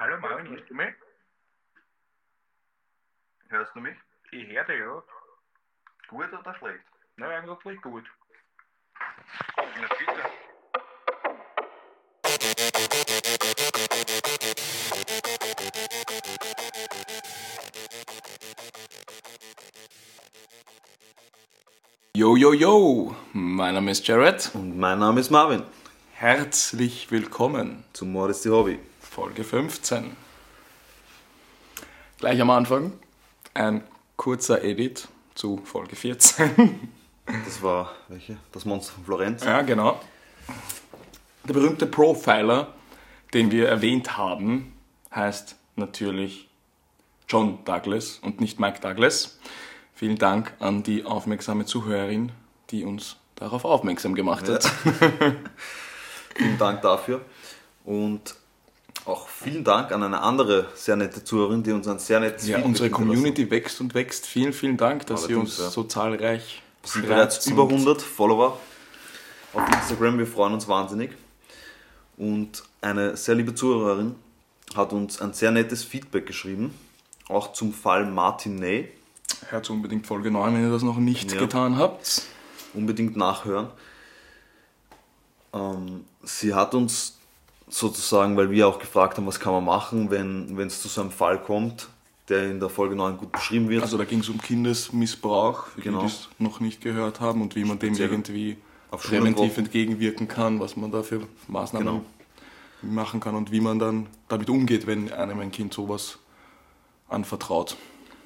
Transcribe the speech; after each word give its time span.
Hallo 0.00 0.16
Marvin, 0.20 0.48
hörst 0.50 0.70
du 0.70 0.74
mich? 0.74 0.94
Hörst 3.48 3.74
du 3.74 3.80
mich? 3.80 3.96
Ich 4.30 4.46
höre 4.46 4.62
dich, 4.62 4.78
ja. 4.78 5.02
Gut 6.06 6.32
oder 6.32 6.54
schlecht? 6.54 6.84
Na, 7.16 7.26
eigentlich 7.26 7.82
gut. 7.82 8.04
Na 9.56 9.88
bitte. 9.98 10.22
Yo, 22.14 22.36
yo, 22.36 22.52
yo! 22.52 23.16
Mein 23.32 23.74
Name 23.74 23.90
ist 23.90 24.06
Jared. 24.06 24.48
Und 24.54 24.78
mein 24.78 25.00
Name 25.00 25.18
ist 25.18 25.30
Marvin. 25.30 25.64
Herzlich 26.12 27.10
willkommen. 27.10 27.82
Zum 27.94 28.12
Mord 28.12 28.30
ist 28.30 28.44
die 28.44 28.50
Hobby. 28.50 28.78
Folge 29.18 29.42
15. 29.42 30.16
Gleich 32.18 32.40
am 32.40 32.50
Anfang 32.50 32.92
ein 33.52 33.82
kurzer 34.14 34.62
Edit 34.62 35.08
zu 35.34 35.60
Folge 35.64 35.96
14. 35.96 36.88
Das 37.44 37.60
war 37.60 37.92
welche? 38.06 38.36
Das 38.52 38.64
Monster 38.64 38.92
von 38.92 39.04
Florenz. 39.04 39.44
ja, 39.44 39.62
genau. 39.62 40.00
Der 41.48 41.52
berühmte 41.52 41.86
Profiler, 41.86 42.72
den 43.34 43.50
wir 43.50 43.66
erwähnt 43.68 44.16
haben, 44.16 44.72
heißt 45.12 45.56
natürlich 45.74 46.48
John 47.28 47.64
Douglas 47.64 48.20
und 48.22 48.40
nicht 48.40 48.60
Mike 48.60 48.78
Douglas. 48.78 49.40
Vielen 49.94 50.16
Dank 50.16 50.54
an 50.60 50.84
die 50.84 51.04
aufmerksame 51.04 51.66
Zuhörerin, 51.66 52.30
die 52.70 52.84
uns 52.84 53.16
darauf 53.34 53.64
aufmerksam 53.64 54.14
gemacht 54.14 54.48
hat. 54.48 54.64
Vielen 56.36 56.56
Dank 56.56 56.82
dafür. 56.82 57.22
Und 57.84 58.36
auch 59.08 59.28
vielen 59.28 59.64
Dank 59.64 59.90
an 59.92 60.02
eine 60.02 60.20
andere 60.20 60.66
sehr 60.74 60.96
nette 60.96 61.24
Zuhörerin, 61.24 61.62
die 61.62 61.72
uns 61.72 61.88
ein 61.88 61.98
sehr 61.98 62.20
nettes 62.20 62.46
Ja, 62.46 62.56
Feedback 62.56 62.66
unsere 62.68 62.90
Community 62.90 63.50
wächst 63.50 63.80
und 63.80 63.94
wächst. 63.94 64.26
Vielen, 64.26 64.52
vielen 64.52 64.76
Dank, 64.76 65.06
dass 65.06 65.22
ihr 65.22 65.36
Allerdings, 65.36 65.58
uns 65.58 65.66
ja. 65.66 65.70
so 65.70 65.84
zahlreich 65.84 66.62
Es 66.82 66.92
sind 66.92 67.06
bereits 67.06 67.46
über 67.46 67.64
und- 67.64 67.72
100 67.72 68.02
Follower 68.02 68.58
auf 69.54 69.68
Instagram. 69.74 70.18
Wir 70.18 70.26
freuen 70.26 70.52
uns 70.54 70.68
wahnsinnig. 70.68 71.10
Und 72.16 72.62
eine 72.80 73.16
sehr 73.16 73.34
liebe 73.34 73.54
Zuhörerin 73.54 74.14
hat 74.74 74.92
uns 74.92 75.20
ein 75.20 75.32
sehr 75.32 75.50
nettes 75.52 75.84
Feedback 75.84 76.26
geschrieben. 76.26 76.74
Auch 77.28 77.52
zum 77.52 77.72
Fall 77.72 78.06
Martin 78.06 78.56
Ney. 78.56 78.90
Hört 79.50 79.70
unbedingt 79.70 80.06
Folge 80.06 80.30
9, 80.30 80.54
wenn 80.54 80.62
ihr 80.64 80.70
das 80.70 80.82
noch 80.82 80.96
nicht 80.98 81.32
Ja. 81.32 81.40
getan 81.40 81.76
habt. 81.78 82.22
unbedingt 82.74 83.16
nachhören. 83.16 83.68
Ähm, 85.54 86.04
sie 86.22 86.54
hat 86.54 86.74
uns 86.74 87.17
sozusagen, 87.68 88.36
weil 88.36 88.50
wir 88.50 88.68
auch 88.68 88.78
gefragt 88.78 89.16
haben, 89.16 89.26
was 89.26 89.40
kann 89.40 89.52
man 89.52 89.64
machen, 89.64 90.10
wenn 90.10 90.58
es 90.66 90.82
zu 90.82 90.88
so 90.88 91.00
einem 91.00 91.10
Fall 91.10 91.40
kommt, 91.42 91.88
der 92.28 92.50
in 92.50 92.60
der 92.60 92.68
Folge 92.68 92.94
9 92.96 93.16
gut 93.18 93.32
beschrieben 93.32 93.68
wird. 93.68 93.82
Also 93.82 93.96
da 93.98 94.04
ging 94.04 94.20
es 94.20 94.28
um 94.28 94.40
Kindesmissbrauch, 94.40 95.66
für 95.68 95.80
Genau. 95.80 96.00
die, 96.00 96.06
die 96.06 96.12
es 96.12 96.28
noch 96.38 96.60
nicht 96.60 96.80
gehört 96.80 97.20
haben 97.20 97.42
und 97.42 97.56
wie 97.56 97.64
man 97.64 97.78
dem 97.78 97.94
Speziell 97.94 98.10
irgendwie 98.10 98.56
präventiv 98.90 99.56
entgegenwirken 99.58 100.28
kann, 100.28 100.60
was 100.60 100.76
man 100.76 100.90
da 100.90 101.02
für 101.02 101.22
Maßnahmen 101.48 101.86
Genau. 101.88 102.04
machen 102.82 103.20
kann 103.20 103.34
und 103.34 103.50
wie 103.52 103.60
man 103.60 103.78
dann 103.78 104.06
damit 104.28 104.48
umgeht, 104.50 104.86
wenn 104.86 105.12
einem 105.12 105.40
ein 105.40 105.50
Kind 105.50 105.74
sowas 105.74 106.18
anvertraut. 107.08 107.76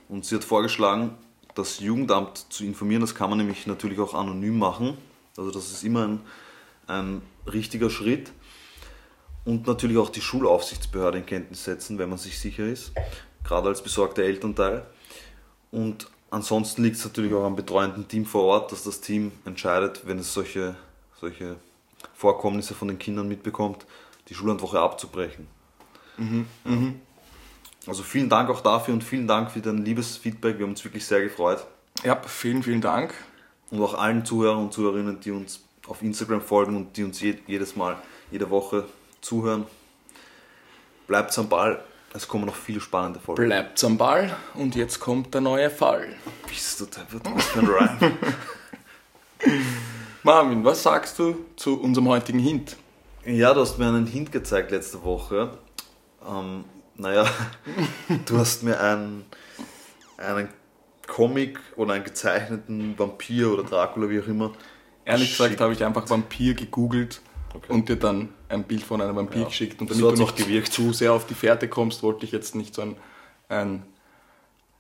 Und 0.09 0.25
sie 0.25 0.35
hat 0.35 0.45
vorgeschlagen, 0.45 1.13
das 1.55 1.81
Jugendamt 1.81 2.47
zu 2.51 2.65
informieren. 2.65 3.01
Das 3.01 3.15
kann 3.15 3.29
man 3.31 3.39
nämlich 3.39 3.67
natürlich 3.67 3.99
auch 3.99 4.15
anonym 4.15 4.59
machen. 4.59 4.97
Also 5.37 5.51
das 5.51 5.71
ist 5.71 5.85
immer 5.85 6.07
ein, 6.07 6.21
ein 6.87 7.23
richtiger 7.51 7.91
Schritt. 7.91 8.33
Und 9.45 9.67
natürlich 9.67 9.99
auch 9.99 10.11
die 10.11 10.21
Schulaufsichtsbehörde 10.21 11.19
in 11.19 11.27
Kenntnis 11.27 11.65
setzen, 11.65 11.99
wenn 11.99 12.09
man 12.09 12.19
sich 12.19 12.39
sicher 12.39 12.65
ist. 12.65 12.93
Gerade 13.43 13.69
als 13.69 13.83
besorgter 13.83 14.23
Elternteil. 14.23 14.87
Und 15.73 16.09
ansonsten 16.31 16.85
liegt 16.85 16.97
es 16.97 17.05
natürlich 17.05 17.35
auch 17.35 17.45
am 17.45 17.57
betreuenden 17.57 18.07
Team 18.07 18.25
vor 18.25 18.45
Ort, 18.45 18.71
dass 18.71 18.85
das 18.85 19.01
Team 19.01 19.33
entscheidet, 19.45 20.07
wenn 20.07 20.19
es 20.19 20.33
solche, 20.33 20.77
solche 21.21 21.57
Vorkommnisse 22.15 22.75
von 22.75 22.89
den 22.89 22.99
Kindern 22.99 23.27
mitbekommt, 23.27 23.85
die 24.29 24.35
Schullandwoche 24.35 24.79
abzubrechen. 24.79 25.49
Also 27.87 28.05
vielen 28.05 28.29
Dank 28.29 28.49
auch 28.49 28.61
dafür 28.61 28.95
und 28.95 29.03
vielen 29.03 29.27
Dank 29.27 29.51
für 29.51 29.61
dein 29.61 29.85
liebes 29.85 30.17
Feedback. 30.17 30.59
Wir 30.59 30.67
haben 30.67 30.73
uns 30.73 30.85
wirklich 30.85 31.05
sehr 31.05 31.21
gefreut. 31.23 31.67
Ja, 32.05 32.21
vielen, 32.25 32.63
vielen 32.63 32.81
Dank. 32.81 33.13
Und 33.71 33.83
auch 33.83 33.95
allen 33.95 34.25
Zuhörern 34.25 34.59
und 34.59 34.73
Zuhörerinnen, 34.73 35.19
die 35.21 35.33
uns 35.33 35.65
auf 35.89 36.01
Instagram 36.01 36.43
folgen 36.43 36.77
und 36.77 36.97
die 36.97 37.03
uns 37.03 37.21
je, 37.21 37.39
jedes 37.49 37.75
Mal, 37.75 37.97
jede 38.31 38.51
Woche 38.51 38.85
zuhören. 39.23 39.67
Bleibt 41.07 41.37
am 41.39 41.49
Ball. 41.49 41.83
Es 42.15 42.29
kommen 42.29 42.45
noch 42.45 42.55
viele 42.55 42.81
spannende 42.81 43.19
Folgen. 43.21 43.47
Bleibt 43.47 43.83
am 43.85 43.97
Ball 43.97 44.37
und 44.55 44.75
jetzt 44.75 45.01
kommt 45.01 45.33
der 45.33 45.41
neue 45.41 45.71
Fall. 45.71 46.15
Bist 46.47 46.81
du 46.81 46.85
deppert? 46.85 47.23
Was 47.35 47.47
für 47.47 47.61
ein 47.61 47.67
Rhyme. 47.67 48.19
Marvin, 50.23 50.65
was 50.65 50.83
sagst 50.83 51.19
du 51.19 51.47
zu 51.57 51.81
unserem 51.81 52.09
heutigen 52.09 52.39
Hint? 52.39 52.77
Ja, 53.25 53.55
du 53.55 53.61
hast 53.61 53.79
mir 53.79 53.89
einen 53.89 54.07
Hint 54.07 54.31
gezeigt 54.31 54.71
letzte 54.73 55.03
Woche. 55.03 55.57
Ähm, 56.29 56.65
naja, 56.97 57.27
du 58.27 58.39
hast 58.39 58.63
mir 58.63 58.79
einen, 58.79 59.25
einen 60.19 60.49
Comic 61.07 61.59
oder 61.77 61.95
einen 61.95 62.05
gezeichneten 62.05 62.99
Vampir 62.99 63.53
oder 63.53 63.63
Dracula, 63.63 64.11
wie 64.11 64.21
auch 64.21 64.27
immer. 64.27 64.53
Ehrlich 65.05 65.31
gesagt 65.31 65.49
geschickt. 65.49 65.61
habe 65.63 65.73
ich 65.73 65.85
einfach 65.85 66.09
Vampir 66.09 66.55
gegoogelt 66.55 67.23
Okay. 67.55 67.73
und 67.73 67.89
dir 67.89 67.97
dann 67.97 68.31
ein 68.49 68.65
Bild 68.65 68.83
von 68.83 69.01
einem 69.01 69.17
Vampir 69.17 69.43
Ja. 69.43 69.47
geschickt. 69.49 69.81
Und 69.81 69.89
So 69.93 69.95
damit 69.95 70.11
hat's 70.11 70.19
du 70.19 70.25
nicht 70.25 70.37
gewirkt. 70.37 70.73
zu 70.73 70.93
sehr 70.93 71.13
auf 71.13 71.27
die 71.27 71.35
Fährte 71.35 71.69
kommst, 71.69 72.03
wollte 72.03 72.25
ich 72.25 72.33
jetzt 72.33 72.55
nicht 72.55 72.75
so 72.75 72.83
ein, 72.83 72.97
ein 73.49 73.83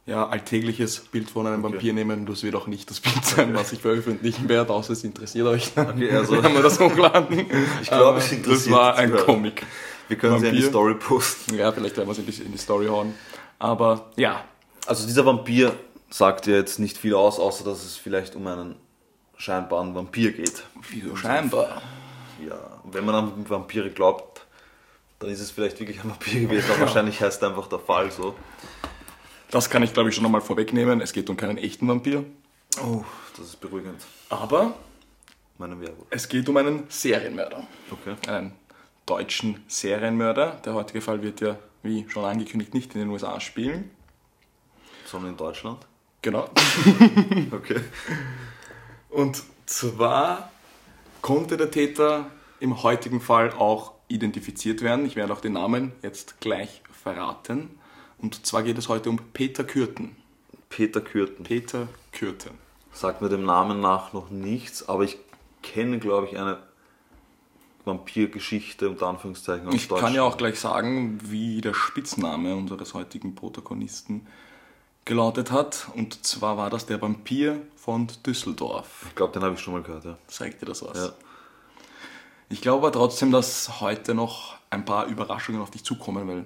ja, 0.07 0.27
alltägliches 0.29 0.99
Bild 1.01 1.31
von 1.31 1.47
einem 1.47 1.65
Okay. 1.65 1.75
Vampir 1.75 1.93
nehmen. 1.93 2.27
Das 2.27 2.43
wird 2.43 2.55
auch 2.57 2.67
nicht 2.67 2.91
das 2.91 3.01
Bild 3.01 3.25
sein, 3.25 3.55
was 3.55 3.73
ich 3.73 3.81
veröffentlichen 3.81 4.49
werde, 4.49 4.73
außer 4.73 4.95
es 4.95 5.05
interessiert 5.05 5.47
euch. 5.47 5.71
Okay, 5.77 6.11
also- 6.11 6.43
haben 6.43 6.55
wir 6.55 6.63
das 6.63 6.81
hochladen. 6.81 7.47
Ich 7.83 7.89
glaube, 7.89 8.19
es 8.19 8.27
Aber 8.27 8.33
interessiert 8.37 8.47
Das 8.47 8.71
war 8.71 8.97
ein. 8.97 9.13
Comic. 9.17 9.65
Wir 10.09 10.17
können 10.19 10.41
sie 10.41 10.47
in 10.49 10.53
die 10.55 10.59
Vampir. 10.63 10.71
Story 10.71 10.95
posten. 10.95 11.55
Ja, 11.55 11.71
vielleicht 11.73 11.97
werden 11.97 12.09
wir 12.09 12.13
es 12.13 12.19
ein 12.19 12.27
bisschen 12.27 12.47
in 12.47 12.53
die 12.53 12.59
Story 12.59 12.87
hauen. 12.89 13.15
Aber 13.59 14.11
ja, 14.17 14.45
Also 14.87 15.07
dieser 15.07 15.25
Vampir 15.25 15.73
sagt 16.11 16.47
ja 16.49 16.57
jetzt 16.57 16.79
nicht 16.81 16.99
viel 16.99 17.15
aus, 17.15 17.39
außer 17.39 17.65
dass 17.65 17.85
es 17.85 17.97
vielleicht 17.97 18.35
um 18.35 18.47
einen 18.49 18.75
scheinbaren 19.37 19.95
Vampir 19.95 20.33
geht. 20.33 20.65
wieso 20.91 21.15
scheinbar. 21.17 21.81
Ja, 22.49 22.81
wenn 22.85 23.05
man 23.05 23.15
an 23.15 23.49
Vampire 23.49 23.91
glaubt, 23.91 24.47
dann 25.19 25.31
ist 25.31 25.41
es 25.41 25.51
vielleicht 25.51 25.79
wirklich 25.79 26.03
ein 26.03 26.11
Vampir 26.11 26.41
gewesen, 26.41 26.71
aber 26.71 26.81
wahrscheinlich 26.83 27.21
heißt 27.21 27.43
einfach 27.45 27.69
der 27.69 27.79
Fall 27.79 28.11
so. 28.11 28.35
Das 29.51 29.71
kann 29.71 29.83
ich 29.83 29.93
glaube 29.93 30.09
ich 30.09 30.17
schon 30.17 30.25
einmal 30.25 30.41
vorwegnehmen. 30.41 31.01
Es 31.01 31.13
geht 31.13 31.29
um 31.31 31.37
keinen 31.37 31.59
echten 31.59 31.87
Vampir. 31.87 32.25
Oh, 32.83 33.05
das 33.37 33.47
ist 33.47 33.61
beruhigend. 33.61 34.01
Aber 34.31 34.75
es 36.11 36.29
geht 36.29 36.49
um 36.49 36.57
einen 36.57 36.85
Serienmörder. 36.89 37.67
Okay. 37.91 38.17
einen 38.27 38.53
deutschen 39.07 39.63
Serienmörder. 39.69 40.61
Der 40.65 40.75
heutige 40.75 41.01
Fall 41.01 41.23
wird 41.23 41.41
ja, 41.41 41.57
wie 41.83 42.09
schon 42.09 42.25
angekündigt, 42.25 42.75
nicht 42.75 42.95
in 42.95 43.03
den 43.03 43.11
USA 43.11 43.39
spielen. 43.41 43.91
Sondern 45.05 45.33
in 45.33 45.37
Deutschland. 45.37 45.87
Genau. 46.23 46.49
Okay. 47.53 47.81
Und 49.11 49.43
zwar 49.67 50.51
konnte 51.23 51.57
der 51.57 51.71
Täter 51.71 52.27
im 52.61 52.83
heutigen 52.83 53.21
Fall 53.21 53.53
auch 53.53 53.93
identifiziert 54.09 54.83
werden. 54.83 55.07
Ich 55.07 55.17
werde 55.17 55.33
auch 55.33 55.41
den 55.41 55.55
Namen 55.55 55.93
jetzt 56.03 56.41
gleich 56.41 56.83
verraten. 56.93 57.71
Und 58.19 58.47
zwar 58.47 58.63
geht 58.63 58.79
es 58.79 58.89
heute 58.89 59.11
um 59.11 59.19
Peter 59.33 59.65
Kürten. 59.65 60.17
Peter 60.69 61.01
Kürten. 61.01 61.45
Peter 61.45 61.89
Kürten. 62.13 62.53
Sagt 62.93 63.23
mir 63.23 63.29
dem 63.29 63.45
Namen 63.45 63.81
nach 63.81 64.13
noch 64.13 64.31
nichts, 64.31 64.89
aber 64.89 65.05
ich 65.05 65.19
kenne, 65.63 65.99
glaube 65.99 66.27
ich, 66.27 66.39
eine 66.39 66.59
Vampirgeschichte 67.85 68.89
unter 68.89 69.07
Anführungszeichen 69.09 69.67
aus 69.67 69.75
Ich 69.75 69.89
kann 69.89 69.97
Deutschland. 69.97 70.17
ja 70.17 70.23
auch 70.23 70.37
gleich 70.37 70.61
sagen, 70.61 71.19
wie 71.25 71.61
der 71.61 71.75
Spitzname 71.75 72.55
unseres 72.55 72.95
heutigen 72.95 73.35
Protagonisten 73.35 74.27
gelautet 75.05 75.51
hat. 75.51 75.89
Und 75.95 76.25
zwar 76.25 76.57
war 76.57 76.71
das 76.71 76.87
der 76.87 77.01
Vampir 77.01 77.61
von 77.77 78.09
Düsseldorf. 78.25 79.07
Ich 79.09 79.15
glaube, 79.15 79.33
den 79.33 79.43
habe 79.43 79.55
ich 79.55 79.61
schon 79.61 79.75
mal 79.75 79.83
gehört, 79.83 80.05
ja. 80.05 80.19
Zeigt 80.27 80.63
dir 80.63 80.67
das 80.67 80.83
was? 80.83 80.97
ja. 80.97 81.13
Ich 82.49 82.61
glaube 82.61 82.87
aber 82.87 82.93
trotzdem, 82.93 83.33
dass 83.33 83.81
heute 83.81 84.15
noch 84.15 84.57
ein 84.69 84.85
paar 84.85 85.07
Überraschungen 85.07 85.63
auf 85.63 85.71
dich 85.71 85.85
zukommen, 85.85 86.29
weil 86.29 86.45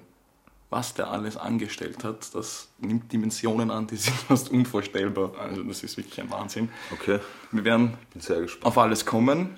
was 0.69 0.93
der 0.93 1.09
alles 1.11 1.37
angestellt 1.37 2.03
hat, 2.03 2.33
das 2.33 2.69
nimmt 2.79 3.11
Dimensionen 3.11 3.71
an, 3.71 3.87
die 3.87 3.95
sind 3.97 4.15
fast 4.15 4.49
unvorstellbar. 4.49 5.31
Also 5.37 5.63
das 5.63 5.83
ist 5.83 5.97
wirklich 5.97 6.19
ein 6.21 6.31
Wahnsinn. 6.31 6.69
Okay, 6.91 7.19
Wir 7.51 7.63
werden 7.65 7.97
auf 8.63 8.77
alles 8.77 9.05
kommen 9.05 9.57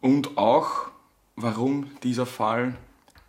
und 0.00 0.36
auch, 0.36 0.88
warum 1.36 1.90
dieser 2.02 2.26
Fall 2.26 2.76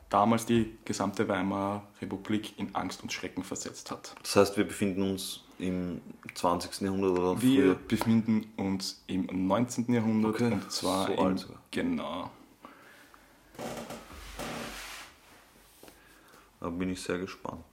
damals 0.09 0.45
die 0.45 0.77
gesamte 0.85 1.27
Weimarer 1.27 1.83
Republik 2.01 2.57
in 2.57 2.73
Angst 2.75 3.01
und 3.03 3.11
Schrecken 3.11 3.43
versetzt 3.43 3.91
hat. 3.91 4.15
Das 4.21 4.35
heißt, 4.35 4.57
wir 4.57 4.65
befinden 4.65 5.01
uns 5.01 5.43
im 5.57 6.01
20. 6.33 6.81
Jahrhundert 6.81 7.11
oder 7.11 7.41
Wir 7.41 7.61
früher. 7.63 7.75
befinden 7.87 8.51
uns 8.57 9.03
im 9.07 9.47
19. 9.47 9.93
Jahrhundert 9.93 10.35
Okay, 10.35 10.53
und 10.53 10.71
zwar 10.71 11.07
so 11.07 11.13
im, 11.13 11.37
genau. 11.71 12.29
Da 16.59 16.69
bin 16.69 16.89
ich 16.89 17.01
sehr 17.01 17.19
gespannt. 17.19 17.63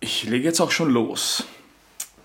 Ich 0.00 0.24
lege 0.24 0.44
jetzt 0.44 0.60
auch 0.60 0.70
schon 0.70 0.90
los. 0.90 1.44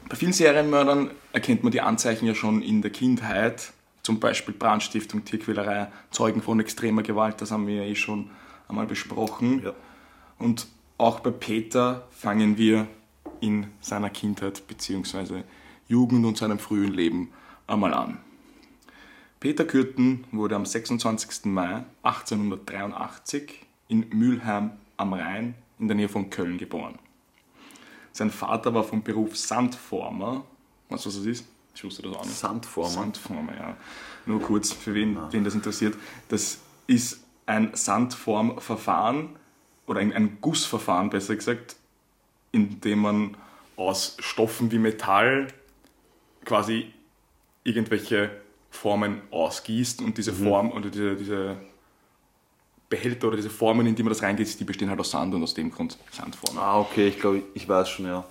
Bei 0.09 0.15
vielen 0.15 0.33
Serienmördern 0.33 1.11
erkennt 1.31 1.63
man 1.63 1.71
die 1.71 1.81
Anzeichen 1.81 2.25
ja 2.25 2.35
schon 2.35 2.61
in 2.61 2.81
der 2.81 2.91
Kindheit. 2.91 3.71
Zum 4.03 4.19
Beispiel 4.19 4.53
Brandstiftung, 4.53 5.23
Tierquälerei, 5.23 5.87
Zeugen 6.11 6.41
von 6.41 6.59
extremer 6.59 7.03
Gewalt, 7.03 7.39
das 7.41 7.51
haben 7.51 7.67
wir 7.67 7.75
ja 7.77 7.83
eh 7.83 7.95
schon 7.95 8.29
einmal 8.67 8.87
besprochen. 8.87 9.63
Ja. 9.63 9.73
Und 10.39 10.67
auch 10.97 11.19
bei 11.19 11.31
Peter 11.31 12.07
fangen 12.11 12.57
wir 12.57 12.87
in 13.41 13.67
seiner 13.81 14.09
Kindheit 14.09 14.67
bzw. 14.67 15.43
Jugend 15.87 16.25
und 16.25 16.37
seinem 16.37 16.59
frühen 16.59 16.93
Leben 16.93 17.31
einmal 17.67 17.93
an. 17.93 18.19
Peter 19.39 19.65
Kürten 19.65 20.23
wurde 20.31 20.55
am 20.55 20.65
26. 20.65 21.45
Mai 21.45 21.83
1883 22.03 23.65
in 23.89 24.07
Mülheim 24.09 24.71
am 24.95 25.13
Rhein 25.13 25.55
in 25.79 25.87
der 25.87 25.97
Nähe 25.97 26.07
von 26.07 26.29
Köln 26.29 26.57
geboren. 26.57 26.97
Sein 28.13 28.29
Vater 28.29 28.73
war 28.73 28.83
vom 28.83 29.03
Beruf 29.03 29.35
Sandformer. 29.35 30.45
Weißt 30.89 31.05
du, 31.05 31.09
was 31.09 31.15
das 31.17 31.25
ist? 31.25 31.45
Ich 31.75 31.83
wusste 31.83 32.03
das 32.03 32.15
auch 32.15 32.23
nicht. 32.23 32.37
Sandformer? 32.37 32.89
Sandformer, 32.89 33.55
ja. 33.55 33.77
Nur 34.25 34.41
kurz, 34.41 34.71
für 34.71 34.93
wen, 34.93 35.17
wen 35.31 35.43
das 35.43 35.55
interessiert. 35.55 35.97
Das 36.29 36.59
ist 36.87 37.22
ein 37.45 37.71
Sandformverfahren 37.73 39.29
oder 39.87 39.99
ein, 39.99 40.13
ein 40.13 40.37
Gussverfahren, 40.41 41.09
besser 41.09 41.35
gesagt, 41.35 41.75
in 42.51 42.79
dem 42.81 42.99
man 42.99 43.37
aus 43.75 44.15
Stoffen 44.19 44.71
wie 44.71 44.77
Metall 44.77 45.47
quasi 46.45 46.93
irgendwelche 47.63 48.29
Formen 48.69 49.21
ausgießt 49.31 50.01
und 50.01 50.17
diese 50.17 50.33
Form 50.33 50.71
oder 50.71 50.89
diese, 50.89 51.15
diese 51.15 51.57
Behälter 52.89 53.27
oder 53.27 53.37
diese 53.37 53.49
Formen, 53.49 53.87
in 53.87 53.95
die 53.95 54.03
man 54.03 54.09
das 54.11 54.21
reingeht, 54.21 54.59
die 54.59 54.63
bestehen 54.63 54.89
halt 54.89 54.99
aus 54.99 55.11
Sand 55.11 55.33
und 55.33 55.43
aus 55.43 55.53
dem 55.53 55.71
Grund 55.71 55.97
Sandformen. 56.11 56.61
Ah, 56.61 56.79
okay, 56.79 57.07
ich 57.07 57.19
glaube, 57.19 57.43
ich 57.53 57.67
weiß 57.67 57.89
schon, 57.89 58.05
ja. 58.05 58.23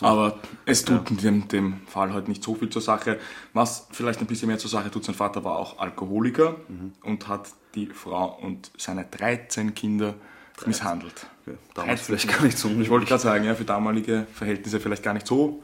Aber 0.00 0.38
es 0.66 0.84
tut 0.84 1.10
in 1.10 1.16
dem, 1.18 1.48
dem 1.48 1.86
Fall 1.86 2.12
halt 2.12 2.28
nicht 2.28 2.42
so 2.42 2.54
viel 2.54 2.68
zur 2.68 2.82
Sache. 2.82 3.18
Was 3.52 3.88
vielleicht 3.90 4.20
ein 4.20 4.26
bisschen 4.26 4.48
mehr 4.48 4.58
zur 4.58 4.70
Sache 4.70 4.90
tut, 4.90 5.04
sein 5.04 5.14
Vater 5.14 5.44
war 5.44 5.58
auch 5.58 5.78
Alkoholiker 5.78 6.56
und 7.02 7.28
hat 7.28 7.48
die 7.74 7.86
Frau 7.86 8.38
und 8.40 8.70
seine 8.76 9.04
13 9.04 9.74
Kinder 9.74 10.14
misshandelt. 10.66 11.26
Okay. 11.46 11.56
Damals 11.74 12.06
13. 12.06 12.06
vielleicht 12.06 12.28
gar 12.38 12.44
nicht 12.44 12.58
so 12.58 12.68
Ich 12.68 12.90
wollte 12.90 13.06
gerade 13.06 13.22
sagen, 13.22 13.44
ja, 13.44 13.54
für 13.54 13.64
damalige 13.64 14.26
Verhältnisse 14.32 14.80
vielleicht 14.80 15.02
gar 15.02 15.14
nicht 15.14 15.26
so 15.26 15.62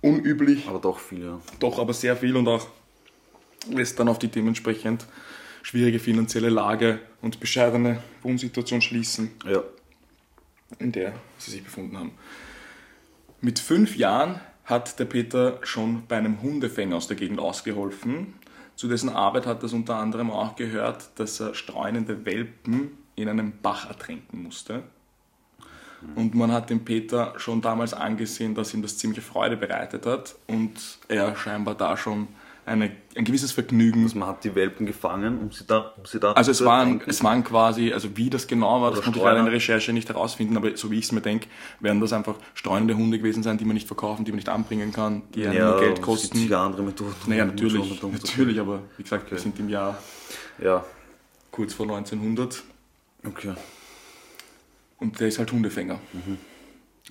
unüblich, 0.00 0.66
Aber 0.68 0.78
doch 0.78 0.98
viel, 0.98 1.24
ja. 1.24 1.40
doch 1.58 1.78
aber 1.78 1.92
sehr 1.92 2.16
viel 2.16 2.36
und 2.36 2.48
auch 2.48 2.66
lässt 3.68 3.98
dann 4.00 4.08
auf 4.08 4.18
die 4.18 4.28
dementsprechend 4.28 5.06
schwierige 5.62 5.98
finanzielle 5.98 6.48
Lage 6.48 7.00
und 7.20 7.38
bescheidene 7.40 8.02
Wohnsituation 8.22 8.80
schließen 8.80 9.30
Ja. 9.44 9.62
in 10.78 10.92
der 10.92 11.12
sie 11.38 11.50
sich 11.50 11.62
befunden 11.62 11.98
haben. 11.98 12.12
Mit 13.42 13.58
fünf 13.58 13.96
Jahren 13.96 14.38
hat 14.64 14.98
der 14.98 15.06
Peter 15.06 15.60
schon 15.62 16.06
bei 16.06 16.18
einem 16.18 16.42
Hundefänger 16.42 16.96
aus 16.96 17.06
der 17.06 17.16
Gegend 17.16 17.40
ausgeholfen. 17.40 18.34
Zu 18.76 18.86
dessen 18.86 19.08
Arbeit 19.08 19.46
hat 19.46 19.62
es 19.62 19.72
unter 19.72 19.96
anderem 19.96 20.30
auch 20.30 20.56
gehört, 20.56 21.08
dass 21.16 21.40
er 21.40 21.54
streunende 21.54 22.26
Welpen 22.26 22.98
in 23.16 23.30
einem 23.30 23.52
Bach 23.62 23.88
ertränken 23.88 24.42
musste. 24.42 24.82
Und 26.14 26.34
man 26.34 26.52
hat 26.52 26.68
dem 26.68 26.84
Peter 26.84 27.34
schon 27.36 27.62
damals 27.62 27.94
angesehen, 27.94 28.54
dass 28.54 28.74
ihm 28.74 28.82
das 28.82 28.98
ziemliche 28.98 29.22
Freude 29.22 29.56
bereitet 29.56 30.06
hat 30.06 30.34
und 30.46 30.72
er 31.08 31.34
scheinbar 31.36 31.74
da 31.74 31.96
schon 31.96 32.28
eine, 32.70 32.92
ein 33.16 33.24
gewisses 33.24 33.52
Vergnügen 33.52 34.04
Also 34.04 34.18
man 34.18 34.28
hat 34.28 34.44
die 34.44 34.54
Welpen 34.54 34.86
gefangen, 34.86 35.38
um 35.40 35.50
sie 35.52 35.64
da, 35.66 35.92
um 35.96 36.06
sie 36.06 36.18
da 36.20 36.32
also 36.32 36.50
es 36.50 36.64
waren, 36.64 36.80
ertränken. 36.88 37.10
es 37.10 37.24
waren 37.24 37.44
quasi, 37.44 37.92
also 37.92 38.16
wie 38.16 38.30
das 38.30 38.46
genau 38.46 38.80
war, 38.80 38.90
das 38.92 39.02
konnte 39.02 39.18
ich 39.18 39.24
leider 39.24 39.40
in 39.40 39.44
der. 39.46 39.54
Recherche 39.54 39.92
nicht 39.92 40.08
herausfinden, 40.08 40.56
aber 40.56 40.76
so 40.76 40.90
wie 40.90 40.98
ich 40.98 41.04
es 41.06 41.12
mir 41.12 41.20
denke, 41.20 41.48
werden 41.80 42.00
das 42.00 42.12
einfach 42.12 42.36
streunende 42.54 42.96
Hunde 42.96 43.18
gewesen 43.18 43.42
sein, 43.42 43.58
die 43.58 43.64
man 43.64 43.74
nicht 43.74 43.86
verkaufen, 43.88 44.24
die 44.24 44.30
man 44.30 44.36
nicht 44.36 44.48
anbringen 44.48 44.92
kann, 44.92 45.22
die 45.34 45.40
ja, 45.40 45.52
nur 45.52 45.80
Geld 45.80 45.90
Es 45.90 45.94
gibt 45.96 46.02
kosten. 46.06 46.38
sicher 46.38 46.58
andere 46.60 46.82
Methoden. 46.82 47.14
Naja, 47.26 47.44
natürlich, 47.44 48.00
natürlich, 48.02 48.60
aber 48.60 48.80
wie 48.96 49.02
gesagt, 49.02 49.26
wir 49.30 49.32
Okay. 49.36 49.42
sind 49.42 49.58
im 49.58 49.68
Jahr 49.68 49.98
Ja, 50.62 50.84
kurz 51.50 51.74
vor 51.74 51.86
1900 51.86 52.62
okay. 53.26 53.54
und 54.98 55.18
der 55.18 55.28
ist 55.28 55.38
halt 55.38 55.50
Hundefänger. 55.52 55.98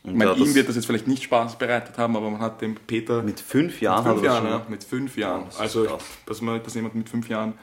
Und 0.04 0.12
Ich 0.12 0.18
meine, 0.18 0.32
ja, 0.32 0.38
ihm 0.38 0.56
wird 0.56 0.70
das 0.70 0.76
jetzt 0.76 0.86
vielleicht 0.86 1.08
nicht 1.08 1.24
Spaß 1.24 1.58
bereitet 1.58 1.98
haben, 1.98 2.16
aber 2.16 2.30
man 2.30 2.40
hat 2.40 2.62
dem 2.62 2.76
Peter 2.76 3.22
mit 3.22 3.40
fünf 3.40 3.82
Jahren 3.82 4.04
fünf 4.06 4.18
hat 4.18 4.24
er 4.24 4.32
Jahren, 4.32 4.44
schon, 4.44 4.52
ja, 4.60 4.66
mit 4.70 4.84
fünf 4.84 5.18
Jahren, 5.18 5.46
das 5.46 5.60
also 5.60 5.98
dass 6.26 6.42
man, 6.42 6.64
dass 6.64 6.74
jemand 6.76 6.96
mit 6.96 7.10
fünf 7.10 7.28
Jahren 7.28 7.54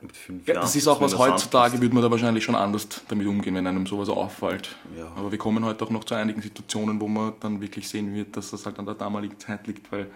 Mit 0.00 0.16
fünf 0.16 0.46
Ja, 0.46 0.54
Jahren. 0.54 0.62
das 0.64 0.76
ist 0.76 0.86
auch 0.86 1.00
was 1.00 1.18
heutzutage, 1.18 1.80
würde 1.80 1.92
man 1.94 2.04
da 2.04 2.10
wahrscheinlich 2.10 2.44
schon 2.44 2.54
anders 2.54 2.86
damit 3.08 3.26
umgehen, 3.26 3.54
wenn 3.56 3.66
einem 3.66 3.86
sowas 3.86 4.08
auffällt. 4.08 4.76
Ja. 4.96 5.10
Aber 5.16 5.32
wir 5.32 5.38
kommen 5.38 5.64
heute 5.64 5.84
auch 5.84 5.90
noch 5.90 6.04
zu 6.04 6.14
einigen 6.14 6.40
Situationen, 6.40 7.00
wo 7.00 7.08
man 7.08 7.32
dann 7.40 7.60
wirklich 7.60 7.88
sehen 7.88 8.14
wird, 8.14 8.36
dass 8.36 8.50
das 8.52 8.64
halt 8.64 8.78
an 8.78 8.86
der 8.86 8.94
damaligen 8.94 9.38
Zeit 9.40 9.66
liegt, 9.66 9.90
weil 9.90 10.06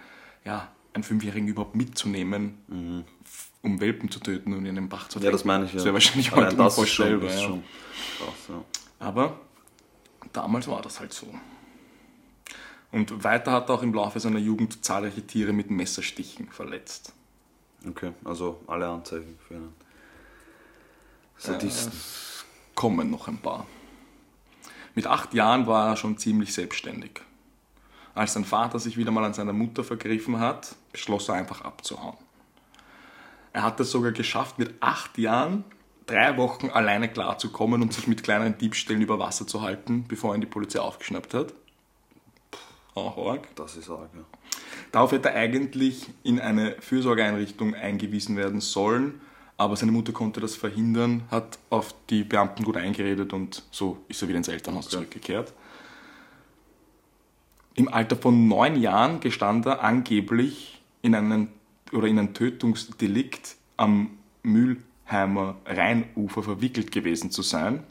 ja, 0.45 0.69
einen 0.93 1.03
Fünfjährigen 1.03 1.49
überhaupt 1.49 1.75
mitzunehmen, 1.75 2.53
f- 3.25 3.49
um 3.63 3.81
Welpen 3.81 4.09
zu 4.11 4.19
töten 4.21 4.53
und 4.53 4.65
in 4.65 4.75
den 4.75 4.87
Bach 4.87 5.09
zu. 5.09 5.19
Mhm. 5.19 5.25
Ja, 5.25 5.31
das 5.31 5.43
meine 5.43 5.65
ich 5.65 5.71
ja. 5.71 5.75
Das 5.77 5.83
wäre 5.85 5.93
wahrscheinlich 5.95 6.31
Allein 6.31 6.45
heute 6.45 6.55
das 6.57 6.77
ist 6.77 6.89
schon, 6.89 7.05
unvorstellbar. 7.13 7.29
ist 7.35 7.41
schon 7.43 7.63
krass, 8.19 8.33
ja. 8.49 9.05
Aber 9.05 9.39
damals 10.33 10.67
war 10.67 10.81
das 10.81 10.99
halt 10.99 11.13
so. 11.13 11.33
Und 12.91 13.23
weiter 13.23 13.51
hat 13.51 13.69
er 13.69 13.75
auch 13.75 13.83
im 13.83 13.93
Laufe 13.93 14.19
seiner 14.19 14.39
Jugend 14.39 14.85
zahlreiche 14.85 15.25
Tiere 15.25 15.53
mit 15.53 15.71
Messerstichen 15.71 16.49
verletzt. 16.49 17.13
Okay, 17.87 18.13
also 18.23 18.61
alle 18.67 18.87
Anzeichen 18.87 19.37
für 19.47 19.55
einen 19.55 19.73
Sadisten. 21.37 21.91
kommen 22.75 23.09
noch 23.09 23.27
ein 23.27 23.37
paar. 23.37 23.65
Mit 24.95 25.07
acht 25.07 25.33
Jahren 25.33 25.65
war 25.65 25.89
er 25.89 25.97
schon 25.97 26.17
ziemlich 26.17 26.53
selbstständig. 26.53 27.21
Als 28.13 28.33
sein 28.33 28.45
Vater 28.45 28.77
sich 28.77 28.95
wieder 28.95 29.09
mal 29.09 29.23
an 29.23 29.33
seiner 29.33 29.53
Mutter 29.53 29.83
vergriffen 29.83 30.39
hat, 30.39 30.75
beschloss 30.91 31.29
er 31.29 31.35
einfach 31.35 31.61
abzuhauen. 31.61 32.17
Er 33.53 33.63
hat 33.63 33.79
es 33.79 33.91
sogar 33.91 34.11
geschafft, 34.11 34.59
mit 34.59 34.75
acht 34.81 35.17
Jahren 35.17 35.63
drei 36.05 36.37
Wochen 36.37 36.69
alleine 36.69 37.09
klarzukommen 37.09 37.81
und 37.81 37.93
sich 37.93 38.07
mit 38.07 38.23
kleinen 38.23 38.57
Diebstählen 38.57 39.01
über 39.01 39.19
Wasser 39.19 39.47
zu 39.47 39.61
halten, 39.61 40.05
bevor 40.07 40.35
ihn 40.35 40.41
die 40.41 40.47
Polizei 40.47 40.79
aufgeschnappt 40.79 41.33
hat. 41.33 41.53
Auch 42.95 43.17
arg. 43.17 43.55
Das 43.55 43.75
ist 43.75 43.89
arg, 43.89 44.09
ja. 44.13 44.21
Darauf 44.91 45.11
hätte 45.11 45.29
er 45.29 45.35
eigentlich 45.35 46.09
in 46.23 46.39
eine 46.39 46.75
Fürsorgeeinrichtung 46.79 47.73
eingewiesen 47.73 48.37
werden 48.37 48.61
sollen, 48.61 49.21
aber 49.57 49.75
seine 49.75 49.91
Mutter 49.91 50.11
konnte 50.11 50.39
das 50.39 50.55
verhindern, 50.55 51.23
hat 51.31 51.57
auf 51.69 51.95
die 52.09 52.23
Beamten 52.23 52.63
gut 52.63 52.77
eingeredet 52.77 53.33
und 53.33 53.63
so 53.71 53.97
ist 54.07 54.21
er 54.21 54.27
wieder 54.27 54.37
ins 54.37 54.47
Elternhaus 54.47 54.89
zurückgekehrt. 54.89 55.53
Im 57.75 57.91
Alter 57.91 58.15
von 58.15 58.47
neun 58.47 58.79
Jahren 58.79 59.19
gestand 59.19 59.65
er 59.65 59.83
angeblich 59.83 60.83
in 61.01 61.15
einen, 61.15 61.49
oder 61.91 62.07
in 62.07 62.19
ein 62.19 62.35
Tötungsdelikt 62.35 63.55
am 63.77 64.11
Mülheimer 65.13 65.55
Rheinufer 65.65 66.41
verwickelt 66.41 66.91
gewesen 66.91 67.29
zu 67.29 67.43
sein. 67.43 67.83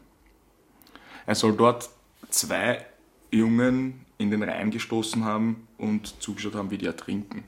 Er 1.25 1.37
soll 1.37 1.57
dort 1.57 1.89
zwei 2.31 2.85
Jungen 3.31 4.05
in 4.19 4.31
den 4.31 4.43
Rhein 4.43 4.71
gestoßen 4.71 5.25
haben 5.25 5.69
und 5.79 6.21
zugeschaut 6.21 6.55
haben, 6.55 6.71
wie 6.71 6.79
die 6.79 6.87
ertrinken. 6.87 7.45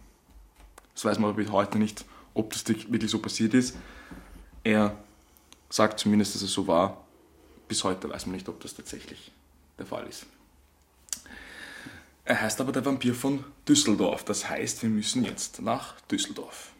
Das 0.94 1.04
weiß 1.04 1.18
man 1.18 1.30
aber 1.30 1.42
bis 1.42 1.50
heute 1.50 1.78
nicht, 1.78 2.04
ob 2.34 2.52
das 2.52 2.66
wirklich 2.68 3.10
so 3.10 3.18
passiert 3.18 3.52
ist. 3.54 3.76
Er 4.62 4.96
sagt 5.68 5.98
zumindest, 5.98 6.36
dass 6.36 6.42
es 6.42 6.52
so 6.52 6.66
war. 6.68 7.04
Bis 7.66 7.82
heute 7.82 8.08
weiß 8.08 8.26
man 8.26 8.36
nicht, 8.36 8.48
ob 8.48 8.60
das 8.60 8.74
tatsächlich 8.74 9.32
der 9.76 9.86
Fall 9.86 10.06
ist. 10.06 10.26
Er 12.24 12.40
heißt 12.40 12.60
aber 12.60 12.72
der 12.72 12.84
Vampir 12.84 13.14
von 13.14 13.44
Düsseldorf. 13.68 14.24
Das 14.24 14.48
heißt, 14.48 14.82
wir 14.82 14.88
müssen 14.88 15.24
jetzt 15.24 15.60
nach 15.60 16.00
Düsseldorf. 16.02 16.70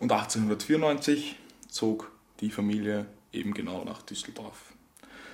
Und 0.00 0.10
1894 0.10 1.36
zog 1.72 2.12
die 2.40 2.50
Familie 2.50 3.06
eben 3.32 3.54
genau 3.54 3.84
nach 3.84 4.02
Düsseldorf. 4.02 4.74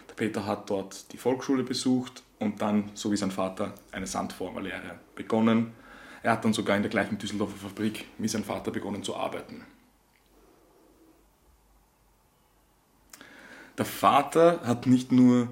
Der 0.09 0.15
Peter 0.15 0.47
hat 0.47 0.71
dort 0.71 1.13
die 1.13 1.19
Volksschule 1.19 1.65
besucht 1.65 2.23
und 2.39 2.63
dann, 2.63 2.91
so 2.95 3.11
wie 3.11 3.17
sein 3.17 3.31
Vater, 3.31 3.75
eine 3.93 4.07
Sandformerlehre 4.07 4.99
begonnen. 5.15 5.73
Er 6.23 6.33
hat 6.33 6.45
dann 6.45 6.53
sogar 6.53 6.77
in 6.77 6.83
der 6.83 6.91
gleichen 6.91 7.19
Düsseldorfer 7.19 7.57
Fabrik 7.57 8.07
wie 8.19 8.29
sein 8.29 8.45
Vater 8.45 8.71
begonnen 8.71 9.03
zu 9.03 9.17
arbeiten. 9.17 9.65
Der 13.77 13.85
Vater 13.85 14.61
hat 14.65 14.87
nicht 14.87 15.13
nur 15.13 15.49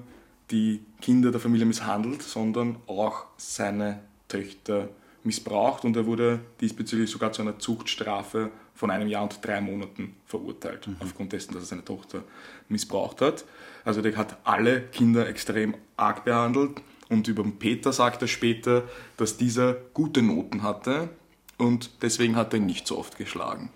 die 0.51 0.83
Kinder 1.01 1.31
der 1.31 1.39
Familie 1.39 1.65
misshandelt, 1.65 2.21
sondern 2.21 2.77
auch 2.87 3.25
seine 3.37 4.01
Töchter 4.27 4.89
missbraucht 5.23 5.85
und 5.85 5.95
er 5.95 6.05
wurde 6.05 6.39
diesbezüglich 6.61 7.09
sogar 7.09 7.31
zu 7.33 7.41
einer 7.41 7.59
Zuchtstrafe 7.59 8.51
von 8.77 8.91
einem 8.91 9.07
Jahr 9.07 9.23
und 9.23 9.43
drei 9.43 9.59
Monaten 9.59 10.15
verurteilt, 10.27 10.87
aufgrund 10.99 11.33
dessen, 11.33 11.53
dass 11.53 11.63
er 11.63 11.67
seine 11.67 11.83
Tochter 11.83 12.23
missbraucht 12.69 13.21
hat. 13.21 13.43
Also 13.83 14.01
der 14.01 14.15
hat 14.15 14.37
alle 14.43 14.81
Kinder 14.81 15.27
extrem 15.27 15.75
arg 15.97 16.23
behandelt 16.23 16.81
und 17.09 17.27
über 17.27 17.41
den 17.41 17.57
Peter 17.57 17.91
sagt 17.91 18.21
er 18.21 18.27
später, 18.27 18.83
dass 19.17 19.35
dieser 19.35 19.73
gute 19.73 20.21
Noten 20.21 20.61
hatte 20.61 21.09
und 21.57 21.89
deswegen 22.03 22.35
hat 22.35 22.53
er 22.53 22.59
ihn 22.59 22.67
nicht 22.67 22.85
so 22.85 22.99
oft 22.99 23.17
geschlagen. 23.17 23.71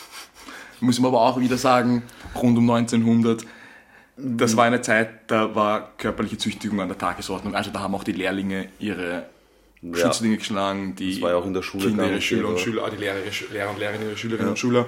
Muss 0.80 1.00
man 1.00 1.08
aber 1.08 1.22
auch 1.22 1.40
wieder 1.40 1.56
sagen, 1.56 2.02
rund 2.34 2.58
um 2.58 2.70
1900 2.70 3.46
das 4.20 4.56
war 4.56 4.64
eine 4.64 4.82
Zeit, 4.82 5.30
da 5.30 5.54
war 5.54 5.92
körperliche 5.96 6.38
Züchtigung 6.38 6.80
an 6.80 6.88
der 6.88 6.98
Tagesordnung. 6.98 7.54
Also 7.54 7.70
da 7.70 7.78
haben 7.78 7.94
auch 7.94 8.02
die 8.02 8.10
Lehrlinge 8.10 8.68
ihre 8.80 9.26
Ja. 9.82 9.96
Schützlinge 9.96 10.38
geschlagen, 10.38 10.96
die 10.96 11.12
Das 11.14 11.22
war 11.22 11.30
ja 11.30 11.36
auch 11.36 11.46
in 11.46 11.54
der 11.54 11.62
Schule 11.62 11.86
Kinder 11.88 12.04
ihre 12.06 12.14
und 12.14 12.22
Schüler 12.22 12.48
und 12.48 12.54
gäbe. 12.56 12.64
Schüler, 12.64 12.84
ah, 12.84 12.90
die 12.90 12.96
Lehrer, 12.96 13.16
Lehrer 13.52 13.70
und 13.70 13.78
Lehrerinnen 13.78 14.08
ihre 14.08 14.16
Schülerinnen 14.16 14.50
und 14.50 14.58
Schüler. 14.58 14.86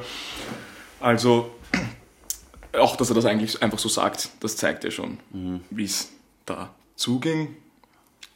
Also 0.98 1.54
auch, 2.78 2.96
dass 2.96 3.08
er 3.10 3.14
das 3.14 3.24
eigentlich 3.24 3.62
einfach 3.62 3.78
so 3.78 3.88
sagt, 3.88 4.30
das 4.40 4.56
zeigt 4.56 4.84
ja 4.84 4.90
schon, 4.90 5.18
Mhm. 5.32 5.60
wie 5.70 5.84
es 5.84 6.10
da 6.46 6.74
zuging. 6.96 7.54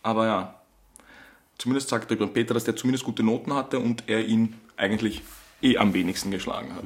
Aber 0.02 0.26
ja, 0.26 0.60
zumindest 1.58 1.88
sagt 1.88 2.10
er 2.10 2.16
den 2.16 2.32
Peter, 2.32 2.54
dass 2.54 2.64
der 2.64 2.76
zumindest 2.76 3.04
gute 3.04 3.22
Noten 3.22 3.52
hatte 3.54 3.78
und 3.78 4.04
er 4.06 4.24
ihn 4.24 4.54
eigentlich 4.76 5.22
eh 5.62 5.76
am 5.78 5.92
wenigsten 5.94 6.30
geschlagen 6.30 6.74
hat. 6.74 6.84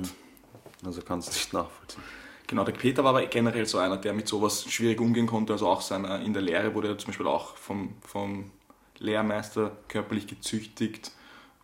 Also 0.84 1.02
kannst 1.02 1.28
du 1.28 1.32
nicht 1.32 1.52
nachvollziehen. 1.52 2.02
Genau, 2.46 2.64
der 2.64 2.72
Peter 2.72 3.04
war 3.04 3.10
aber 3.10 3.26
generell 3.26 3.66
so 3.66 3.78
einer, 3.78 3.98
der 3.98 4.14
mit 4.14 4.26
sowas 4.28 4.64
schwierig 4.70 5.00
umgehen 5.00 5.26
konnte. 5.26 5.52
Also 5.52 5.68
auch 5.68 5.82
seiner, 5.82 6.20
in 6.22 6.32
der 6.32 6.40
Lehre 6.40 6.74
wurde 6.74 6.88
er 6.88 6.96
zum 6.98 7.08
Beispiel 7.08 7.26
auch 7.26 7.56
vom, 7.56 7.94
vom 8.06 8.50
Lehrmeister 8.98 9.76
körperlich 9.88 10.26
gezüchtigt. 10.26 11.12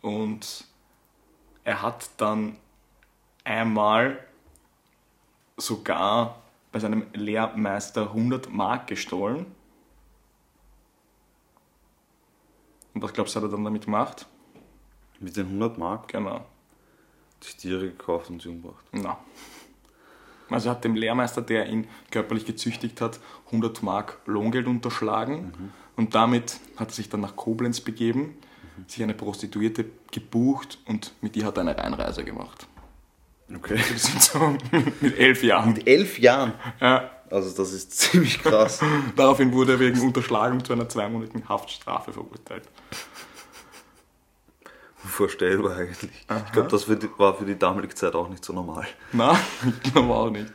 Und 0.01 0.65
er 1.63 1.81
hat 1.81 2.09
dann 2.17 2.57
einmal 3.43 4.23
sogar 5.57 6.41
bei 6.71 6.79
seinem 6.79 7.07
Lehrmeister 7.13 8.03
100 8.09 8.51
Mark 8.51 8.87
gestohlen. 8.87 9.45
Und 12.93 13.01
was 13.01 13.13
glaubst 13.13 13.35
du, 13.35 13.39
hat 13.39 13.47
er 13.47 13.51
dann 13.51 13.63
damit 13.63 13.85
gemacht? 13.85 14.25
Mit 15.19 15.35
den 15.37 15.47
100 15.47 15.77
Mark 15.77 16.07
Genau. 16.09 16.45
sich 17.41 17.57
Tiere 17.57 17.87
gekauft 17.89 18.29
und 18.29 18.41
sie 18.41 18.49
umgebracht. 18.49 18.85
Na. 18.91 19.17
Also 20.49 20.69
hat 20.69 20.83
dem 20.83 20.95
Lehrmeister, 20.95 21.41
der 21.41 21.67
ihn 21.67 21.87
körperlich 22.11 22.45
gezüchtigt 22.45 23.01
hat, 23.01 23.19
100 23.47 23.81
Mark 23.81 24.19
Lohngeld 24.25 24.67
unterschlagen 24.67 25.53
und 25.95 26.15
damit 26.15 26.59
hat 26.77 26.89
er 26.89 26.93
sich 26.93 27.09
dann 27.09 27.21
nach 27.21 27.35
Koblenz 27.35 27.81
begeben, 27.81 28.37
sich 28.87 29.01
eine 29.03 29.13
Prostituierte 29.13 29.85
gebucht 30.11 30.79
und 30.85 31.13
mit 31.21 31.35
ihr 31.35 31.45
hat 31.45 31.57
er 31.57 31.61
eine 31.61 31.77
Reinreise 31.77 32.23
gemacht. 32.23 32.67
Okay. 33.53 33.79
So 34.19 34.57
mit 35.01 35.19
elf 35.19 35.43
Jahren. 35.43 35.73
Mit 35.73 35.87
elf 35.87 36.19
Jahren. 36.19 36.53
Ja. 36.81 37.11
Also 37.29 37.55
das 37.55 37.73
ist 37.73 37.91
ziemlich 37.97 38.41
krass. 38.41 38.81
Daraufhin 39.15 39.51
wurde 39.51 39.73
er 39.73 39.79
wegen 39.79 39.99
Unterschlagung 40.01 40.63
zu 40.63 40.73
einer 40.73 40.87
zweimonatigen 40.87 41.47
Haftstrafe 41.49 42.13
verurteilt. 42.13 42.63
Vorstellbar 44.97 45.77
eigentlich. 45.77 46.11
Ich 46.45 46.51
glaube, 46.51 46.69
das 46.69 46.87
war 46.89 47.35
für 47.35 47.45
die 47.45 47.57
damalige 47.57 47.93
Zeit 47.93 48.15
auch 48.15 48.29
nicht 48.29 48.43
so 48.43 48.53
normal. 48.53 48.87
Na, 49.11 49.37
ich 49.83 49.91
glaube 49.91 50.13
auch 50.13 50.29
nicht. 50.29 50.51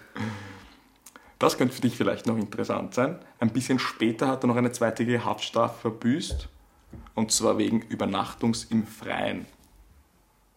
Das 1.40 1.56
könnte 1.56 1.74
für 1.74 1.80
dich 1.80 1.96
vielleicht 1.96 2.26
noch 2.26 2.36
interessant 2.36 2.94
sein. 2.94 3.18
Ein 3.40 3.50
bisschen 3.50 3.78
später 3.78 4.28
hat 4.28 4.44
er 4.44 4.46
noch 4.46 4.56
eine 4.56 4.72
zweitägige 4.72 5.24
Haftstrafe 5.24 5.80
verbüßt. 5.80 6.48
Und 7.14 7.32
zwar 7.32 7.56
wegen 7.56 7.80
Übernachtungs 7.80 8.64
im 8.64 8.86
Freien. 8.86 9.46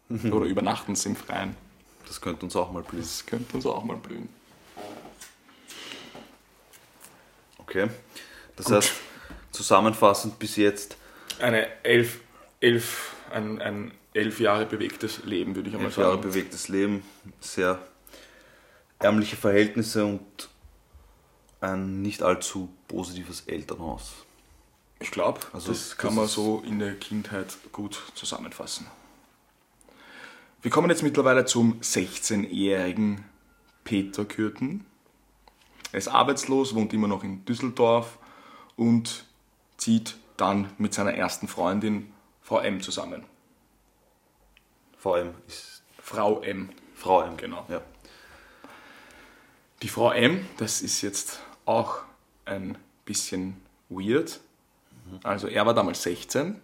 Oder 0.09 0.45
Übernachtens 0.45 1.05
im 1.05 1.15
Freien. 1.15 1.55
Das 2.05 2.19
könnte 2.19 2.45
uns 2.45 2.55
auch 2.57 2.69
mal 2.71 2.83
blühen. 2.83 3.01
Das 3.01 3.25
könnte 3.25 3.55
uns 3.55 3.65
auch 3.65 3.83
mal 3.85 3.95
blühen. 3.95 4.27
Okay. 7.59 7.87
Das 8.57 8.69
heißt, 8.69 8.91
zusammenfassend 9.51 10.37
bis 10.37 10.57
jetzt 10.57 10.97
Eine 11.39 11.65
elf, 11.83 12.19
elf, 12.59 13.15
ein, 13.31 13.61
ein 13.61 13.91
elf 14.13 14.41
Jahre 14.41 14.65
bewegtes 14.65 15.23
Leben, 15.23 15.55
würde 15.55 15.69
ich 15.69 15.75
einmal 15.75 15.87
elf 15.87 15.97
Jahre 15.97 16.11
sagen. 16.11 16.21
bewegtes 16.21 16.67
Leben, 16.67 17.03
sehr 17.39 17.79
ärmliche 18.99 19.37
Verhältnisse 19.37 20.05
und 20.05 20.49
ein 21.63 22.01
nicht 22.01 22.22
allzu 22.24 22.70
positives 22.88 23.41
Elternhaus. 23.41 24.13
Ich 25.00 25.12
glaube, 25.12 25.39
Also 25.53 25.70
das 25.72 25.89
das 25.89 25.98
kann 25.98 26.15
man 26.15 26.25
ist- 26.25 26.34
so 26.34 26.62
in 26.65 26.79
der 26.79 26.96
Kindheit 26.96 27.58
gut 27.72 28.01
zusammenfassen. 28.15 28.88
Wir 30.62 30.72
kommen 30.72 30.89
jetzt 30.89 31.03
mittlerweile 31.03 31.46
zum 31.46 31.79
16-jährigen 31.82 33.25
Peter 33.84 34.24
Kürten. 34.24 34.86
Er 35.91 36.00
ist 36.00 36.08
arbeitslos, 36.08 36.74
wohnt 36.74 36.93
immer 36.93 37.08
noch 37.08 37.24
in 37.24 37.43
Düsseldorf 37.46 38.17
und 38.77 39.25
zieht 39.77 40.17
dann 40.38 40.72
mit 40.77 40.93
seiner 40.93 41.13
ersten 41.13 41.48
Freundin 41.48 42.12
Frau 42.41 42.60
M 42.60 42.82
zusammen. 42.82 43.24
VM 44.98 45.34
ist 45.48 45.84
Frau 46.01 46.41
M. 46.41 46.70
Frau 46.96 47.22
M. 47.24 47.36
Genau. 47.38 47.65
Ja. 47.67 47.82
Die 49.82 49.89
Frau 49.89 50.12
M, 50.12 50.46
das 50.58 50.82
ist 50.82 51.01
jetzt 51.01 51.41
auch 51.65 52.00
ein 52.46 52.77
bisschen 53.05 53.58
weird. 53.89 54.39
Also 55.24 55.48
er 55.48 55.65
war 55.65 55.74
damals 55.74 56.01
16, 56.03 56.55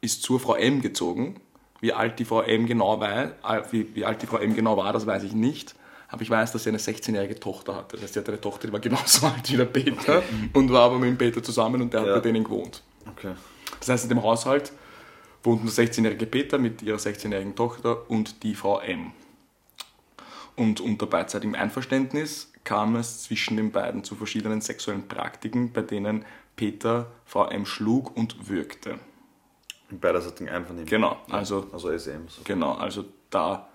ist 0.00 0.22
zur 0.22 0.40
Frau 0.40 0.54
M 0.54 0.82
gezogen. 0.82 1.40
Wie 1.80 1.92
alt 1.92 2.18
die 2.18 2.24
Frau 2.24 2.42
M 2.42 2.66
genau 2.66 3.00
war, 3.00 3.32
wie, 3.72 3.94
wie 3.94 4.04
alt 4.04 4.22
die 4.22 4.26
Frau 4.26 4.36
M 4.38 4.54
genau 4.54 4.76
war, 4.76 4.92
das 4.92 5.06
weiß 5.06 5.22
ich 5.24 5.32
nicht. 5.32 5.74
Aber 6.08 6.22
ich 6.22 6.30
weiß, 6.30 6.52
dass 6.52 6.64
sie 6.64 6.68
eine 6.68 6.78
16-jährige 6.78 7.40
Tochter 7.40 7.74
hatte. 7.74 7.96
Das 7.96 8.02
heißt, 8.02 8.14
sie 8.14 8.20
hatte 8.20 8.32
eine 8.32 8.40
Tochter, 8.40 8.66
die 8.66 8.72
war 8.72 8.80
genauso 8.80 9.26
alt 9.34 9.50
wie 9.50 9.56
der 9.56 9.64
Peter 9.64 10.22
und 10.52 10.70
war 10.70 10.82
aber 10.82 10.98
mit 10.98 11.08
dem 11.08 11.18
Peter 11.18 11.42
zusammen 11.42 11.80
und 11.80 11.92
der 11.94 12.00
hat 12.02 12.06
Ja. 12.08 12.14
bei 12.14 12.20
denen 12.20 12.44
gewohnt. 12.44 12.82
Okay. 13.08 13.32
Das 13.80 13.88
heißt, 13.88 14.04
in 14.04 14.10
dem 14.10 14.22
Haushalt 14.22 14.72
wohnten 15.42 15.64
der 15.66 15.74
16-jährige 15.74 16.26
Peter 16.26 16.58
mit 16.58 16.82
ihrer 16.82 16.98
16-jährigen 16.98 17.56
Tochter 17.56 18.08
und 18.10 18.42
die 18.42 18.54
Frau 18.54 18.78
M. 18.80 19.12
Und 20.54 20.80
unter 20.80 21.06
beidseitigem 21.06 21.54
Einverständnis 21.54 22.51
kam 22.64 22.96
es 22.96 23.24
zwischen 23.24 23.56
den 23.56 23.72
beiden 23.72 24.04
zu 24.04 24.14
verschiedenen 24.14 24.60
sexuellen 24.60 25.08
Praktiken, 25.08 25.72
bei 25.72 25.82
denen 25.82 26.24
Peter 26.56 27.10
Frau 27.24 27.48
M 27.48 27.66
schlug 27.66 28.16
und 28.16 28.48
würgte. 28.48 28.98
Im 29.90 29.98
beiderseitigen 29.98 30.48
Einvernehmen. 30.48 30.88
Genau, 30.88 31.16
also 31.30 31.66
Also 31.72 31.96
SM. 31.96 32.28
So. 32.28 32.42
Genau, 32.44 32.72
also 32.72 33.04
da 33.30 33.68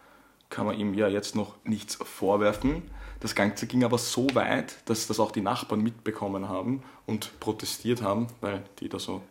kann 0.49 0.65
man 0.65 0.79
ihm 0.79 0.93
ja 0.93 1.07
jetzt 1.07 1.35
noch 1.35 1.55
nichts 1.63 1.95
vorwerfen. 1.95 2.83
Das 3.19 3.35
Ganze 3.35 3.67
ging 3.67 3.83
aber 3.83 3.97
so 3.97 4.27
weit, 4.33 4.77
dass 4.85 5.07
das 5.07 5.19
auch 5.19 5.31
die 5.31 5.41
Nachbarn 5.41 5.81
mitbekommen 5.81 6.47
haben 6.47 6.83
und 7.05 7.39
protestiert 7.39 8.01
haben, 8.01 8.27
weil 8.41 8.63
die 8.79 8.89
da 8.89 8.99
so 8.99 9.21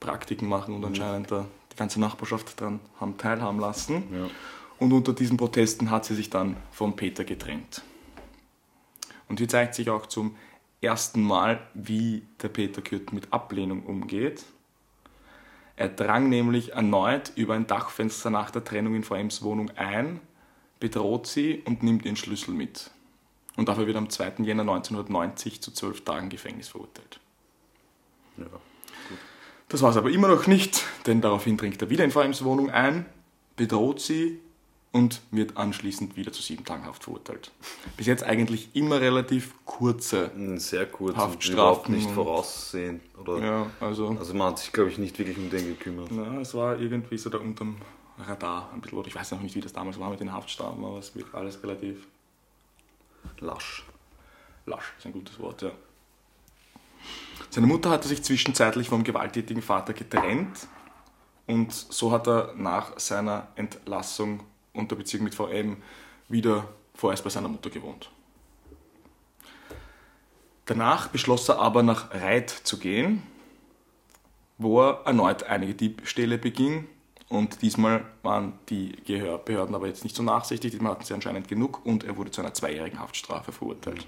Praktiken 0.00 0.48
machen 0.48 0.74
und 0.74 0.84
anscheinend 0.84 1.30
da 1.30 1.46
die 1.72 1.76
ganze 1.76 2.00
Nachbarschaft 2.00 2.60
daran 2.60 2.80
haben 3.00 3.18
teilhaben 3.18 3.58
lassen. 3.58 4.04
Ja. 4.12 4.26
Und 4.78 4.92
unter 4.92 5.12
diesen 5.12 5.36
Protesten 5.36 5.90
hat 5.90 6.04
sie 6.04 6.14
sich 6.14 6.30
dann 6.30 6.56
von 6.70 6.96
Peter 6.96 7.24
getrennt. 7.24 7.82
Und 9.28 9.38
hier 9.38 9.48
zeigt 9.48 9.74
sich 9.74 9.90
auch 9.90 10.06
zum 10.06 10.36
ersten 10.80 11.22
Mal, 11.22 11.66
wie 11.74 12.22
der 12.42 12.48
Peter 12.48 12.82
Kürt 12.82 13.12
mit 13.12 13.32
Ablehnung 13.32 13.82
umgeht. 13.84 14.44
Er 15.76 15.88
drang 15.88 16.28
nämlich 16.28 16.72
erneut 16.72 17.32
über 17.36 17.54
ein 17.54 17.66
Dachfenster 17.66 18.30
nach 18.30 18.50
der 18.50 18.64
Trennung 18.64 18.94
in 18.94 19.04
Frau 19.04 19.16
Ems 19.16 19.42
Wohnung 19.42 19.70
ein, 19.76 20.20
bedroht 20.80 21.26
sie 21.26 21.62
und 21.66 21.82
nimmt 21.82 22.04
ihren 22.04 22.16
Schlüssel 22.16 22.54
mit. 22.54 22.90
Und 23.56 23.68
dafür 23.68 23.86
wird 23.86 23.96
am 23.96 24.10
2. 24.10 24.42
Jänner 24.42 24.62
1990 24.62 25.60
zu 25.62 25.72
zwölf 25.72 26.02
Tagen 26.04 26.28
Gefängnis 26.28 26.68
verurteilt. 26.68 27.20
Ja. 28.36 28.46
Das 29.68 29.82
war 29.82 29.90
es 29.90 29.96
aber 29.96 30.10
immer 30.10 30.28
noch 30.28 30.46
nicht, 30.46 30.84
denn 31.06 31.20
daraufhin 31.20 31.56
dringt 31.56 31.82
er 31.82 31.90
wieder 31.90 32.04
in 32.04 32.10
Frau 32.10 32.20
Ems 32.20 32.44
Wohnung 32.44 32.70
ein, 32.70 33.06
bedroht 33.56 34.00
sie 34.00 34.40
und 34.96 35.20
wird 35.30 35.56
anschließend 35.56 36.16
wieder 36.16 36.32
zu 36.32 36.40
sieben 36.42 36.64
Tagen 36.64 36.84
Haft 36.86 37.04
verurteilt. 37.04 37.50
Bis 37.96 38.06
jetzt 38.06 38.24
eigentlich 38.24 38.74
immer 38.74 39.00
relativ 39.00 39.54
kurze. 39.64 40.30
Sehr 40.56 40.86
kurz 40.86 41.14
und 41.14 41.20
Haftstrafen 41.20 41.54
überhaupt 41.54 41.88
nicht 41.90 42.08
und- 42.08 42.14
voraussehen. 42.14 43.00
Oder 43.20 43.38
Ja, 43.44 43.66
also, 43.80 44.16
Also 44.18 44.34
man 44.34 44.48
hat 44.48 44.58
sich, 44.58 44.72
glaube 44.72 44.90
ich, 44.90 44.98
nicht 44.98 45.18
wirklich 45.18 45.36
um 45.38 45.50
den 45.50 45.66
gekümmert. 45.66 46.10
ja, 46.10 46.40
es 46.40 46.54
war 46.54 46.78
irgendwie 46.80 47.18
so 47.18 47.28
da 47.30 47.38
unterm 47.38 47.76
Radar 48.18 48.70
ein 48.72 48.80
bisschen. 48.80 48.98
Oder 48.98 49.08
ich 49.08 49.14
weiß 49.14 49.30
noch 49.32 49.40
nicht, 49.40 49.54
wie 49.54 49.60
das 49.60 49.72
damals 49.72 50.00
war 50.00 50.08
mit 50.10 50.20
den 50.20 50.32
Haftstrafen, 50.32 50.82
aber 50.84 50.98
es 50.98 51.14
wird 51.14 51.26
alles 51.34 51.62
relativ 51.62 52.06
Lasch. 53.40 53.84
lasch, 54.66 54.92
ist 54.98 55.06
ein 55.06 55.12
gutes 55.12 55.38
Wort, 55.38 55.62
ja. 55.62 55.70
Seine 57.50 57.66
Mutter 57.66 57.90
hatte 57.90 58.08
sich 58.08 58.22
zwischenzeitlich 58.22 58.88
vom 58.88 59.04
gewalttätigen 59.04 59.62
Vater 59.62 59.92
getrennt 59.92 60.66
und 61.46 61.72
so 61.72 62.10
hat 62.12 62.26
er 62.26 62.54
nach 62.56 62.98
seiner 62.98 63.48
Entlassung 63.56 64.40
und 64.76 64.90
der 64.90 64.96
Beziehung 64.96 65.24
mit 65.24 65.34
Frau 65.34 65.48
M 65.48 65.82
wieder 66.28 66.68
vorerst 66.94 67.24
bei 67.24 67.30
seiner 67.30 67.48
Mutter 67.48 67.70
gewohnt. 67.70 68.10
Danach 70.66 71.08
beschloss 71.08 71.48
er 71.48 71.58
aber 71.58 71.82
nach 71.82 72.10
Reit 72.12 72.50
zu 72.50 72.78
gehen, 72.78 73.22
wo 74.58 74.82
er 74.82 75.02
erneut 75.06 75.44
einige 75.44 75.74
Diebstähle 75.74 76.38
beging. 76.38 76.88
Und 77.28 77.62
diesmal 77.62 78.04
waren 78.22 78.58
die 78.68 78.96
Behörden 79.44 79.74
aber 79.74 79.86
jetzt 79.88 80.04
nicht 80.04 80.14
so 80.14 80.22
nachsichtig, 80.22 80.70
diesmal 80.70 80.92
hatten 80.92 81.04
sie 81.04 81.14
anscheinend 81.14 81.48
genug 81.48 81.84
und 81.84 82.04
er 82.04 82.16
wurde 82.16 82.30
zu 82.30 82.40
einer 82.40 82.54
zweijährigen 82.54 83.00
Haftstrafe 83.00 83.52
verurteilt. 83.52 84.06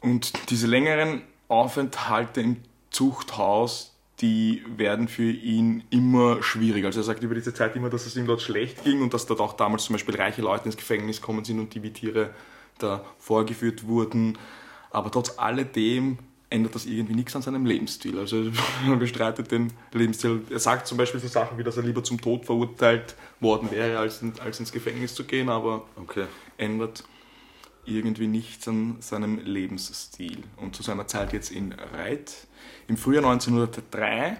Und 0.00 0.50
diese 0.50 0.66
längeren 0.66 1.22
Aufenthalte 1.48 2.40
im 2.40 2.62
Zuchthaus, 2.90 3.91
die 4.22 4.62
werden 4.76 5.08
für 5.08 5.30
ihn 5.30 5.82
immer 5.90 6.42
schwieriger. 6.42 6.86
Also 6.86 7.00
er 7.00 7.04
sagt 7.04 7.22
über 7.24 7.34
diese 7.34 7.52
Zeit 7.52 7.74
immer, 7.76 7.90
dass 7.90 8.06
es 8.06 8.16
ihm 8.16 8.26
dort 8.26 8.40
schlecht 8.40 8.84
ging 8.84 9.02
und 9.02 9.12
dass 9.12 9.26
dort 9.26 9.40
auch 9.40 9.54
damals 9.54 9.84
zum 9.84 9.94
Beispiel 9.94 10.14
reiche 10.14 10.42
Leute 10.42 10.66
ins 10.66 10.76
Gefängnis 10.76 11.20
kommen 11.20 11.44
sind 11.44 11.58
und 11.58 11.74
die 11.74 11.82
wie 11.82 11.90
Tiere 11.90 12.30
da 12.78 13.04
vorgeführt 13.18 13.86
wurden. 13.86 14.38
Aber 14.90 15.10
trotz 15.10 15.38
alledem 15.38 16.18
ändert 16.50 16.74
das 16.74 16.86
irgendwie 16.86 17.14
nichts 17.14 17.34
an 17.34 17.42
seinem 17.42 17.66
Lebensstil. 17.66 18.18
Also 18.18 18.44
er 18.86 18.96
bestreitet 18.96 19.50
den 19.50 19.72
Lebensstil. 19.92 20.42
Er 20.50 20.60
sagt 20.60 20.86
zum 20.86 20.98
Beispiel 20.98 21.18
so 21.18 21.26
Sachen 21.28 21.58
wie, 21.58 21.64
dass 21.64 21.76
er 21.76 21.82
lieber 21.82 22.04
zum 22.04 22.20
Tod 22.20 22.44
verurteilt 22.46 23.16
worden 23.40 23.70
wäre, 23.72 23.98
als, 23.98 24.22
in, 24.22 24.34
als 24.38 24.60
ins 24.60 24.70
Gefängnis 24.70 25.14
zu 25.14 25.24
gehen, 25.24 25.48
aber 25.48 25.84
Okay. 25.96 26.26
ändert 26.58 27.04
irgendwie 27.84 28.28
nichts 28.28 28.68
an 28.68 28.96
seinem 29.00 29.38
Lebensstil. 29.38 30.44
Und 30.56 30.76
zu 30.76 30.84
seiner 30.84 31.08
Zeit 31.08 31.32
jetzt 31.32 31.50
in 31.50 31.72
Reit. 31.72 32.46
Im 32.92 32.98
Frühjahr 32.98 33.24
1903 33.24 34.36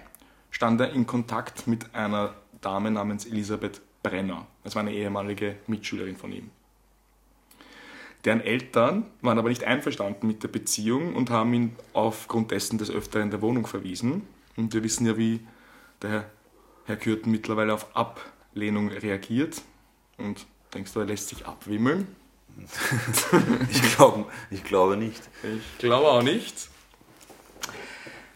stand 0.51 0.79
er 0.79 0.91
in 0.91 1.07
Kontakt 1.07 1.65
mit 1.65 1.95
einer 1.95 2.35
Dame 2.61 2.91
namens 2.91 3.25
Elisabeth 3.25 3.81
Brenner. 4.03 4.45
Das 4.63 4.75
war 4.75 4.83
eine 4.83 4.93
ehemalige 4.93 5.55
Mitschülerin 5.65 6.15
von 6.15 6.31
ihm. 6.31 6.51
Deren 8.25 8.41
Eltern 8.41 9.07
waren 9.23 9.39
aber 9.39 9.49
nicht 9.49 9.63
einverstanden 9.63 10.27
mit 10.27 10.43
der 10.43 10.49
Beziehung 10.49 11.15
und 11.15 11.31
haben 11.31 11.51
ihn 11.55 11.75
aufgrund 11.93 12.51
dessen 12.51 12.77
des 12.77 12.91
Öfteren 12.91 13.31
der 13.31 13.41
Wohnung 13.41 13.65
verwiesen. 13.65 14.21
Und 14.55 14.71
wir 14.75 14.83
wissen 14.83 15.07
ja, 15.07 15.17
wie 15.17 15.39
der 16.03 16.29
Herr 16.85 16.97
Kürten 16.97 17.31
mittlerweile 17.31 17.73
auf 17.73 17.87
Ablehnung 17.95 18.89
reagiert. 18.89 19.63
Und 20.19 20.45
denkst 20.75 20.93
du, 20.93 20.99
er 20.99 21.07
lässt 21.07 21.29
sich 21.29 21.47
abwimmeln? 21.47 22.07
Ich, 23.71 23.95
glaub, 23.95 24.31
ich 24.51 24.63
glaube 24.63 24.95
nicht. 24.95 25.23
Ich 25.41 25.79
glaube 25.79 26.07
auch 26.07 26.21
nicht. 26.21 26.69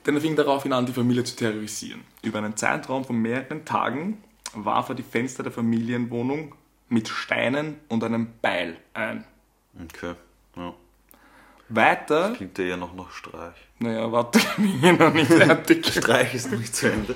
Denn 0.07 0.15
er 0.15 0.21
fing 0.21 0.35
daraufhin 0.37 0.71
an, 0.73 0.85
die 0.85 0.93
Familie 0.93 1.23
zu 1.25 1.35
terrorisieren. 1.35 2.01
Über 2.23 2.39
einen 2.39 2.55
Zeitraum 2.55 3.03
von 3.05 3.17
mehreren 3.17 3.65
Tagen 3.65 4.23
warf 4.53 4.89
er 4.89 4.95
die 4.95 5.03
Fenster 5.03 5.43
der 5.43 5.51
Familienwohnung 5.51 6.55
mit 6.89 7.09
Steinen 7.09 7.75
und 7.89 8.03
einem 8.03 8.29
Beil 8.41 8.77
ein. 8.93 9.25
Okay. 9.83 10.13
Ja. 10.55 10.73
Weiter, 11.69 12.31
Klingt 12.35 12.57
ja 12.57 12.63
eher 12.63 12.77
noch 12.77 12.93
nach 12.95 13.11
Streich. 13.11 13.55
naja, 13.79 14.09
warte, 14.09 14.39
ich 14.39 14.55
bin 14.55 14.67
hier 14.79 14.93
noch 14.93 15.13
nicht 15.13 15.27
fertig. 15.31 15.85
Streich 15.85 16.33
ist 16.33 16.49
noch 16.51 16.57
nicht 16.59 16.73
zu 16.73 16.89
Ende. 16.89 17.13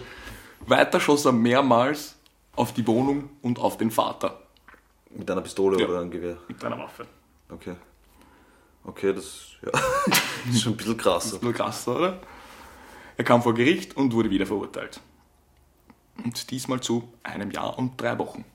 Weiter 0.68 1.00
schoss 1.00 1.24
er 1.26 1.32
mehrmals 1.32 2.18
auf 2.58 2.74
die 2.74 2.86
Wohnung 2.86 3.30
und 3.42 3.58
auf 3.60 3.78
den 3.78 3.90
Vater 3.90 4.42
Mit 5.10 5.32
einer 5.32 5.40
Pistole 5.42 5.80
Ja. 5.80 5.88
oder 5.88 6.02
einem 6.02 6.12
Gewehr. 6.12 6.38
mit 6.50 6.62
einer 6.66 6.78
Waffe. 6.78 7.08
Okay. 7.50 7.76
Okay, 8.84 9.14
das, 9.14 9.52
ja. 9.62 9.72
das 10.06 10.20
ist 10.56 10.62
schon 10.64 10.74
ein 10.74 10.78
bisschen 10.78 10.98
krasser. 10.98 11.40
Nur 11.42 11.54
krass, 11.54 11.88
oder? 11.88 12.20
Er 13.18 13.24
kam 13.24 13.42
vor 13.42 13.54
Gericht 13.54 13.96
und 13.98 14.14
wurde 14.14 14.30
wieder 14.30 14.46
verurteilt. 14.46 15.00
Und 16.24 16.52
diesmal 16.52 16.82
zu 16.82 17.08
einem 17.24 17.52
Jahr 17.52 17.78
und 17.78 18.00
drei 18.00 18.18
Wochen. 18.18 18.46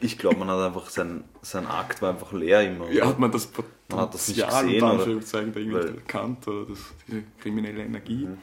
Ich 0.00 0.16
glaube, 0.16 0.36
man 0.38 0.48
hat 0.48 0.58
einfach 0.60 0.88
sein, 0.88 1.24
sein 1.42 1.66
Akt 1.66 2.00
war 2.00 2.10
einfach 2.10 2.32
leer 2.32 2.62
immer. 2.62 2.90
Ja, 2.90 3.06
hat 3.06 3.18
man 3.18 3.30
das 3.30 3.50
Man 3.88 4.00
hat 4.00 4.14
das 4.14 4.28
nicht 4.28 4.38
Potenzial 4.40 4.64
gesehen, 4.64 4.82
unter 4.82 4.86
oder? 4.94 5.00
Anführungszeichen 5.02 5.52
da 5.52 5.60
irgendwie 5.60 5.78
Weil- 5.78 5.94
erkannt 5.96 6.48
oder 6.48 6.64
das, 6.66 6.78
diese 7.06 7.22
kriminelle 7.40 7.84
Energie. 7.84 8.26
Mhm. 8.26 8.38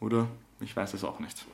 Oder 0.00 0.26
ich 0.60 0.74
weiß 0.74 0.94
es 0.94 1.04
auch 1.04 1.18
nicht. 1.20 1.44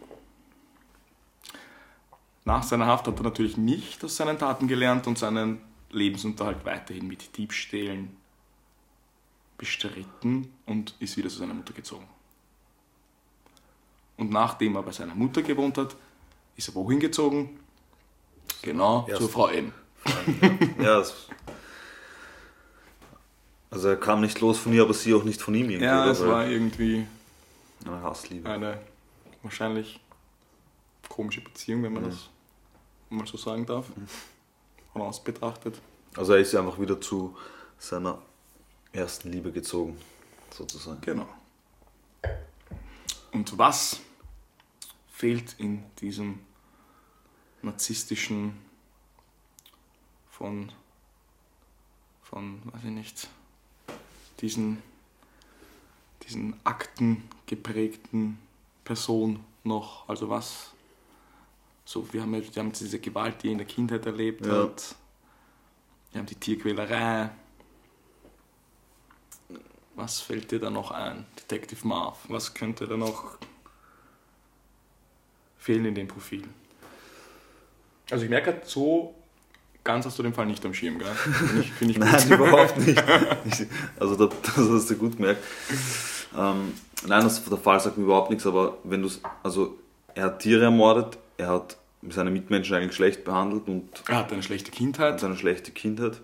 Nach 2.45 2.63
seiner 2.63 2.87
Haft 2.87 3.09
hat 3.09 3.17
er 3.19 3.25
natürlich 3.25 3.57
nicht 3.57 4.05
aus 4.05 4.17
seinen 4.17 4.39
Taten 4.39 4.69
gelernt 4.69 5.09
und 5.09 5.19
seinen 5.19 5.61
Lebensunterhalt 5.91 6.65
weiterhin 6.65 7.09
mit 7.09 7.37
Diebstählen 7.37 8.17
bestritten 9.59 10.53
und 10.67 10.95
ist 11.01 11.17
wieder 11.17 11.29
zu 11.29 11.39
seiner 11.39 11.55
Mutter 11.55 11.73
gezogen. 11.73 12.07
Und 14.17 14.31
nachdem 14.31 14.77
er 14.77 14.83
bei 14.83 14.93
seiner 14.93 15.15
Mutter 15.15 15.43
gewohnt 15.43 15.77
hat, 15.79 15.95
ist 16.57 16.69
er 16.69 16.75
wohin 16.75 17.01
gezogen? 17.01 17.61
Genau, 18.63 19.07
Erst- 19.09 19.21
zur 19.21 19.29
Frau 19.31 19.49
M. 19.49 19.73
Ja, 20.81 21.01
es, 21.01 21.29
also 23.71 23.89
er 23.89 23.97
kam 23.97 24.21
nicht 24.21 24.41
los 24.41 24.59
von 24.59 24.73
ihr, 24.73 24.83
aber 24.83 24.95
sie 24.95 25.13
auch 25.15 25.25
nicht 25.25 25.43
von 25.43 25.55
ihm 25.55 25.69
irgendwie. 25.69 25.85
Ja, 25.85 26.07
es 26.11 26.25
war 26.25 26.47
irgendwie 26.47 27.07
eine 27.85 28.03
Hassliebe. 28.03 28.49
eine 28.49 28.81
wahrscheinlich 29.43 30.01
komische 31.09 31.41
Beziehung, 31.41 31.83
wenn 31.83 31.93
man 31.93 32.05
Mhm. 32.05 32.09
das 32.11 32.29
mal 33.11 33.27
so 33.27 33.37
sagen 33.37 33.67
darf. 33.67 33.87
Von 34.93 35.03
aus 35.03 35.23
betrachtet. 35.23 35.79
Also 36.17 36.33
er 36.33 36.39
ist 36.41 36.53
ja 36.53 36.61
einfach 36.61 36.81
wieder 36.81 37.01
zu 37.01 37.37
seiner 37.79 38.19
ersten 38.97 39.31
Liebe 39.31 39.53
gezogen, 39.53 39.99
sozusagen. 40.51 41.01
Genau. 41.03 41.29
Und 43.33 43.59
was 43.59 44.01
fehlt 45.13 45.55
in 45.59 45.83
diesem 46.01 46.41
narzisstischen 47.63 48.57
von, 50.31 50.73
von, 52.23 52.61
weiß 52.73 52.85
ich 52.85 52.91
nicht, 52.91 53.29
diesen, 54.41 54.83
diesen 56.27 56.59
Akten 56.65 57.29
geprägten 57.47 58.39
Person 58.85 59.45
noch? 59.65 60.09
Also 60.09 60.31
was? 60.31 60.71
So, 61.85 62.13
wir 62.13 62.23
haben, 62.23 62.33
wir 62.33 62.43
haben 62.57 62.73
diese 62.73 62.99
Gewalt, 62.99 63.43
die 63.43 63.49
er 63.49 63.53
in 63.53 63.59
der 63.59 63.67
Kindheit 63.67 64.07
erlebt 64.07 64.45
Ja. 64.47 64.65
hat. 64.65 64.95
Wir 66.13 66.21
haben 66.21 66.27
die 66.27 66.35
Tierquälerei. 66.35 67.31
Was 69.97 70.21
fällt 70.21 70.51
dir 70.51 70.61
da 70.61 70.71
noch 70.71 70.91
ein, 70.91 71.25
Detective 71.39 71.87
Marv? 71.87 72.19
Was 72.29 72.55
könnte 72.55 72.87
da 72.87 72.97
noch 72.97 73.39
fehlen 75.59 75.87
in 75.87 75.95
dem 75.95 76.09
Profil? 76.09 76.45
Also 78.11 78.25
ich 78.25 78.31
merke 78.31 78.53
halt, 78.53 78.67
so 78.67 79.15
ganz 79.83 80.05
hast 80.07 80.19
du 80.19 80.23
den 80.23 80.35
Fall 80.35 80.47
nicht 80.47 80.65
am 80.65 80.75
Schirm, 80.75 80.99
gell? 80.99 81.09
Finde 81.15 81.61
ich, 81.63 81.73
find 81.73 81.91
ich. 81.93 81.99
Nein, 81.99 82.31
überhaupt 82.31 82.77
nicht. 82.79 83.03
Ich- 83.47 83.67
Also 83.99 84.17
da- 84.17 84.35
das 84.43 84.57
hast 84.57 84.91
du 84.91 84.97
gut 84.97 85.17
gemerkt. 85.17 85.43
Ähm, 86.37 86.75
nein, 87.07 87.23
das, 87.25 87.43
der 87.45 87.57
Fall 87.59 87.81
sagt 87.81 87.97
mir 87.97 88.05
überhaupt 88.05 88.31
nichts, 88.31 88.47
aber 88.47 88.77
wenn 88.85 89.03
du 89.03 89.09
also 89.43 89.79
er 90.15 90.25
hat 90.25 90.41
Tiere 90.41 90.65
ermordet, 90.65 91.17
er 91.39 91.49
hat 91.49 91.77
seine 92.11 92.31
Mitmenschen 92.31 92.77
eigentlich 92.77 92.95
schlecht 92.95 93.25
behandelt 93.25 93.67
und 93.69 93.89
Er 94.09 94.17
hat 94.19 94.33
eine 94.33 94.43
schlechte 94.43 94.71
hat 94.71 94.77
Kindheit. 94.77 95.25
eine 95.25 95.37
schlechte 95.37 95.71
Kindheit. 95.73 96.21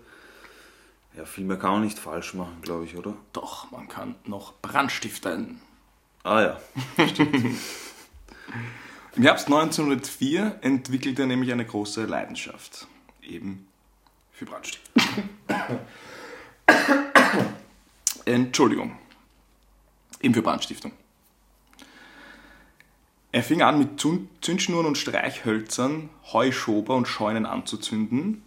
Ja, 1.15 1.25
viel 1.25 1.45
mehr 1.45 1.57
kann 1.57 1.73
man 1.73 1.81
nicht 1.81 1.99
falsch 1.99 2.33
machen, 2.33 2.57
glaube 2.61 2.85
ich, 2.85 2.97
oder? 2.97 3.13
Doch, 3.33 3.69
man 3.71 3.87
kann 3.87 4.15
noch 4.25 4.53
Brandstiften. 4.61 5.61
Ah 6.23 6.41
ja. 6.41 6.59
Im 9.15 9.21
Herbst 9.21 9.45
1904 9.45 10.59
entwickelte 10.61 11.23
er 11.23 11.27
nämlich 11.27 11.51
eine 11.51 11.65
große 11.65 12.05
Leidenschaft. 12.05 12.87
Eben 13.21 13.67
für 14.31 14.45
Brandstiften. 14.45 15.03
Entschuldigung. 18.25 18.97
Eben 20.19 20.33
für 20.33 20.41
Brandstiftung. 20.41 20.93
Er 23.31 23.43
fing 23.43 23.61
an, 23.61 23.77
mit 23.77 23.99
Zün- 23.99 24.27
Zündschnuren 24.41 24.87
und 24.87 24.97
Streichhölzern 24.97 26.09
Heuschober 26.31 26.95
und 26.95 27.07
Scheunen 27.07 27.45
anzuzünden 27.45 28.43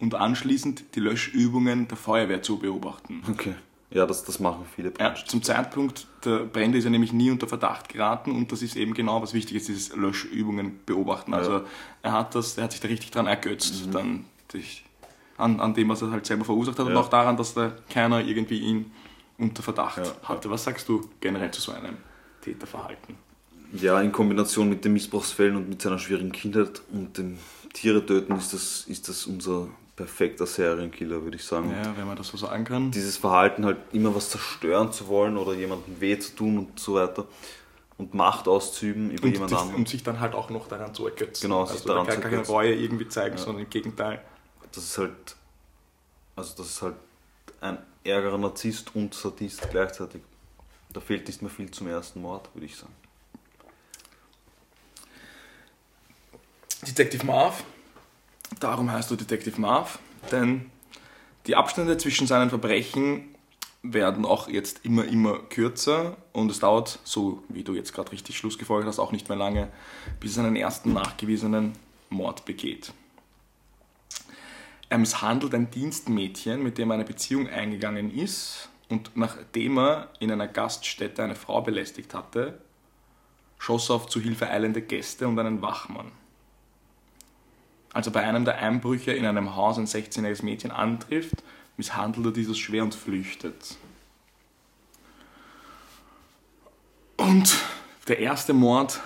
und 0.00 0.14
anschließend 0.14 0.94
die 0.94 1.00
Löschübungen 1.00 1.88
der 1.88 1.96
Feuerwehr 1.96 2.42
zu 2.42 2.58
beobachten. 2.58 3.22
Okay. 3.30 3.54
Ja, 3.90 4.04
das, 4.04 4.22
das 4.22 4.38
machen 4.38 4.66
viele 4.76 4.92
Ja, 5.00 5.14
zum 5.14 5.42
Zeitpunkt 5.42 6.06
der 6.24 6.40
Brände 6.40 6.76
ist 6.76 6.84
er 6.84 6.90
nämlich 6.90 7.12
nie 7.14 7.30
unter 7.30 7.48
Verdacht 7.48 7.88
geraten 7.88 8.32
und 8.32 8.52
das 8.52 8.60
ist 8.60 8.76
eben 8.76 8.92
genau 8.92 9.22
was 9.22 9.32
wichtig 9.32 9.56
ist, 9.56 9.68
dieses 9.68 9.96
Löschübungen 9.96 10.80
beobachten. 10.84 11.32
Also 11.32 11.62
er 12.02 12.12
hat 12.12 12.34
das, 12.34 12.58
er 12.58 12.64
hat 12.64 12.72
sich 12.72 12.80
da 12.82 12.88
richtig 12.88 13.10
dran 13.12 13.26
ergötzt, 13.26 13.88
dann 13.92 14.26
dich, 14.52 14.84
an, 15.38 15.58
an 15.60 15.72
dem, 15.72 15.88
was 15.88 16.02
er 16.02 16.10
halt 16.10 16.26
selber 16.26 16.44
verursacht 16.44 16.78
hat 16.78 16.86
und 16.86 16.92
Ja. 16.92 17.00
auch 17.00 17.08
daran, 17.08 17.38
dass 17.38 17.54
da 17.54 17.72
keiner 17.88 18.20
irgendwie 18.20 18.58
ihn 18.58 18.90
unter 19.38 19.62
Verdacht 19.62 19.98
Ja. 19.98 20.12
hatte. 20.28 20.50
Was 20.50 20.64
sagst 20.64 20.86
du 20.88 21.08
generell 21.20 21.50
zu 21.50 21.62
so 21.62 21.72
einem 21.72 21.96
Täterverhalten? 22.42 23.14
Ja, 23.72 24.00
in 24.02 24.12
Kombination 24.12 24.68
mit 24.68 24.84
den 24.84 24.92
Missbrauchsfällen 24.92 25.56
und 25.56 25.68
mit 25.68 25.80
seiner 25.80 25.98
schwierigen 25.98 26.32
Kindheit 26.32 26.82
und 26.92 27.16
dem 27.16 27.38
Tiere 27.72 28.04
töten 28.04 28.36
ist 28.36 28.52
das, 28.52 28.84
ist 28.86 29.08
das 29.08 29.26
unser 29.26 29.68
perfekter 29.98 30.46
Serienkiller, 30.46 31.22
würde 31.24 31.36
ich 31.36 31.44
sagen. 31.44 31.72
Ja, 31.72 31.96
wenn 31.96 32.06
man 32.06 32.16
das 32.16 32.28
so 32.28 32.36
sagen 32.36 32.64
kann. 32.64 32.92
Dieses 32.92 33.16
Verhalten 33.16 33.64
halt 33.64 33.78
immer 33.92 34.14
was 34.14 34.30
zerstören 34.30 34.92
zu 34.92 35.08
wollen 35.08 35.36
oder 35.36 35.54
jemandem 35.54 36.00
weh 36.00 36.16
zu 36.16 36.36
tun 36.36 36.56
und 36.56 36.78
so 36.78 36.94
weiter 36.94 37.26
und 37.96 38.14
Macht 38.14 38.46
auszuüben 38.46 39.10
über 39.10 39.24
Und, 39.24 39.32
jemand 39.32 39.52
anderen. 39.52 39.74
und 39.74 39.88
sich 39.88 40.04
dann 40.04 40.20
halt 40.20 40.34
auch 40.34 40.50
noch 40.50 40.68
daran 40.68 40.94
zu 40.94 41.04
ergötzen. 41.08 41.42
Genau, 41.42 41.66
sich 41.66 41.78
also 41.78 41.88
daran 41.88 42.06
da 42.06 42.12
zu 42.12 42.20
gar 42.20 42.30
keine. 42.30 42.46
Reue 42.46 42.74
irgendwie 42.74 43.08
zeigen, 43.08 43.36
sondern 43.38 43.64
im 43.64 43.70
Gegenteil. 43.70 44.22
Das 44.70 44.84
ist 44.84 44.98
halt, 44.98 45.36
also 46.36 46.54
das 46.56 46.68
ist 46.68 46.82
halt 46.82 46.94
ein 47.60 47.78
ärgerer 48.04 48.38
Narzisst 48.38 48.94
und 48.94 49.14
Sadist 49.14 49.68
gleichzeitig. 49.68 50.22
Da 50.92 51.00
fehlt 51.00 51.26
nicht 51.26 51.42
mehr 51.42 51.50
viel 51.50 51.72
zum 51.72 51.88
ersten 51.88 52.22
Mord, 52.22 52.48
würde 52.54 52.66
ich 52.66 52.76
sagen. 52.76 52.94
Detective 56.86 57.26
Marv. 57.26 57.64
Darum 58.60 58.90
heißt 58.90 59.10
du 59.10 59.16
Detective 59.16 59.60
Marv, 59.60 59.98
denn 60.32 60.70
die 61.46 61.56
Abstände 61.56 61.96
zwischen 61.98 62.26
seinen 62.26 62.50
Verbrechen 62.50 63.34
werden 63.82 64.24
auch 64.24 64.48
jetzt 64.48 64.84
immer, 64.84 65.04
immer 65.04 65.38
kürzer 65.38 66.16
und 66.32 66.50
es 66.50 66.58
dauert, 66.58 66.98
so 67.04 67.42
wie 67.48 67.62
du 67.62 67.74
jetzt 67.74 67.92
gerade 67.94 68.10
richtig 68.12 68.36
Schluss 68.36 68.58
gefolgt 68.58 68.88
hast, 68.88 68.98
auch 68.98 69.12
nicht 69.12 69.28
mehr 69.28 69.38
lange, 69.38 69.68
bis 70.18 70.36
er 70.36 70.42
seinen 70.42 70.56
ersten 70.56 70.92
nachgewiesenen 70.92 71.72
Mord 72.10 72.44
begeht. 72.44 72.92
er 74.88 74.98
misshandelt 74.98 75.54
ein 75.54 75.70
Dienstmädchen, 75.70 76.62
mit 76.62 76.78
dem 76.78 76.90
er 76.90 76.94
eine 76.94 77.04
Beziehung 77.04 77.48
eingegangen 77.48 78.10
ist. 78.10 78.68
Und 78.88 79.16
nachdem 79.16 79.78
er 79.78 80.08
in 80.18 80.32
einer 80.32 80.48
Gaststätte 80.48 81.22
eine 81.22 81.34
Frau 81.34 81.60
belästigt 81.60 82.14
hatte, 82.14 82.60
schoss 83.58 83.90
er 83.90 83.96
auf 83.96 84.06
zu 84.06 84.20
Hilfe 84.20 84.48
eilende 84.48 84.80
Gäste 84.80 85.28
und 85.28 85.38
einen 85.38 85.60
Wachmann. 85.60 86.10
Als 87.92 88.06
er 88.06 88.12
bei 88.12 88.22
einem 88.22 88.44
der 88.44 88.58
Einbrüche 88.58 89.12
in 89.12 89.24
einem 89.24 89.56
Haus 89.56 89.78
ein 89.78 89.86
16-jähriges 89.86 90.44
Mädchen 90.44 90.70
antrifft, 90.70 91.42
misshandelt 91.76 92.26
er 92.26 92.32
dieses 92.32 92.58
schwer 92.58 92.82
und 92.82 92.94
flüchtet. 92.94 93.76
Und 97.16 97.56
der 98.06 98.18
erste 98.20 98.52
Mord, 98.52 99.00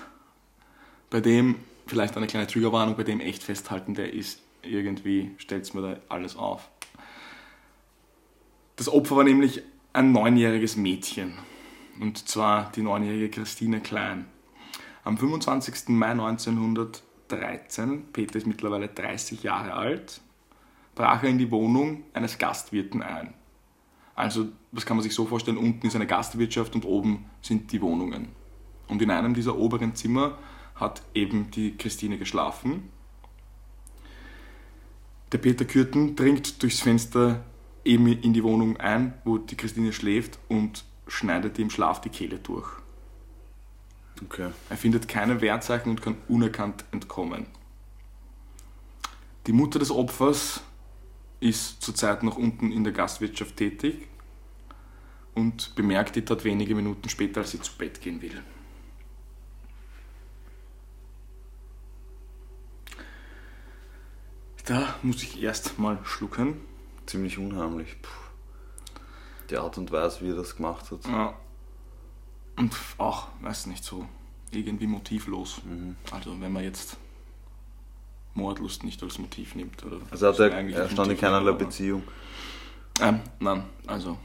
bei 1.10 1.20
dem, 1.20 1.56
vielleicht 1.86 2.16
eine 2.16 2.26
kleine 2.26 2.46
Triggerwarnung, 2.46 2.96
bei 2.96 3.04
dem 3.04 3.20
echt 3.20 3.42
festhalten, 3.42 3.94
der 3.94 4.12
ist 4.12 4.40
irgendwie, 4.62 5.32
stellt 5.38 5.62
es 5.62 5.74
mir 5.74 5.82
da 5.82 5.96
alles 6.08 6.36
auf. 6.36 6.68
Das 8.76 8.88
Opfer 8.88 9.16
war 9.16 9.24
nämlich 9.24 9.62
ein 9.92 10.12
neunjähriges 10.12 10.76
Mädchen. 10.76 11.34
Und 12.00 12.28
zwar 12.28 12.72
die 12.72 12.82
neunjährige 12.82 13.28
Christine 13.28 13.80
Klein. 13.80 14.26
Am 15.04 15.18
25. 15.18 15.88
Mai 15.88 16.14
1913, 17.32 18.12
Peter 18.12 18.36
ist 18.36 18.46
mittlerweile 18.46 18.88
30 18.88 19.42
Jahre 19.42 19.74
alt, 19.74 20.20
brach 20.94 21.22
er 21.22 21.30
in 21.30 21.38
die 21.38 21.50
Wohnung 21.50 22.04
eines 22.12 22.38
Gastwirten 22.38 23.02
ein. 23.02 23.34
Also, 24.14 24.48
das 24.72 24.84
kann 24.84 24.96
man 24.96 25.02
sich 25.02 25.14
so 25.14 25.26
vorstellen, 25.26 25.56
unten 25.56 25.86
ist 25.86 25.96
eine 25.96 26.06
Gastwirtschaft 26.06 26.74
und 26.74 26.84
oben 26.84 27.26
sind 27.40 27.72
die 27.72 27.80
Wohnungen. 27.80 28.28
Und 28.88 29.00
in 29.00 29.10
einem 29.10 29.34
dieser 29.34 29.56
oberen 29.56 29.94
Zimmer 29.94 30.38
hat 30.74 31.02
eben 31.14 31.50
die 31.50 31.76
Christine 31.76 32.18
geschlafen. 32.18 32.90
Der 35.32 35.38
Peter 35.38 35.64
Kürten 35.64 36.14
dringt 36.14 36.62
durchs 36.62 36.80
Fenster 36.80 37.42
eben 37.84 38.06
in 38.06 38.32
die 38.34 38.44
Wohnung 38.44 38.76
ein, 38.76 39.14
wo 39.24 39.38
die 39.38 39.56
Christine 39.56 39.92
schläft 39.92 40.38
und 40.48 40.84
schneidet 41.06 41.58
im 41.58 41.70
Schlaf 41.70 42.00
die 42.00 42.10
Kehle 42.10 42.38
durch. 42.38 42.81
Okay. 44.24 44.50
Er 44.68 44.76
findet 44.76 45.08
keine 45.08 45.40
Wertzeichen 45.40 45.90
und 45.90 46.02
kann 46.02 46.16
unerkannt 46.28 46.84
entkommen. 46.92 47.46
Die 49.46 49.52
Mutter 49.52 49.78
des 49.78 49.90
Opfers 49.90 50.60
ist 51.40 51.82
zurzeit 51.82 52.22
noch 52.22 52.36
unten 52.36 52.70
in 52.70 52.84
der 52.84 52.92
Gastwirtschaft 52.92 53.56
tätig 53.56 54.06
und 55.34 55.74
bemerkt 55.74 56.14
die 56.14 56.24
Tat 56.24 56.44
wenige 56.44 56.74
Minuten 56.74 57.08
später, 57.08 57.40
als 57.40 57.50
sie 57.50 57.60
zu 57.60 57.76
Bett 57.76 58.00
gehen 58.00 58.22
will. 58.22 58.40
Da 64.64 64.94
muss 65.02 65.22
ich 65.24 65.42
erst 65.42 65.78
mal 65.78 65.98
schlucken. 66.04 66.60
Ziemlich 67.06 67.36
unheimlich. 67.38 68.00
Puh. 68.00 68.10
Die 69.50 69.56
Art 69.56 69.76
und 69.76 69.90
Weise, 69.90 70.20
wie 70.20 70.30
er 70.30 70.36
das 70.36 70.54
gemacht 70.54 70.90
hat. 70.92 71.04
Ja. 71.06 71.34
Und 72.62 72.76
auch, 72.98 73.26
weiß 73.40 73.66
nicht, 73.66 73.82
so 73.82 74.06
irgendwie 74.52 74.86
motivlos. 74.86 75.60
Also 76.12 76.40
wenn 76.40 76.52
man 76.52 76.62
jetzt 76.62 76.96
Mordlust 78.34 78.84
nicht 78.84 79.02
als 79.02 79.18
Motiv 79.18 79.56
nimmt. 79.56 79.84
Oder 79.84 79.96
Also 80.12 80.28
hat 80.28 80.38
das 80.38 80.50
er, 80.50 80.54
eigentlich 80.56 80.76
er 80.76 80.88
stand 80.88 81.10
in 81.10 81.18
keinerlei 81.18 81.50
Beziehung. 81.52 82.04
Ähm, 83.00 83.20
nein, 83.40 83.64
also 83.86 84.16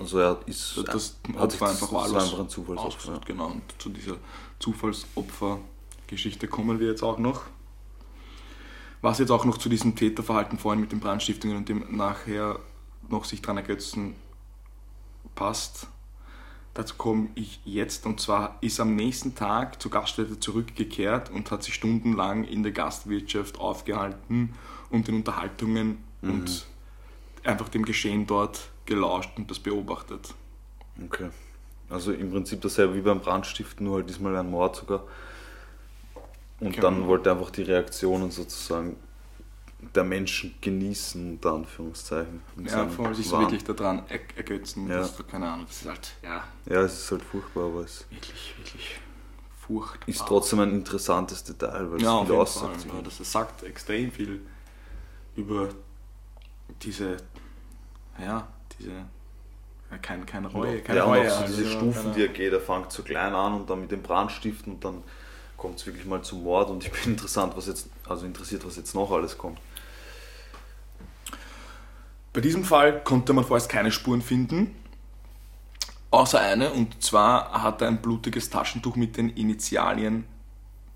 Also 0.00 0.18
er 0.18 0.40
ist 0.46 0.76
das 0.84 1.16
hat 1.36 1.52
sich 1.52 1.60
das, 1.60 1.70
einfach 1.70 1.80
das 1.86 1.92
war 1.92 2.02
wahllos 2.02 2.24
einfach 2.24 2.40
ein 2.40 2.48
Zufallsopfer. 2.48 2.88
ausgesucht. 2.88 3.26
Genau, 3.26 3.46
und 3.46 3.62
zu 3.78 3.88
dieser 3.90 4.16
Zufallsopfer-Geschichte 4.58 6.48
kommen 6.48 6.80
wir 6.80 6.88
jetzt 6.88 7.04
auch 7.04 7.18
noch. 7.18 7.42
Was 9.00 9.20
jetzt 9.20 9.30
auch 9.30 9.44
noch 9.44 9.58
zu 9.58 9.68
diesem 9.68 9.94
Täterverhalten 9.94 10.58
vorhin 10.58 10.80
mit 10.80 10.90
den 10.90 10.98
Brandstiftungen 10.98 11.56
und 11.56 11.68
dem 11.68 11.96
nachher 11.96 12.58
noch 13.08 13.24
sich 13.24 13.42
dran 13.42 13.58
ergötzen 13.58 14.16
passt, 15.36 15.86
dazu 16.78 16.94
komme 16.96 17.28
ich 17.34 17.60
jetzt. 17.64 18.06
Und 18.06 18.20
zwar 18.20 18.58
ist 18.60 18.80
am 18.80 18.94
nächsten 18.96 19.34
Tag 19.34 19.80
zur 19.80 19.90
Gaststätte 19.90 20.38
zurückgekehrt 20.38 21.30
und 21.30 21.50
hat 21.50 21.62
sich 21.62 21.74
stundenlang 21.74 22.44
in 22.44 22.62
der 22.62 22.72
Gastwirtschaft 22.72 23.58
aufgehalten 23.58 24.54
und 24.90 25.08
den 25.08 25.16
Unterhaltungen 25.16 25.98
und 26.22 26.66
einfach 27.44 27.68
dem 27.68 27.84
Geschehen 27.84 28.26
dort 28.26 28.68
gelauscht 28.84 29.30
und 29.36 29.50
das 29.50 29.58
beobachtet. 29.58 30.34
Okay. 31.04 31.30
Also 31.88 32.12
im 32.12 32.30
Prinzip 32.30 32.60
dasselbe 32.62 32.96
wie 32.96 33.00
beim 33.00 33.20
Brandstiften, 33.20 33.86
nur 33.86 33.96
halt 33.96 34.08
diesmal 34.08 34.36
ein 34.36 34.50
Mord 34.50 34.76
sogar. 34.76 35.04
Und 36.58 36.70
Genau. 36.74 36.82
dann 36.82 37.06
wollte 37.06 37.28
er 37.28 37.36
einfach 37.36 37.50
die 37.50 37.62
Reaktionen 37.62 38.30
sozusagen 38.30 38.96
der 39.94 40.04
Menschen 40.04 40.54
genießen, 40.60 41.32
unter 41.32 41.54
Anführungszeichen. 41.54 42.42
Ja, 42.64 42.86
vor 42.88 43.06
allem 43.06 43.14
sich 43.14 43.28
so 43.28 43.38
wirklich 43.38 43.64
daran 43.64 44.02
er 44.08 44.20
ergötzen. 44.36 44.88
Ja. 44.88 44.98
Das, 44.98 45.14
keine 45.28 45.48
Ahnung, 45.48 45.66
das 45.66 45.82
ist 45.82 45.88
halt, 45.88 46.12
ja, 46.22 46.44
Ja, 46.66 46.80
es 46.82 47.00
ist 47.00 47.10
halt 47.10 47.22
furchtbar, 47.22 47.64
aber 47.64 47.80
es 47.80 48.06
wirklich, 48.10 48.54
wirklich 48.58 49.00
furchtbar. 49.58 50.08
ist 50.08 50.26
trotzdem 50.26 50.60
ein 50.60 50.72
interessantes 50.72 51.44
Detail, 51.44 51.90
weil 51.90 51.96
es 51.98 52.02
ja, 52.02 52.24
viel 52.24 52.34
aussagt. 52.34 52.86
Ja, 52.86 53.02
das 53.02 53.18
sagt 53.30 53.62
extrem 53.62 54.10
viel 54.10 54.40
über 55.36 55.68
diese, 56.82 57.16
ja, 58.18 58.48
diese, 58.78 58.90
ja, 58.90 59.98
kein, 60.02 60.26
keine 60.26 60.48
Reue, 60.48 60.80
keine 60.80 60.98
ja, 60.98 61.04
Reue. 61.04 61.20
auch 61.20 61.34
so 61.34 61.42
also, 61.42 61.56
diese 61.56 61.64
ja, 61.70 61.76
Stufen, 61.78 62.12
die 62.14 62.22
er 62.22 62.28
geht, 62.28 62.52
er 62.52 62.60
fängt 62.60 62.92
so 62.92 63.02
klein 63.02 63.34
an 63.34 63.54
und 63.54 63.70
dann 63.70 63.80
mit 63.80 63.90
dem 63.90 64.02
Brandstiften 64.02 64.74
und 64.74 64.84
dann 64.84 65.02
kommt 65.56 65.78
es 65.78 65.86
wirklich 65.86 66.04
mal 66.06 66.22
zum 66.22 66.42
Mord 66.42 66.70
und 66.70 66.84
ich 66.84 66.90
bin 66.90 67.02
interessant, 67.12 67.56
was 67.56 67.66
jetzt, 67.66 67.88
also 68.08 68.26
interessiert, 68.26 68.66
was 68.66 68.76
jetzt 68.76 68.94
noch 68.94 69.10
alles 69.10 69.36
kommt. 69.38 69.58
Bei 72.36 72.42
diesem 72.42 72.64
Fall 72.64 73.02
konnte 73.02 73.32
man 73.32 73.46
vorerst 73.46 73.70
keine 73.70 73.90
Spuren 73.90 74.20
finden, 74.20 74.74
außer 76.10 76.38
eine, 76.38 76.70
und 76.70 77.02
zwar 77.02 77.62
hat 77.62 77.80
er 77.80 77.88
ein 77.88 78.02
blutiges 78.02 78.50
Taschentuch 78.50 78.94
mit 78.94 79.16
den 79.16 79.30
Initialien, 79.30 80.26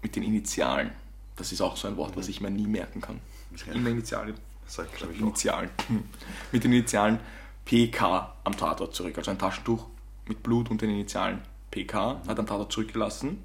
mit 0.03 0.17
den 0.17 0.23
Initialen. 0.23 0.91
Das 1.37 1.51
ist 1.51 1.63
auch 1.63 1.79
so 1.79 1.89
ein 1.89 1.97
Wort, 1.97 2.15
was 2.15 2.29
ich 2.29 2.43
mir 2.43 2.51
nie 2.51 2.67
merken 2.67 3.01
kann. 3.01 3.21
Ja. 3.67 3.73
Immer 3.73 3.89
Initialien. 3.89 4.37
Sagt, 4.67 4.95
glaube 4.99 5.15
ich, 5.15 5.19
auch. 5.21 5.23
Initialen. 5.23 5.71
Hm. 5.89 6.05
Mit 6.53 6.63
den 6.63 6.75
Initialen 6.75 7.21
PK 7.65 8.35
am 8.45 8.55
Tatort 8.59 8.95
zurück. 8.95 9.17
Also 9.17 9.31
ein 9.31 9.39
Taschentuch 9.39 9.87
mit 10.27 10.43
Blut 10.43 10.71
und 10.71 10.83
den 10.83 10.91
Initialen 10.91 11.41
PK 11.71 12.21
hat 12.29 12.39
am 12.39 12.47
Tatort 12.47 12.71
zurückgelassen. 12.71 13.43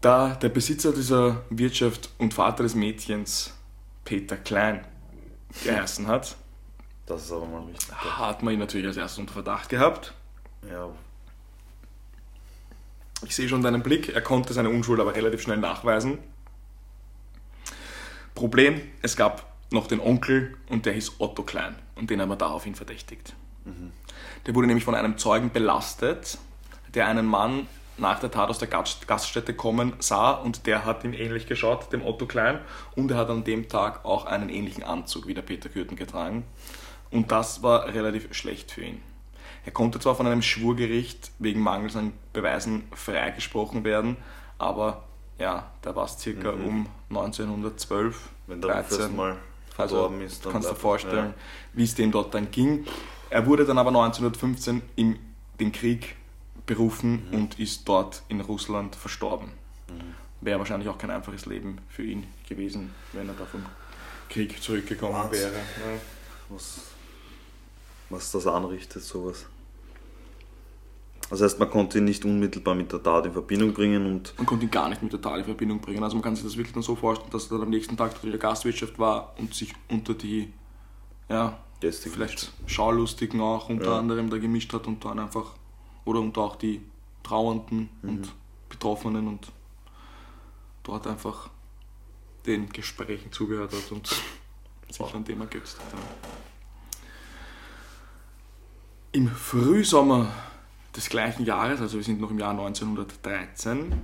Da 0.00 0.34
der 0.34 0.48
Besitzer 0.48 0.92
dieser 0.92 1.44
Wirtschaft 1.50 2.10
und 2.18 2.34
Vater 2.34 2.64
des 2.64 2.74
Mädchens 2.74 3.54
Peter 4.04 4.36
Klein 4.36 4.84
geheißen 5.64 6.06
hat, 6.06 6.36
Das 7.06 7.24
ist 7.24 7.32
aber 7.32 7.46
mal 7.46 7.62
richtig. 7.64 7.94
hat 7.94 8.42
man 8.42 8.54
ihn 8.54 8.60
natürlich 8.60 8.86
als 8.86 8.96
erstes 8.96 9.18
unter 9.18 9.32
Verdacht 9.32 9.68
gehabt. 9.68 10.12
Ja, 10.70 10.88
Ich 13.24 13.34
sehe 13.34 13.48
schon 13.48 13.62
deinen 13.62 13.82
Blick, 13.82 14.08
er 14.10 14.20
konnte 14.22 14.52
seine 14.52 14.68
Unschuld 14.70 15.00
aber 15.00 15.14
relativ 15.14 15.42
schnell 15.42 15.58
nachweisen. 15.58 16.18
Problem, 18.34 18.80
es 19.02 19.16
gab 19.16 19.52
noch 19.70 19.86
den 19.86 20.00
Onkel 20.00 20.56
und 20.68 20.86
der 20.86 20.92
hieß 20.92 21.14
Otto 21.18 21.42
Klein 21.42 21.74
und 21.94 22.10
den 22.10 22.20
haben 22.20 22.28
wir 22.28 22.36
daraufhin 22.36 22.74
verdächtigt. 22.74 23.34
Der 24.46 24.54
wurde 24.54 24.66
nämlich 24.68 24.84
von 24.84 24.94
einem 24.94 25.18
Zeugen 25.18 25.50
belastet, 25.50 26.38
der 26.94 27.08
einen 27.08 27.26
Mann 27.26 27.66
nach 27.98 28.20
der 28.20 28.30
Tat 28.30 28.50
aus 28.50 28.58
der 28.58 28.68
Gast- 28.68 29.08
Gaststätte 29.08 29.54
kommen 29.54 29.94
sah 29.98 30.32
und 30.32 30.66
der 30.66 30.84
hat 30.84 31.04
ihm 31.04 31.12
ähnlich 31.12 31.46
geschaut, 31.46 31.92
dem 31.92 32.04
Otto 32.04 32.26
Klein, 32.26 32.60
und 32.94 33.10
er 33.10 33.16
hat 33.16 33.30
an 33.30 33.44
dem 33.44 33.68
Tag 33.68 34.04
auch 34.04 34.26
einen 34.26 34.48
ähnlichen 34.48 34.84
Anzug 34.84 35.26
wie 35.26 35.34
der 35.34 35.42
Peter 35.42 35.68
Kürten 35.68 35.96
getragen. 35.96 36.44
Und 37.10 37.32
das 37.32 37.62
war 37.62 37.86
relativ 37.86 38.32
schlecht 38.34 38.70
für 38.72 38.82
ihn. 38.82 39.02
Er 39.64 39.72
konnte 39.72 39.98
zwar 39.98 40.14
von 40.14 40.26
einem 40.26 40.42
Schwurgericht 40.42 41.32
wegen 41.38 41.60
Mangels 41.60 41.96
an 41.96 42.12
Beweisen 42.32 42.84
freigesprochen 42.92 43.84
werden, 43.84 44.16
aber 44.58 45.04
ja, 45.38 45.70
da 45.82 45.94
war 45.96 46.04
es 46.04 46.18
circa 46.18 46.50
um 46.50 46.86
1912, 47.10 48.28
wenn 48.46 48.62
der 48.62 48.78
Ruf 48.78 48.98
erstmal 48.98 49.36
also 49.76 50.06
ist, 50.24 50.44
dann 50.44 50.52
kannst 50.52 50.70
du 50.70 50.74
dir 50.74 50.80
vorstellen, 50.80 51.34
wie 51.74 51.84
es 51.84 51.94
dem 51.94 52.10
dort 52.10 52.32
dann 52.34 52.50
ging. 52.50 52.86
Er 53.28 53.46
wurde 53.46 53.64
dann 53.66 53.78
aber 53.78 53.90
1915 53.90 54.82
in 54.94 55.18
den 55.60 55.72
Krieg 55.72 56.16
berufen 56.66 57.26
Mhm. 57.30 57.34
und 57.36 57.58
ist 57.58 57.88
dort 57.88 58.22
in 58.28 58.40
Russland 58.40 58.94
verstorben. 58.96 59.50
Wäre 60.40 60.58
wahrscheinlich 60.58 60.88
auch 60.88 60.98
kein 60.98 61.10
einfaches 61.10 61.46
Leben 61.46 61.78
für 61.88 62.02
ihn 62.04 62.26
gewesen, 62.48 62.94
wenn 63.12 63.28
er 63.28 63.34
da 63.34 63.46
vom 63.46 63.64
Krieg 64.28 64.62
zurückgekommen 64.62 65.14
Wahnsinn. 65.14 65.40
wäre. 65.40 65.52
Ja. 65.54 66.00
Was, 66.50 66.80
was 68.10 68.30
das 68.32 68.46
anrichtet, 68.46 69.02
sowas. 69.02 69.46
Das 71.30 71.40
heißt, 71.42 71.58
man 71.58 71.68
konnte 71.70 71.98
ihn 71.98 72.04
nicht 72.04 72.24
unmittelbar 72.24 72.76
mit 72.76 72.92
der 72.92 73.02
Tat 73.02 73.26
in 73.26 73.32
Verbindung 73.32 73.72
bringen 73.72 74.06
und 74.06 74.34
Man 74.36 74.46
konnte 74.46 74.64
ihn 74.66 74.70
gar 74.70 74.88
nicht 74.88 75.02
mit 75.02 75.12
der 75.12 75.20
Tat 75.20 75.38
in 75.38 75.44
Verbindung 75.44 75.80
bringen. 75.80 76.04
Also 76.04 76.14
man 76.14 76.22
kann 76.22 76.36
sich 76.36 76.44
das 76.44 76.56
wirklich 76.56 76.74
dann 76.74 76.84
so 76.84 76.94
vorstellen, 76.94 77.30
dass 77.32 77.46
er 77.46 77.58
dann 77.58 77.62
am 77.62 77.70
nächsten 77.70 77.96
Tag 77.96 78.12
dort 78.12 78.24
in 78.24 78.30
der 78.30 78.38
Gastwirtschaft 78.38 78.96
war 78.98 79.34
und 79.38 79.52
sich 79.52 79.72
unter 79.90 80.14
die, 80.14 80.52
ja, 81.28 81.58
Gäste 81.80 82.10
vielleicht 82.10 82.52
Schaulustigen 82.66 83.40
auch 83.40 83.68
unter 83.68 83.86
Ja. 83.86 83.98
anderem 83.98 84.30
da 84.30 84.38
gemischt 84.38 84.72
hat 84.72 84.86
und 84.86 85.04
dann 85.04 85.18
einfach, 85.18 85.54
oder 86.06 86.20
unter 86.20 86.40
auch 86.40 86.56
die 86.56 86.80
Trauernden 87.22 87.90
Mhm. 88.00 88.08
und 88.08 88.34
Betroffenen 88.70 89.28
und 89.28 89.52
dort 90.82 91.06
einfach 91.06 91.50
den 92.46 92.68
Gesprächen 92.70 93.32
zugehört 93.32 93.72
hat 93.72 93.92
und 93.92 94.08
sich 94.90 95.14
an 95.14 95.24
dem 95.24 95.40
ergötzt 95.40 95.78
hat. 95.78 95.86
Im 99.12 99.28
Frühsommer 99.28 100.32
des 100.94 101.08
gleichen 101.08 101.44
Jahres, 101.44 101.80
also 101.80 101.96
wir 101.96 102.04
sind 102.04 102.20
noch 102.20 102.30
im 102.30 102.38
Jahr 102.38 102.50
1913, 102.50 104.00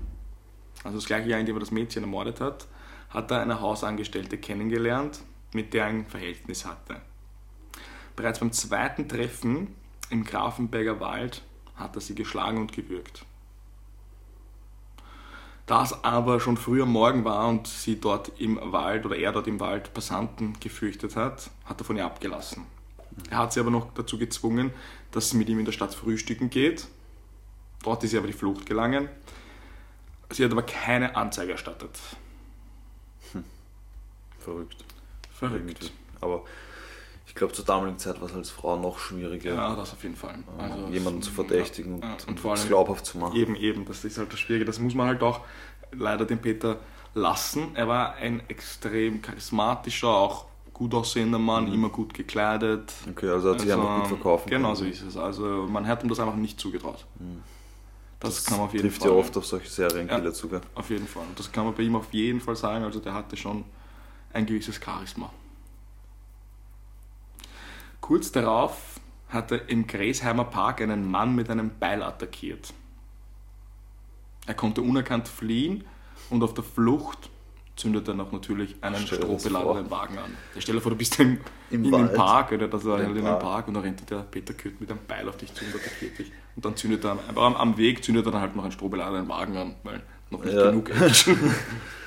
also 0.85 0.99
das 0.99 1.07
gleiche 1.07 1.29
Jahr, 1.29 1.41
in 1.41 1.47
dem 1.47 1.57
er 1.57 1.61
das 1.61 1.71
Mädchen 1.71 2.03
ermordet 2.03 2.41
hat, 2.41 2.67
hat 3.11 3.31
er 3.31 3.41
eine 3.43 3.61
Hausangestellte 3.61 4.39
kennengelernt, 4.39 5.23
mit 5.53 5.75
der 5.75 5.85
er 5.85 5.91
ein 5.91 6.07
Verhältnis 6.07 6.65
hatte. 6.65 7.01
Bereits 8.17 8.41
beim 8.41 8.53
zweiten 8.53 9.09
Treffen 9.09 9.75
im 10.11 10.25
Grafenberger 10.25 10.99
Wald 11.01 11.43
hat 11.77 11.95
er 11.95 12.01
sie 12.01 12.15
geschlagen 12.15 12.59
und 12.59 12.73
gewürgt. 12.73 13.25
Da 15.67 15.85
es 15.85 16.05
aber 16.05 16.41
schon 16.41 16.57
früher 16.57 16.87
Morgen 16.87 17.25
war 17.25 17.49
und 17.49 17.67
sie 17.67 18.01
dort 18.01 18.41
im 18.41 18.59
Wald 18.73 19.07
oder 19.07 19.17
er 19.17 19.33
dort 19.33 19.47
im 19.47 19.61
Wald 19.61 19.95
Passanten 19.95 20.59
gefürchtet 20.61 21.17
hat, 21.17 21.51
hat 21.65 21.81
er 21.81 21.85
von 21.85 21.97
ihr 21.97 22.05
abgelassen. 22.05 22.67
Er 23.31 23.39
hat 23.39 23.53
sie 23.53 23.61
aber 23.61 23.71
noch 23.71 23.93
dazu 23.95 24.19
gezwungen, 24.19 24.73
dass 25.13 25.31
sie 25.31 25.37
mit 25.37 25.49
ihm 25.49 25.59
in 25.59 25.65
der 25.65 25.73
Stadt 25.73 25.95
frühstücken 25.95 26.51
geht. 26.51 26.89
Dort 27.83 28.03
ist 28.03 28.11
sie 28.11 28.19
aber 28.19 28.27
die 28.27 28.33
Flucht 28.33 28.67
gelangen. 28.67 29.09
Sie 30.31 30.45
hat 30.45 30.53
aber 30.53 30.63
keine 30.63 31.15
Anzeige 31.15 31.53
erstattet. 31.53 31.99
Verrückt. 34.39 34.85
Verrückt. 35.33 35.67
Irgendwie. 35.67 35.91
Aber 36.21 36.45
ich 37.33 37.37
glaube, 37.37 37.55
zur 37.55 37.65
damaligen 37.65 37.97
Zeit 37.97 38.21
war 38.21 38.29
es 38.29 38.35
als 38.35 38.51
Frau 38.51 38.77
noch 38.77 38.99
schwieriger, 38.99 39.55
Ja, 39.55 39.75
das 39.75 39.95
auf 39.95 40.03
jeden 40.03 40.17
Fall. 40.17 40.35
Also, 40.59 40.89
jemanden 40.93 41.23
zu 41.23 41.31
verdächtigen 41.31 41.95
und, 41.95 42.05
ja, 42.05 42.13
und, 42.13 42.29
und 42.29 42.41
vor 42.41 42.53
es 42.53 42.67
glaubhaft 42.69 43.07
zu 43.07 43.17
machen. 43.17 43.35
Eben, 43.35 43.57
eben, 43.57 43.87
das 43.87 44.05
ist 44.05 44.19
halt 44.19 44.31
das 44.31 44.39
Schwierige. 44.39 44.67
Das 44.67 44.79
muss 44.79 44.95
man 44.95 45.07
halt 45.07 45.23
auch 45.23 45.41
leider 45.93 46.27
dem 46.27 46.41
Peter 46.41 46.77
lassen. 47.15 47.69
Er 47.75 47.89
war 47.89 48.17
ein 48.17 48.43
extrem 48.49 49.23
charismatischer, 49.23 50.09
auch 50.09 50.45
gut 50.75 50.93
aussehender 50.93 51.39
Mann, 51.39 51.73
immer 51.73 51.89
gut 51.89 52.13
gekleidet. 52.13 52.93
Okay, 53.11 53.31
also 53.31 53.53
hat 53.53 53.61
sich 53.63 53.73
einfach 53.73 54.01
gut 54.01 54.09
verkaufen 54.09 54.51
Genau 54.51 54.75
können. 54.75 54.77
so 54.77 54.85
ist 54.85 55.01
es. 55.03 55.17
Also 55.17 55.67
man 55.71 55.87
hat 55.87 56.03
ihm 56.03 56.11
das 56.11 56.21
einfach 56.21 56.37
nicht 56.37 56.61
zugetraut. 56.61 57.07
Das, 58.21 58.45
kann 58.45 58.59
man 58.59 58.67
auf 58.67 58.75
jeden 58.75 58.89
trifft 58.89 59.01
Fall. 59.01 59.11
ja 59.11 59.17
oft 59.17 59.35
auf 59.39 59.47
solche 59.47 59.71
Serienkiller 59.71 60.23
Ja. 60.27 60.33
zu. 60.35 60.51
Auf 60.75 60.91
jeden 60.91 61.09
Fall. 61.09 61.23
Und 61.27 61.39
das 61.39 61.51
kann 61.51 61.65
man 61.65 61.75
bei 61.75 61.83
ihm 61.83 61.97
auf 61.97 62.13
jeden 62.13 62.43
Fall 62.43 62.57
sagen. 62.57 62.85
Also 62.85 63.01
der 63.01 63.15
hatte 63.15 63.39
schon 63.39 63.65
ein 64.35 64.45
gewisses 64.45 64.79
Charisma. 64.79 65.31
Kurz 68.13 68.31
darauf 68.31 69.01
hat 69.31 69.53
er 69.53 69.71
im 69.71 69.87
Gräsheimer 69.87 70.45
Park 70.45 70.83
einen 70.83 71.11
Mann 71.11 71.35
mit 71.35 71.49
einem 71.49 71.71
Beil 71.81 72.03
attackiert. 72.03 72.75
Er 74.47 74.53
konnte 74.53 74.83
unerkannt 74.83 75.29
fliehen 75.29 75.85
und 76.29 76.43
auf 76.43 76.53
der 76.53 76.63
Flucht 76.63 77.31
zündet 77.75 78.07
er 78.09 78.13
noch 78.13 78.31
natürlich 78.31 78.77
einen 78.83 79.07
strohbeladenen 79.07 79.91
Wagen 79.91 80.19
an. 80.19 80.37
Ja, 80.55 80.61
stell 80.61 80.75
dir 80.75 80.83
vor, 80.83 80.91
du 80.93 80.99
bist 80.99 81.19
im, 81.21 81.39
Im 81.71 81.87
in 81.87 81.91
dem. 81.91 82.13
Park 82.13 82.53
oder 82.53 82.69
das 82.69 82.85
war 82.85 82.99
halt 82.99 83.17
in 83.17 83.27
einem 83.27 83.39
Park. 83.39 83.69
Und 83.69 83.75
da 83.75 83.81
rennt 83.81 84.11
der 84.11 84.19
Peter 84.25 84.53
Kürt 84.53 84.79
mit 84.79 84.91
einem 84.91 85.01
Beil 85.09 85.27
auf 85.27 85.39
dich 85.39 85.55
zu 85.55 85.65
und 85.65 85.75
attackiert 85.75 86.19
dich. 86.19 86.31
Und 86.55 86.67
dann 86.67 86.77
zündet 86.77 87.03
er 87.07 87.17
aber 87.29 87.41
am, 87.45 87.57
am 87.57 87.79
Weg 87.79 88.05
zündet 88.05 88.27
er 88.27 88.33
dann 88.33 88.43
halt 88.43 88.55
noch 88.55 88.65
einen 88.65 88.73
strohbeladenen 88.73 89.27
Wagen 89.31 89.57
an, 89.57 89.77
weil 89.85 90.03
noch 90.29 90.45
nicht 90.45 90.53
Ja. 90.53 90.67
genug 90.69 90.91
Action. 90.91 91.39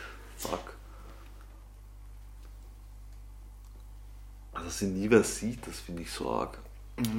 Fuck. 0.38 0.75
Dass 4.66 4.80
sie 4.80 4.88
nie 4.88 5.10
wer 5.10 5.24
sieht, 5.24 5.66
das 5.68 5.80
finde 5.80 6.02
ich 6.02 6.12
so 6.12 6.30
arg. 6.32 6.58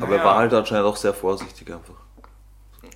Aber 0.00 0.12
er 0.12 0.18
Naja. 0.18 0.24
war 0.24 0.36
halt 0.36 0.52
anscheinend 0.54 0.86
auch 0.86 0.96
sehr 0.96 1.14
vorsichtig 1.14 1.70
einfach. 1.72 1.94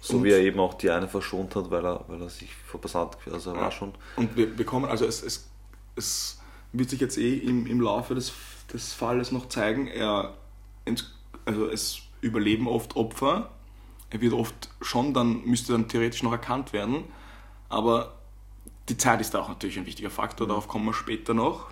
So 0.00 0.16
Und- 0.16 0.24
wie 0.24 0.30
er 0.32 0.40
eben 0.40 0.58
auch 0.60 0.74
die 0.74 0.90
eine 0.90 1.08
verschont 1.08 1.54
hat, 1.56 1.70
weil 1.70 1.84
er, 1.84 2.04
weil 2.08 2.20
er 2.22 2.28
sich 2.28 2.54
vor 2.54 2.80
Passant, 2.80 3.16
also 3.30 3.50
er 3.50 3.56
Ja. 3.56 3.62
war 3.62 3.70
schon. 3.72 3.92
Und 4.16 4.36
wir 4.36 4.54
bekommen, 4.54 4.86
also 4.86 5.04
es, 5.04 5.22
es, 5.22 5.48
es 5.96 6.40
wird 6.72 6.90
sich 6.90 7.00
jetzt 7.00 7.18
eh 7.18 7.36
im, 7.36 7.66
im 7.66 7.80
Laufe 7.80 8.14
des, 8.14 8.32
des 8.72 8.92
Falles 8.92 9.32
noch 9.32 9.48
zeigen, 9.48 9.88
er, 9.88 10.34
also 11.44 11.66
es 11.68 12.00
überleben 12.20 12.66
oft 12.68 12.96
Opfer, 12.96 13.50
er 14.10 14.20
wird 14.20 14.32
oft 14.32 14.70
schon 14.80 15.12
dann, 15.14 15.44
müsste 15.44 15.72
dann 15.72 15.88
theoretisch 15.88 16.22
noch 16.22 16.32
erkannt 16.32 16.72
werden, 16.72 17.04
aber 17.68 18.14
die 18.88 18.96
Zeit 18.96 19.20
ist 19.20 19.34
da 19.34 19.40
auch 19.40 19.48
natürlich 19.48 19.78
ein 19.78 19.86
wichtiger 19.86 20.10
Faktor, 20.10 20.46
darauf 20.46 20.66
kommen 20.68 20.86
wir 20.86 20.94
später 20.94 21.34
noch. 21.34 21.70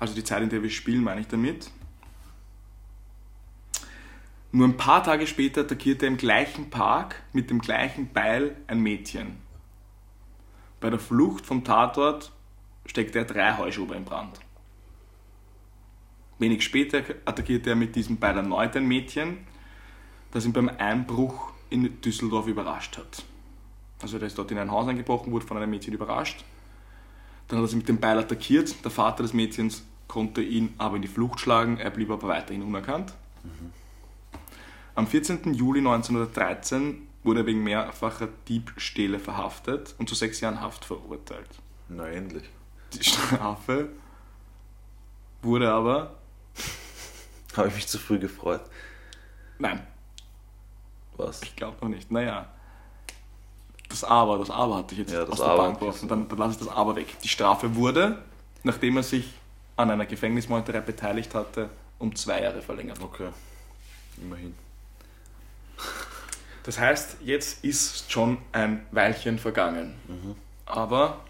Also 0.00 0.14
die 0.14 0.24
Zeit, 0.24 0.42
in 0.42 0.48
der 0.48 0.62
wir 0.62 0.70
spielen, 0.70 1.02
meine 1.02 1.20
ich 1.20 1.28
damit. 1.28 1.70
Nur 4.50 4.66
ein 4.66 4.76
paar 4.76 5.02
Tage 5.02 5.26
später 5.26 5.62
attackiert 5.62 6.02
er 6.02 6.08
im 6.08 6.16
gleichen 6.16 6.70
Park 6.70 7.22
mit 7.32 7.50
dem 7.50 7.58
gleichen 7.58 8.12
Beil 8.12 8.56
ein 8.66 8.80
Mädchen. 8.80 9.36
Bei 10.80 10.90
der 10.90 10.98
Flucht 10.98 11.44
vom 11.44 11.64
Tatort 11.64 12.32
steckt 12.86 13.14
er 13.14 13.24
drei 13.24 13.56
Heuschober 13.58 13.96
in 13.96 14.04
Brand. 14.04 14.40
Wenig 16.38 16.62
später 16.62 17.02
attackiert 17.24 17.66
er 17.66 17.74
mit 17.74 17.96
diesem 17.96 18.16
Beil 18.16 18.36
erneut 18.36 18.76
ein 18.76 18.86
Mädchen, 18.86 19.38
das 20.30 20.46
ihn 20.46 20.52
beim 20.52 20.68
Einbruch 20.68 21.52
in 21.68 22.00
Düsseldorf 22.00 22.46
überrascht 22.46 22.96
hat. 22.96 23.24
Also 24.00 24.18
der 24.18 24.28
ist 24.28 24.38
dort 24.38 24.50
in 24.52 24.58
ein 24.58 24.70
Haus 24.70 24.86
eingebrochen, 24.86 25.32
wurde 25.32 25.46
von 25.46 25.56
einem 25.56 25.70
Mädchen 25.70 25.92
überrascht. 25.92 26.44
Dann 27.48 27.58
hat 27.58 27.64
er 27.64 27.68
sie 27.68 27.76
mit 27.76 27.88
dem 27.88 27.98
Beil 27.98 28.18
attackiert. 28.18 28.84
Der 28.84 28.90
Vater 28.90 29.22
des 29.22 29.32
Mädchens 29.32 29.82
konnte 30.06 30.42
ihn 30.42 30.74
aber 30.78 30.96
in 30.96 31.02
die 31.02 31.08
Flucht 31.08 31.40
schlagen, 31.40 31.78
er 31.78 31.90
blieb 31.90 32.10
aber 32.10 32.28
weiterhin 32.28 32.62
unerkannt. 32.62 33.12
Am 34.94 35.06
14. 35.06 35.54
Juli 35.54 35.78
1913 35.80 37.06
wurde 37.22 37.40
er 37.40 37.46
wegen 37.46 37.62
mehrfacher 37.62 38.28
Diebstähle 38.48 39.18
verhaftet 39.18 39.94
und 39.98 40.08
zu 40.08 40.14
sechs 40.14 40.40
Jahren 40.40 40.60
Haft 40.60 40.84
verurteilt. 40.84 41.48
Na 41.88 42.08
endlich. 42.08 42.48
Die 42.94 43.04
Strafe 43.04 43.90
wurde 45.42 45.70
aber, 45.70 46.16
Habe 47.56 47.68
ich 47.68 47.74
mich 47.74 47.86
zu 47.86 47.98
früh 47.98 48.18
gefreut. 48.18 48.62
nein, 49.58 49.86
Was? 51.16 51.42
ich 51.42 51.54
glaube 51.56 51.76
noch 51.80 51.88
nicht, 51.88 52.10
naja. 52.10 52.48
Das 53.88 54.04
Aber, 54.04 54.38
das 54.38 54.50
Aber 54.50 54.76
hatte 54.76 54.94
ich 54.94 55.00
jetzt 55.00 55.12
Ja, 55.12 55.24
aus 55.24 55.38
der 55.38 55.46
Aber 55.46 55.64
Bank 55.64 55.78
geworfen. 55.80 56.08
Dann, 56.08 56.28
dann 56.28 56.38
lasse 56.38 56.52
ich 56.52 56.58
das 56.58 56.68
Aber 56.68 56.96
weg. 56.96 57.18
Die 57.22 57.28
Strafe 57.28 57.74
wurde, 57.74 58.18
nachdem 58.62 58.96
er 58.96 59.02
sich 59.02 59.32
an 59.76 59.90
einer 59.90 60.06
Gefängnismeuterei 60.06 60.80
beteiligt 60.80 61.34
hatte, 61.34 61.70
um 61.98 62.14
zwei 62.14 62.42
Jahre 62.42 62.60
verlängert. 62.60 63.00
Okay. 63.00 63.28
Immerhin. 64.20 64.54
Das 66.64 66.78
heißt, 66.78 67.18
jetzt 67.22 67.64
ist 67.64 68.10
schon 68.10 68.38
ein 68.52 68.84
Weilchen 68.90 69.38
vergangen. 69.38 69.94
Aber 70.66 71.20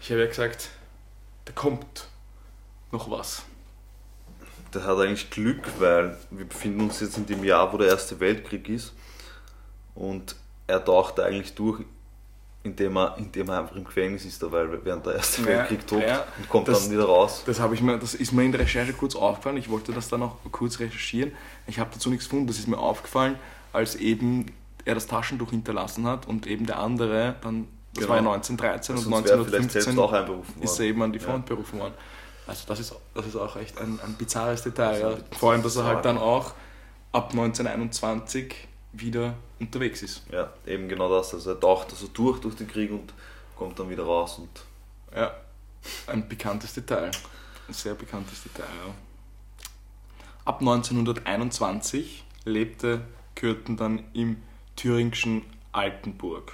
ich 0.00 0.10
habe 0.10 0.20
ja 0.20 0.26
gesagt, 0.26 0.68
da 1.46 1.52
kommt 1.52 2.08
noch 2.92 3.10
was. 3.10 3.44
Der 4.74 4.84
hat 4.84 4.98
eigentlich 4.98 5.30
Glück, 5.30 5.66
weil 5.78 6.18
wir 6.30 6.44
befinden 6.44 6.80
uns 6.82 7.00
jetzt 7.00 7.16
in 7.16 7.24
dem 7.24 7.44
Jahr, 7.44 7.72
wo 7.72 7.78
der 7.78 7.88
Erste 7.88 8.20
Weltkrieg 8.20 8.68
ist. 8.68 8.92
Und 9.94 10.36
er 10.66 10.84
taucht 10.84 11.20
eigentlich 11.20 11.54
durch, 11.54 11.82
indem 12.62 12.96
er, 12.96 13.16
indem 13.18 13.48
er 13.48 13.60
einfach 13.60 13.76
im 13.76 13.84
Gefängnis 13.84 14.24
ist, 14.24 14.42
weil 14.50 14.84
während 14.84 15.06
der 15.06 15.14
Erste 15.14 15.42
Ja, 15.42 15.46
Weltkrieg 15.48 15.86
tobt 15.86 16.02
ja. 16.02 16.24
und 16.38 16.48
kommt 16.48 16.66
Das- 16.68 16.82
dann 16.84 16.90
wieder 16.92 17.04
raus. 17.04 17.42
Das, 17.46 17.60
habe 17.60 17.74
ich 17.74 17.80
mir, 17.82 17.98
das 17.98 18.14
ist 18.14 18.32
mir 18.32 18.42
in 18.44 18.50
der 18.52 18.60
Recherche 18.62 18.92
kurz 18.92 19.14
aufgefallen. 19.14 19.56
Ich 19.56 19.70
wollte 19.70 19.92
das 19.92 20.08
dann 20.08 20.22
auch 20.22 20.36
kurz 20.50 20.80
recherchieren. 20.80 21.32
Ich 21.68 21.78
habe 21.78 21.90
dazu 21.92 22.10
nichts 22.10 22.24
gefunden. 22.26 22.46
Das 22.48 22.58
ist 22.58 22.66
mir 22.66 22.78
aufgefallen, 22.78 23.38
als 23.72 23.94
eben 23.94 24.46
er 24.84 24.94
das 24.94 25.06
Taschentuch 25.06 25.50
hinterlassen 25.50 26.06
hat 26.06 26.26
und 26.26 26.46
eben 26.46 26.66
der 26.66 26.78
andere 26.80 27.36
dann, 27.42 27.68
das 27.94 28.02
Genau. 28.04 28.08
war 28.10 28.16
ja 28.16 28.22
1913 28.22 28.96
und 28.96 29.02
Sonst 29.02 29.12
wäre 29.12 29.38
er 29.38 29.44
vielleicht 29.44 29.62
1915 29.64 29.82
selbst 29.82 29.98
auch 29.98 30.12
einberufen 30.12 30.54
worden. 30.56 30.62
ist 30.64 30.78
er 30.80 30.86
eben 30.86 31.02
an 31.02 31.12
die 31.12 31.18
Ja. 31.18 31.24
Front 31.24 31.46
berufen 31.46 31.78
worden. 31.80 31.94
Also 32.48 32.62
das 32.68 32.78
ist, 32.80 32.94
das 33.14 33.26
ist 33.26 33.36
auch 33.36 33.56
echt 33.56 33.80
ein, 33.80 33.98
ein 34.04 34.14
bizarres 34.14 34.62
Detail. 34.62 34.94
Ist 34.94 35.00
Ja. 35.02 35.08
ein 35.10 35.24
Vor 35.38 35.52
allem, 35.52 35.62
dass 35.62 35.76
er 35.76 35.84
halt 35.84 36.04
dann 36.04 36.18
auch 36.18 36.52
ab 37.12 37.30
1921 37.32 38.65
wieder 39.00 39.34
unterwegs 39.58 40.02
ist. 40.02 40.22
Ja, 40.30 40.52
eben 40.66 40.88
genau 40.88 41.08
das. 41.08 41.34
Also 41.34 41.50
er 41.50 41.60
taucht 41.60 41.90
also 41.90 42.06
durch 42.08 42.40
durch 42.40 42.56
den 42.56 42.68
Krieg 42.68 42.90
und 42.90 43.12
kommt 43.56 43.78
dann 43.78 43.90
wieder 43.90 44.04
raus 44.04 44.38
und 44.38 44.48
Ja, 45.14 45.34
ein 46.06 46.28
bekanntes 46.28 46.74
Detail. 46.74 47.10
Ein 47.68 47.74
sehr 47.74 47.94
bekanntes 47.94 48.42
Detail, 48.42 48.64
ja. 48.86 48.94
Ab 50.44 50.60
1921 50.60 52.24
lebte 52.44 53.00
Kürten 53.34 53.76
dann 53.76 54.04
im 54.12 54.42
thüringischen 54.76 55.42
Altenburg. 55.72 56.52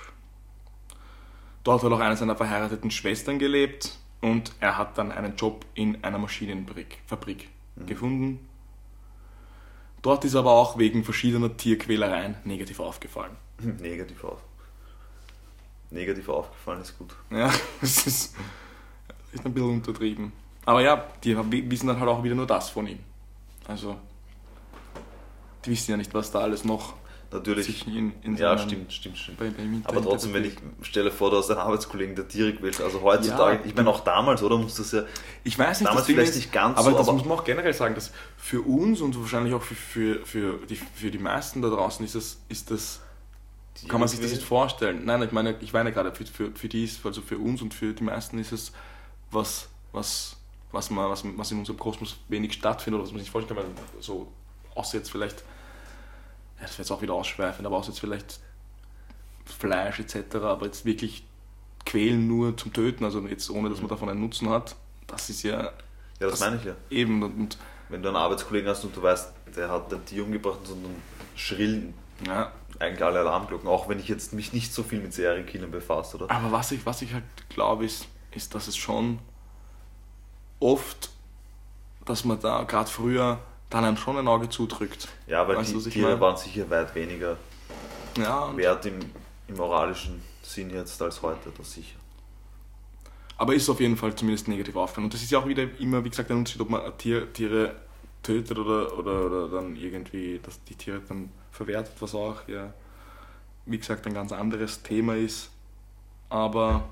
Dort 1.65 1.83
hat 1.83 1.93
auch 1.93 2.01
eine 2.01 2.17
seiner 2.17 2.37
verheirateten 2.37 2.91
Schwestern 2.91 3.39
gelebt 3.39 3.99
und 4.21 4.53
er 4.61 4.79
hat 4.79 4.99
dann 4.99 5.13
einen 5.13 5.37
Job 5.37 5.67
in 5.75 6.03
einer 6.03 6.19
Maschinenfabrik 6.19 6.99
Fabrik 7.07 7.49
gefunden. 7.87 8.49
Dort 10.03 10.25
ist 10.25 10.35
er 10.35 10.41
aber 10.41 10.53
auch 10.53 10.79
wegen 10.79 11.05
verschiedener 11.05 11.57
Tierquälereien 11.57 12.37
negativ 12.45 12.81
aufgefallen. 12.81 13.37
negativ 13.81 14.25
auf. 14.25 14.41
Negativ 15.91 16.29
aufgefallen 16.29 16.83
ist 16.83 16.99
gut. 16.99 17.15
Ja, 17.31 17.51
es 17.81 18.07
ist, 18.07 18.35
ist 19.33 19.47
ein 19.47 19.55
bisschen 19.55 19.71
untertrieben. 19.71 20.33
Aber 20.65 20.81
ja, 20.81 21.07
die 21.23 21.37
wissen 21.71 21.87
dann 21.87 22.01
halt 22.01 22.09
auch 22.09 22.23
wieder 22.23 22.35
nur 22.35 22.47
das 22.47 22.71
von 22.71 22.87
ihm. 22.87 22.99
Also, 23.67 23.97
die 25.65 25.71
wissen 25.71 25.93
ja 25.93 25.97
nicht, 25.97 26.13
was 26.15 26.31
da 26.31 26.41
alles 26.41 26.65
noch 26.65 26.95
natürlich. 27.33 27.67
sich 27.67 27.87
in, 27.87 28.13
in 28.23 28.37
ja, 28.37 28.57
stimmt, 28.59 28.93
stimmt, 28.93 29.19
stimmt. 29.19 29.39
Bei, 29.39 29.47
Inter- 29.47 29.89
Aber 29.89 30.03
trotzdem, 30.03 30.35
wenn 30.35 30.45
ich 30.45 30.55
stelle 30.83 31.11
vor, 31.11 31.31
du 31.31 31.37
hast 31.39 31.51
einen 31.51 31.61
Arbeitskollegen, 31.61 32.15
der 32.17 32.29
Tiere 32.29 32.53
quält. 32.55 32.81
Also 32.81 33.01
heutzutage, 33.03 33.59
Ja. 33.61 33.65
ich 33.65 33.75
meine 33.75 33.89
auch 33.91 34.01
damals, 34.01 34.43
oder? 34.43 34.59
Muss 34.59 34.77
das 34.77 34.93
ja. 34.93 35.03
Ich 35.45 35.59
weiß 35.59 35.81
nicht, 35.81 35.89
Damals 35.89 36.07
das 36.07 36.13
vielleicht 36.15 36.31
ist, 36.33 36.37
nicht 36.37 36.53
ganz 36.53 36.79
aber 36.79 36.91
so, 36.91 36.97
das 36.99 37.09
aber- 37.09 37.17
muss 37.19 37.27
man 37.27 37.39
auch 37.39 37.45
generell 37.45 37.73
sagen, 37.75 37.95
dass 37.95 38.13
für 38.37 38.61
uns 38.63 39.01
und 39.01 39.19
wahrscheinlich 39.21 39.55
auch 39.55 39.63
für, 39.63 39.75
für, 39.75 40.27
für, 40.27 40.59
die, 40.69 40.77
für 40.77 41.11
die 41.11 41.19
meisten 41.19 41.63
da 41.63 41.69
draußen 41.71 42.05
ist 42.05 42.15
das, 42.15 42.39
ist 42.49 42.71
das 42.71 43.01
kann 43.89 44.01
man 44.01 44.09
sich 44.09 44.21
das 44.21 44.31
nicht 44.33 44.43
vorstellen. 44.43 45.05
Nein, 45.07 45.23
ich 45.23 45.33
meine, 45.33 45.57
ich 45.61 45.73
meine 45.73 45.93
gerade 45.93 46.15
für, 46.15 46.27
für, 46.27 46.53
für 46.55 46.69
die, 46.69 46.85
ist- 46.85 47.05
also 47.07 47.23
für 47.23 47.39
uns 47.39 47.63
und 47.63 47.73
für 47.73 47.93
die 47.95 48.05
meisten 48.05 48.39
ist 48.39 48.53
es 48.53 48.73
was, 49.31 49.69
was, 49.93 50.37
was, 50.73 50.91
man, 50.91 51.09
was, 51.11 51.25
was 51.37 51.51
in 51.53 51.59
unserem 51.59 51.79
Kosmos 51.79 52.17
wenig 52.29 52.53
stattfindet 52.53 52.99
oder 53.01 53.07
was 53.07 53.13
man 53.13 53.21
sich 53.23 53.31
vorstellen 53.31 53.59
kann, 53.59 53.67
weil 53.69 54.03
so 54.03 54.29
außer 54.75 54.99
jetzt 54.99 55.11
vielleicht, 55.11 55.43
das 56.63 56.79
wird 56.79 56.87
jetzt 56.87 56.91
auch 56.91 57.03
wieder 57.03 57.15
ausschweifend, 57.15 57.67
aber 57.67 57.77
außer 57.77 57.91
jetzt 57.91 58.01
vielleicht 58.01 58.41
Fleisch 59.45 60.01
etc., 60.01 60.37
aber 60.37 60.67
jetzt 60.67 60.85
wirklich 60.85 61.25
quälen 61.85 62.27
nur 62.29 62.57
zum 62.57 62.73
Töten, 62.73 63.05
also 63.05 63.21
jetzt 63.27 63.51
ohne, 63.51 63.69
dass 63.69 63.81
man 63.81 63.89
davon 63.89 64.09
einen 64.09 64.21
Nutzen 64.21 64.49
hat, 64.49 64.77
das 65.07 65.29
ist 65.31 65.43
ja 65.43 65.73
Ja, 66.21 66.29
das, 66.29 66.41
meine 66.41 66.57
ich 66.57 66.65
ja. 66.65 66.75
eben 66.91 67.23
und, 67.23 67.35
und 67.39 67.59
Wenn 67.89 68.03
du 68.03 68.09
einen 68.09 68.17
Arbeitskollegen 68.17 68.69
hast 68.69 68.85
und 68.85 68.97
du 68.97 69.03
weißt, 69.03 69.33
der 69.57 69.69
hat 69.69 69.93
ein 69.93 70.05
Tier 70.05 70.25
umgebracht, 70.25 70.61
sondern 70.65 70.95
schrillen 71.35 71.95
ja, 72.27 72.53
eigentlich 72.79 73.05
alle 73.05 73.21
Alarmglocken, 73.21 73.69
auch 73.69 73.89
wenn 73.89 73.99
ich 73.99 74.09
jetzt 74.09 74.33
mich 74.33 74.53
nicht 74.53 74.73
so 74.73 74.83
viel 74.83 75.01
mit 75.01 75.13
Serienkillern 75.13 75.71
befasse, 75.71 76.17
oder? 76.17 76.31
Aber 76.31 76.53
was 76.53 76.73
ich, 76.73 76.87
was 76.87 77.03
ich 77.03 77.13
halt 77.13 77.25
glaube, 77.49 77.85
ist, 77.85 78.07
ist, 78.31 78.55
dass 78.55 78.69
es 78.69 78.77
schon 78.77 79.19
oft, 80.61 81.11
dass 82.05 82.25
man 82.25 82.41
da 82.41 82.63
gerade 82.63 82.89
früher 82.89 83.41
dann 83.73 83.85
einem 83.85 83.97
schon 83.97 84.19
ein 84.19 84.29
Auge 84.29 84.49
zudrückt. 84.49 85.09
Ja, 85.27 85.47
weil 85.49 85.57
Weißt 85.57 85.73
die 85.75 85.89
Tiere 85.89 86.09
meine? 86.11 86.21
waren 86.21 86.37
sicher 86.37 86.69
weit 86.71 86.95
weniger 86.95 87.37
Ja, 88.17 88.57
wert 88.57 88.87
im, 88.87 88.99
im 89.49 89.57
moralischen 89.57 90.23
Sinn 90.43 90.71
jetzt 90.71 91.01
als 91.03 91.23
heute, 91.23 91.51
das 91.57 91.73
sicher. 91.73 91.99
aber 93.37 93.55
ist 93.55 93.69
auf 93.69 93.81
jeden 93.81 93.97
Fall 93.97 94.15
zumindest 94.15 94.49
negativ 94.49 94.77
aufgefallen. 94.77 95.07
Und 95.07 95.15
das 95.15 95.23
ist 95.23 95.31
ja 95.31 95.39
auch 95.39 95.47
wieder 95.47 95.65
immer, 95.81 96.05
wie 96.05 96.11
gesagt, 96.11 96.31
ein 96.31 96.39
Unterschied, 96.39 96.61
ob 96.61 96.71
man 96.71 96.97
Tier, 96.99 97.33
Tiere 97.33 97.77
tötet 98.23 98.59
oder, 98.59 98.97
oder, 98.99 99.27
oder 99.27 99.49
dann 99.49 99.75
irgendwie, 99.77 100.39
dass 100.43 100.63
die 100.65 100.77
Tiere 100.77 101.01
dann 101.09 101.33
verwertet, 101.51 101.95
was 102.01 102.15
auch, 102.15 102.47
ja, 102.49 102.73
wie 103.67 103.79
gesagt, 103.79 104.07
ein 104.07 104.15
ganz 104.15 104.33
anderes 104.33 104.83
Thema 104.83 105.17
ist. 105.17 105.51
Aber 106.31 106.91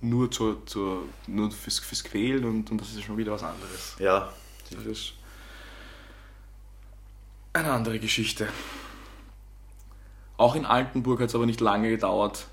nur, 0.00 0.30
zur, 0.30 0.66
zur, 0.66 1.08
nur 1.26 1.50
fürs, 1.52 1.78
fürs 1.80 2.04
Quälen 2.04 2.44
und, 2.44 2.70
und 2.70 2.80
das 2.80 2.90
ist 2.92 3.02
schon 3.04 3.16
wieder 3.16 3.32
was 3.32 3.42
anderes. 3.42 3.96
Ja, 3.98 4.32
ist 4.70 5.14
eine 7.54 7.72
andere 7.72 8.00
Geschichte. 8.00 8.48
Auch 10.36 10.56
in 10.56 10.66
Altenburg 10.66 11.20
hat 11.20 11.28
es 11.28 11.34
aber 11.36 11.46
nicht 11.46 11.60
lange 11.60 11.88
gedauert, 11.88 12.48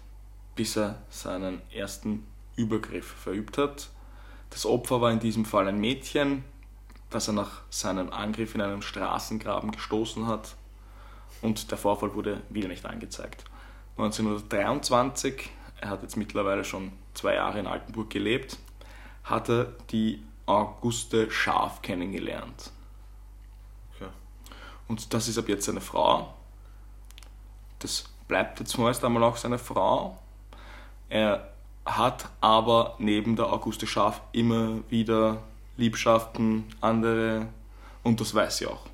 bis 0.55 0.77
er 0.77 1.01
seinen 1.09 1.59
ersten 1.71 2.27
Übergriff 2.55 3.07
verübt 3.07 3.57
hat. 3.57 3.89
Das 4.51 4.67
Opfer 4.67 5.01
war 5.01 5.11
in 5.11 5.19
diesem 5.19 5.45
Fall 5.45 5.67
ein 5.67 5.79
Mädchen, 5.79 6.43
das 7.09 7.27
er 7.27 7.33
nach 7.33 7.61
seinem 7.71 8.11
Angriff 8.11 8.53
in 8.53 8.61
einem 8.61 8.83
Straßengraben 8.83 9.71
gestoßen 9.71 10.27
hat 10.27 10.55
und 11.41 11.71
der 11.71 11.79
Vorfall 11.79 12.13
wurde 12.13 12.41
wieder 12.49 12.67
nicht 12.67 12.85
angezeigt. 12.85 13.43
1923, 13.97 15.49
er 15.81 15.89
hat 15.89 16.03
jetzt 16.03 16.15
mittlerweile 16.15 16.63
schon 16.63 16.91
zwei 17.15 17.33
Jahre 17.33 17.59
in 17.59 17.65
Altenburg 17.65 18.11
gelebt, 18.11 18.59
hat 19.23 19.49
er 19.49 19.73
die 19.89 20.21
Auguste 20.45 21.31
Scharf 21.31 21.81
kennengelernt. 21.81 22.71
Und 24.91 25.13
das 25.13 25.30
ist 25.30 25.38
ab 25.38 25.47
jetzt 25.47 25.67
seine 25.67 25.80
Frau. 25.80 26.34
Das 27.80 28.10
bleibt 28.27 28.60
jetzt 28.60 28.75
vorerst 28.75 29.06
einmal 29.06 29.23
auch 29.23 29.38
seine 29.38 29.58
Frau. 29.58 30.19
Er 31.08 31.49
hat 31.86 32.27
aber 32.41 32.95
neben 32.99 33.38
der 33.38 33.54
Auguste 33.54 33.88
Scharf 33.88 34.19
immer 34.34 34.80
wieder 34.89 35.43
Liebschaften, 35.77 36.65
andere 36.82 37.47
und 38.04 38.19
das 38.19 38.36
weiß 38.36 38.58
sie 38.58 38.67
auch. 38.67 38.86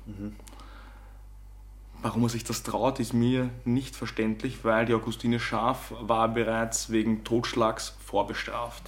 Warum 2.00 2.22
er 2.22 2.28
sich 2.28 2.44
das 2.44 2.62
traut, 2.62 3.00
ist 3.00 3.12
mir 3.12 3.50
nicht 3.64 3.96
verständlich, 3.96 4.64
weil 4.64 4.86
die 4.86 4.94
Augustine 4.94 5.40
Scharf 5.40 5.92
war 5.98 6.28
bereits 6.28 6.90
wegen 6.90 7.24
Totschlags 7.24 7.96
vorbestraft. 8.06 8.84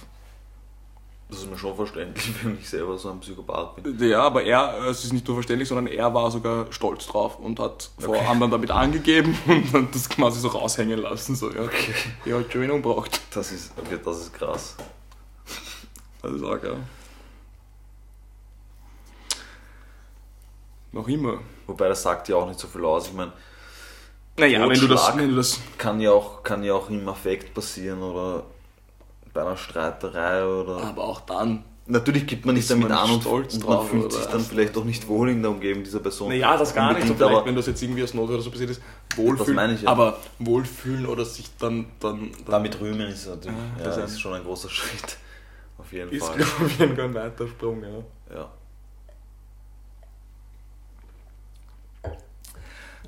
Das 1.31 1.39
ist 1.39 1.49
mir 1.49 1.57
schon 1.57 1.75
verständlich, 1.75 2.33
wenn 2.43 2.57
ich 2.59 2.69
selber 2.69 2.97
so 2.97 3.09
ein 3.09 3.19
Psychopath 3.21 3.81
bin. 3.81 3.97
Ja, 4.09 4.21
aber 4.23 4.43
er, 4.43 4.83
äh, 4.83 4.89
es 4.89 5.05
ist 5.05 5.13
nicht 5.13 5.25
nur 5.25 5.37
verständlich, 5.37 5.69
sondern 5.69 5.87
er 5.87 6.13
war 6.13 6.29
sogar 6.29 6.67
stolz 6.71 7.07
drauf 7.07 7.39
und 7.39 7.57
hat 7.59 7.89
vor 7.97 8.15
Okay. 8.17 8.27
anderen 8.27 8.51
damit 8.51 8.69
angegeben 8.69 9.37
und 9.47 9.71
hat 9.73 9.95
das 9.95 10.09
quasi 10.09 10.41
so 10.41 10.49
raushängen 10.49 10.99
lassen. 10.99 11.35
So, 11.35 11.49
ja, 11.51 11.61
okay. 11.63 11.93
ja 12.25 12.37
hat 12.37 12.51
schon 12.51 12.61
wen 12.61 12.71
umgebracht. 12.71 13.21
Das 13.33 13.51
ist, 13.53 13.71
okay, 13.77 13.97
das 14.03 14.17
ist 14.19 14.33
krass. 14.33 14.75
Das 16.21 16.33
ist 16.33 16.43
auch, 16.43 16.61
ja. 16.63 16.75
Noch 20.91 21.07
immer. 21.07 21.39
Wobei 21.67 21.87
das 21.87 22.03
sagt 22.03 22.27
ja 22.27 22.35
auch 22.35 22.47
nicht 22.47 22.59
so 22.59 22.67
viel 22.67 22.83
aus. 22.83 23.07
Ich 23.07 23.13
meine, 23.13 23.31
Naja, 24.37 24.67
wenn 24.67 24.79
du, 24.79 24.87
das, 24.87 25.15
wenn 25.15 25.29
du 25.29 25.35
das. 25.37 25.59
kann 25.77 26.01
ja 26.01 26.11
auch, 26.11 26.43
kann 26.43 26.63
ja 26.63 26.73
auch 26.73 26.89
im 26.89 27.07
Affekt 27.07 27.53
passieren 27.53 28.01
oder 28.03 28.43
bei 29.33 29.41
einer 29.41 29.57
Streiterei 29.57 30.45
oder. 30.45 30.77
Aber 30.83 31.03
auch 31.03 31.21
dann. 31.21 31.63
Natürlich 31.87 32.27
gibt 32.27 32.45
man 32.45 32.55
nicht 32.55 32.63
Ist 32.63 32.71
damit 32.71 32.89
man 32.89 32.97
an 32.97 33.11
und, 33.11 33.21
stolz 33.21 33.55
und 33.55 33.65
man 33.65 33.73
drauf, 33.77 33.89
fühlt 33.89 34.05
oder 34.05 34.15
sich 34.15 34.25
dann 34.27 34.39
vielleicht 34.41 34.77
auch 34.77 34.83
nicht 34.85 35.07
wohl 35.07 35.29
in 35.29 35.41
der 35.41 35.51
Umgebung 35.51 35.83
dieser 35.83 35.99
Person. 35.99 36.29
Naja, 36.29 36.55
das 36.55 36.73
gar 36.73 36.93
nicht. 36.93 37.07
So 37.07 37.15
vielleicht, 37.15 37.31
aber 37.35 37.45
wenn 37.45 37.55
das 37.55 37.65
jetzt 37.65 37.81
irgendwie 37.81 38.03
aus 38.03 38.13
Not 38.13 38.29
oder 38.29 38.39
so 38.41 38.51
passiert 38.51 38.69
ist, 38.69 38.81
wohlfühlen. 39.15 39.55
meine 39.55 39.73
ich 39.73 39.81
ja. 39.81 39.89
Aber 39.89 40.17
wohlfühlen 40.39 41.05
oder 41.07 41.25
sich 41.25 41.49
dann. 41.57 41.87
dann, 41.99 42.31
dann 42.45 42.45
damit 42.45 42.79
rühmen 42.79 43.07
ist 43.09 43.27
natürlich 43.27 43.57
Ja, 43.57 43.79
ja, 43.79 43.83
das 43.85 43.95
das 43.95 44.05
ist- 44.05 44.11
ist 44.13 44.19
schon 44.21 44.33
ein 44.33 44.43
großer 44.43 44.69
Schritt. 44.69 45.17
Auf 45.79 45.91
jeden 45.91 46.11
ist, 46.11 46.23
Fall. 46.25 46.37
glaube 46.37 46.65
ich, 46.67 46.81
ein 46.81 46.99
ein 46.99 47.13
weiter 47.15 47.47
Sprung, 47.47 47.81
ja. 47.83 48.35
Ja. 48.35 48.49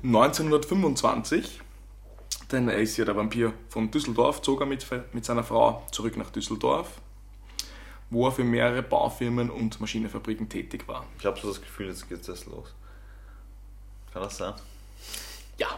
1925, 0.02 1.60
denn 2.54 2.68
er 2.68 2.78
ist 2.78 2.96
ja 2.96 3.04
der 3.04 3.16
Vampir 3.16 3.52
von 3.68 3.90
Düsseldorf, 3.90 4.42
zog 4.42 4.60
er 4.60 4.66
mit, 4.66 4.86
mit 5.12 5.24
seiner 5.24 5.44
Frau 5.44 5.84
zurück 5.90 6.16
nach 6.16 6.30
Düsseldorf, 6.30 7.00
wo 8.10 8.26
er 8.26 8.32
für 8.32 8.44
mehrere 8.44 8.82
Baufirmen 8.82 9.50
und 9.50 9.80
Maschinenfabriken 9.80 10.48
tätig 10.48 10.88
war. 10.88 11.04
Ich 11.18 11.26
habe 11.26 11.38
so 11.40 11.48
das 11.48 11.60
Gefühl, 11.60 11.88
jetzt 11.88 12.08
geht 12.08 12.26
es 12.26 12.46
los. 12.46 12.72
Kann 14.12 14.22
das 14.22 14.36
sein? 14.36 14.54
Ja. 15.58 15.68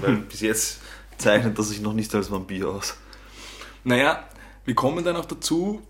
Weil 0.00 0.16
bis 0.28 0.40
jetzt 0.40 0.80
zeichnet 1.18 1.56
er 1.56 1.64
sich 1.64 1.80
noch 1.80 1.92
nicht 1.92 2.14
als 2.14 2.30
Vampir 2.30 2.68
aus. 2.68 2.96
Naja, 3.84 4.24
wir 4.64 4.74
kommen 4.74 5.04
dann 5.04 5.16
auch 5.16 5.26
dazu, 5.26 5.80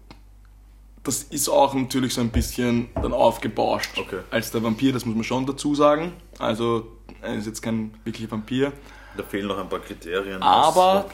das 1.03 1.23
ist 1.23 1.49
auch 1.49 1.73
natürlich 1.73 2.15
so 2.15 2.21
ein 2.21 2.31
bisschen 2.31 2.89
dann 2.95 3.13
aufgebauscht 3.13 3.97
Okay. 3.97 4.19
als 4.31 4.51
der 4.51 4.63
Vampir, 4.63 4.93
das 4.93 5.07
muss 5.07 5.15
man 5.15 5.25
schon 5.25 5.47
dazu 5.47 5.75
sagen. 5.75 6.13
Also 6.39 6.87
er 7.23 7.37
ist 7.37 7.47
jetzt 7.47 7.63
kein 7.63 7.95
wirklicher 8.05 8.31
Vampir. 8.31 8.73
Da 9.17 9.23
fehlen 9.23 9.47
noch 9.47 9.59
ein 9.59 9.69
paar 9.69 9.81
Kriterien. 9.81 10.43
Aber-. 10.43 11.07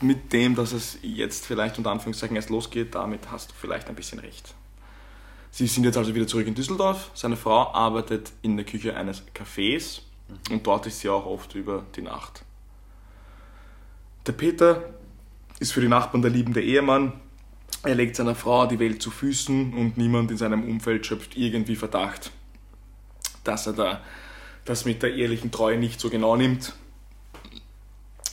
Mit 0.00 0.32
dem, 0.32 0.54
dass 0.54 0.72
es 0.72 0.98
jetzt 1.02 1.44
vielleicht 1.44 1.76
unter 1.76 1.90
Anführungszeichen 1.90 2.36
erst 2.36 2.50
losgeht, 2.50 2.94
damit 2.94 3.32
hast 3.32 3.50
du 3.50 3.54
vielleicht 3.60 3.88
ein 3.88 3.96
bisschen 3.96 4.20
recht. 4.20 4.54
Sie 5.50 5.66
sind 5.66 5.84
jetzt 5.84 5.96
also 5.96 6.14
wieder 6.14 6.28
zurück 6.28 6.46
in 6.46 6.54
Düsseldorf. 6.54 7.10
Seine 7.14 7.36
Frau 7.36 7.72
arbeitet 7.72 8.30
in 8.42 8.56
der 8.56 8.64
Küche 8.64 8.96
eines 8.96 9.24
Cafés 9.34 10.02
und 10.50 10.66
dort 10.66 10.86
ist 10.86 11.00
sie 11.00 11.08
auch 11.08 11.26
oft 11.26 11.54
über 11.56 11.84
die 11.96 12.02
Nacht. 12.02 12.44
Der 14.26 14.32
Peter 14.32 14.84
ist 15.58 15.72
für 15.72 15.80
die 15.80 15.88
Nachbarn 15.88 16.22
der 16.22 16.30
liebende 16.30 16.62
Ehemann. 16.62 17.12
Er 17.82 17.94
legt 17.94 18.16
seiner 18.16 18.34
Frau 18.34 18.66
die 18.66 18.78
Welt 18.78 19.02
zu 19.02 19.10
Füßen 19.10 19.72
und 19.74 19.96
niemand 19.96 20.30
in 20.30 20.36
seinem 20.36 20.64
Umfeld 20.64 21.06
schöpft 21.06 21.36
irgendwie 21.36 21.76
Verdacht, 21.76 22.30
dass 23.44 23.66
er 23.66 23.72
da 23.72 24.00
das 24.68 24.84
mit 24.84 25.02
der 25.02 25.14
ehrlichen 25.14 25.50
Treue 25.50 25.78
nicht 25.78 26.00
so 26.00 26.10
genau 26.10 26.36
nimmt 26.36 26.74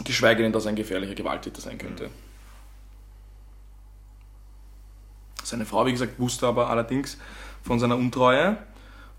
geschweige 0.03 0.43
denn, 0.43 0.51
dass 0.51 0.65
er 0.65 0.69
ein 0.69 0.75
gefährlicher 0.75 1.15
Gewalttäter 1.15 1.61
sein 1.61 1.77
könnte. 1.77 2.09
Seine 5.43 5.65
Frau, 5.65 5.85
wie 5.85 5.91
gesagt, 5.91 6.19
wusste 6.19 6.47
aber 6.47 6.69
allerdings 6.69 7.17
von 7.63 7.79
seiner 7.79 7.95
Untreue 7.95 8.57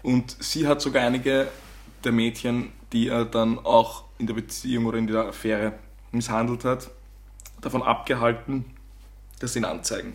und 0.02 0.36
sie 0.42 0.66
hat 0.66 0.80
sogar 0.80 1.04
einige 1.04 1.48
der 2.04 2.12
Mädchen, 2.12 2.72
die 2.92 3.08
er 3.08 3.24
dann 3.24 3.58
auch 3.58 4.04
in 4.18 4.26
der 4.26 4.34
Beziehung 4.34 4.86
oder 4.86 4.98
in 4.98 5.06
der 5.06 5.26
Affäre 5.26 5.74
misshandelt 6.12 6.64
hat, 6.64 6.90
davon 7.60 7.82
abgehalten, 7.82 8.64
dass 9.40 9.52
sie 9.52 9.60
ihn 9.60 9.64
anzeigen. 9.64 10.14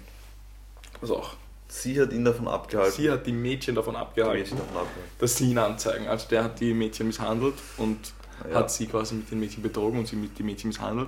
Was 1.00 1.12
auch. 1.12 1.36
Sie 1.74 2.02
hat 2.02 2.12
ihn 2.12 2.26
davon 2.26 2.50
abgehalten. 2.50 2.92
Sie 2.98 3.10
hat 3.10 3.26
die 3.26 3.32
Mädchen 3.32 3.76
davon 3.76 3.96
abgehalten, 3.96 4.40
Mädchen 4.42 4.58
davon 4.58 4.76
abgehalten. 4.76 5.12
dass 5.20 5.38
sie 5.38 5.52
ihn 5.52 5.58
anzeigen. 5.58 6.06
Also 6.06 6.28
der 6.28 6.44
hat 6.44 6.60
die 6.60 6.74
Mädchen 6.74 7.08
misshandelt 7.08 7.56
und 7.78 8.14
Ja. 8.50 8.60
hat 8.60 8.72
sie 8.72 8.88
quasi 8.88 9.16
mit 9.16 9.32
den 9.32 9.40
Mädchen 9.40 9.64
betrogen 9.64 10.00
und 10.00 10.06
sie 10.06 10.18
mit 10.18 10.38
die 10.38 10.44
Mädchen 10.44 10.68
misshandelt. 10.68 11.08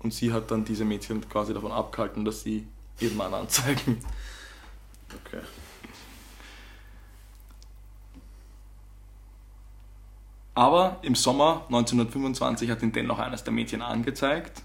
Und 0.00 0.12
sie 0.12 0.32
hat 0.32 0.50
dann 0.50 0.64
diese 0.64 0.84
Mädchen 0.84 1.28
quasi 1.28 1.54
davon 1.54 1.70
abgehalten, 1.70 2.24
dass 2.24 2.42
sie 2.42 2.66
ihren 2.98 3.16
Mann 3.16 3.32
anzeigen. 3.32 4.04
Okay. 5.26 5.42
Aber 10.54 10.98
im 11.02 11.14
Sommer 11.14 11.66
1925 11.68 12.68
hat 12.68 12.82
ihn 12.82 12.90
dennoch 12.90 13.20
eines 13.20 13.44
der 13.44 13.52
Mädchen 13.52 13.80
angezeigt. 13.80 14.62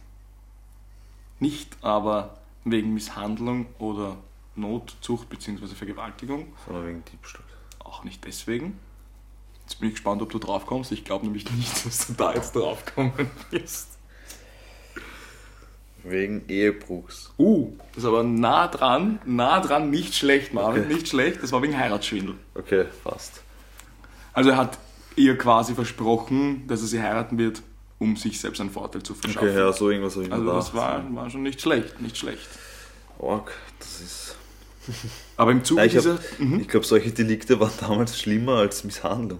Nicht 1.39 1.77
aber 1.83 2.37
wegen 2.63 2.95
Misshandlung 2.95 3.67
oder 3.77 4.17
Notzucht 4.55 5.29
bzw. 5.29 5.67
Vergewaltigung, 5.67 6.53
Sondern 6.65 6.87
wegen 6.87 7.03
Diebstahl. 7.11 7.43
auch 7.83 8.03
nicht 8.03 8.25
deswegen. 8.25 8.79
Jetzt 9.63 9.79
bin 9.79 9.89
ich 9.89 9.95
gespannt, 9.95 10.21
ob 10.21 10.29
du 10.29 10.37
drauf 10.39 10.65
kommst. 10.65 10.91
Ich 10.91 11.03
glaube 11.05 11.25
nämlich 11.25 11.49
nicht, 11.51 11.85
dass 11.85 12.07
du 12.07 12.13
da 12.13 12.33
jetzt 12.33 12.55
drauf 12.55 12.83
kommen 12.93 13.13
wirst. 13.51 13.89
Wegen 16.03 16.47
Ehebruchs. 16.47 17.31
Uh, 17.39 17.71
das 17.93 18.03
ist 18.03 18.05
aber 18.07 18.21
nah 18.23 18.67
dran, 18.67 19.19
nah 19.25 19.59
dran, 19.59 19.89
nicht 19.89 20.13
schlecht, 20.13 20.53
Marvin, 20.53 20.83
Okay. 20.83 20.93
nicht 20.93 21.07
schlecht. 21.07 21.41
Das 21.41 21.51
war 21.51 21.63
wegen 21.63 21.75
Heiratsschwindel. 21.75 22.35
Okay, 22.53 22.85
fast. 23.03 23.41
Also 24.33 24.51
er 24.51 24.57
hat 24.57 24.77
ihr 25.15 25.35
quasi 25.35 25.73
versprochen, 25.73 26.67
dass 26.67 26.81
er 26.81 26.87
sie 26.87 27.01
heiraten 27.01 27.39
wird, 27.39 27.63
um 27.97 28.17
sich 28.17 28.39
selbst 28.39 28.61
einen 28.61 28.69
Vorteil 28.69 29.01
zu 29.01 29.15
verschaffen. 29.15 29.47
Okay, 29.49 29.57
ja, 29.57 29.73
so 29.73 29.89
irgendwas 29.89 30.13
habe 30.15 30.25
ich 30.27 30.31
Also 30.31 30.45
das 30.45 30.73
war, 30.75 31.15
war 31.15 31.27
schon 31.31 31.41
nicht 31.41 31.59
schlecht, 31.59 31.99
nicht 31.99 32.17
schlecht. 32.17 32.47
Org, 33.17 33.51
das 33.79 34.01
ist. 34.01 34.35
Aber 35.37 35.51
im 35.51 35.63
Zuge 35.63 35.81
Ja, 35.81 35.85
ich 35.85 35.93
dieser... 35.93 36.13
hab- 36.15 36.39
Mhm. 36.39 36.59
ich 36.61 36.67
glaube, 36.67 36.85
solche 36.85 37.11
Delikte 37.11 37.59
waren 37.59 37.71
damals 37.79 38.19
schlimmer 38.19 38.57
als 38.57 38.83
Misshandlung. 38.83 39.39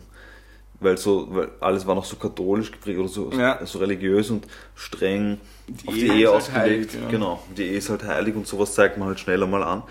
Weil 0.82 0.98
so, 0.98 1.28
weil 1.34 1.50
alles 1.62 1.88
war 1.88 1.96
noch 1.96 2.04
so 2.06 2.18
katholisch 2.18 2.72
geprägt 2.72 3.00
oder 3.00 3.08
so, 3.08 3.32
Ja. 3.32 3.66
so 3.66 3.80
religiös 3.80 4.30
und 4.30 4.46
streng 4.76 5.40
Die 5.68 5.88
auf 5.88 5.96
Ehe 5.96 6.02
die 6.04 6.08
Ehe 6.20 6.28
halt 6.28 6.38
ausgelegt. 6.38 6.92
heilig, 6.92 7.02
ja. 7.04 7.10
Genau, 7.10 7.44
die 7.58 7.64
Ehe 7.64 7.78
ist 7.78 7.90
halt 7.90 8.04
heilig 8.04 8.36
und 8.36 8.46
sowas 8.46 8.74
zeigt 8.76 8.98
man 8.98 9.08
halt 9.08 9.20
schneller 9.20 9.48
mal 9.48 9.64
an. 9.64 9.84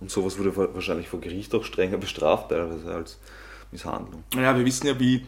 Und 0.00 0.10
sowas 0.10 0.38
wurde 0.38 0.56
wa- 0.56 0.68
wahrscheinlich 0.72 1.08
vor 1.08 1.20
Gericht 1.20 1.54
auch 1.54 1.62
strenger 1.64 1.98
bestraft, 1.98 2.48
teilweise 2.48 2.90
als 2.92 3.18
Misshandlung. 3.70 4.24
Naja, 4.34 4.56
wir 4.56 4.64
wissen 4.64 4.86
ja, 4.86 4.98
wie 4.98 5.26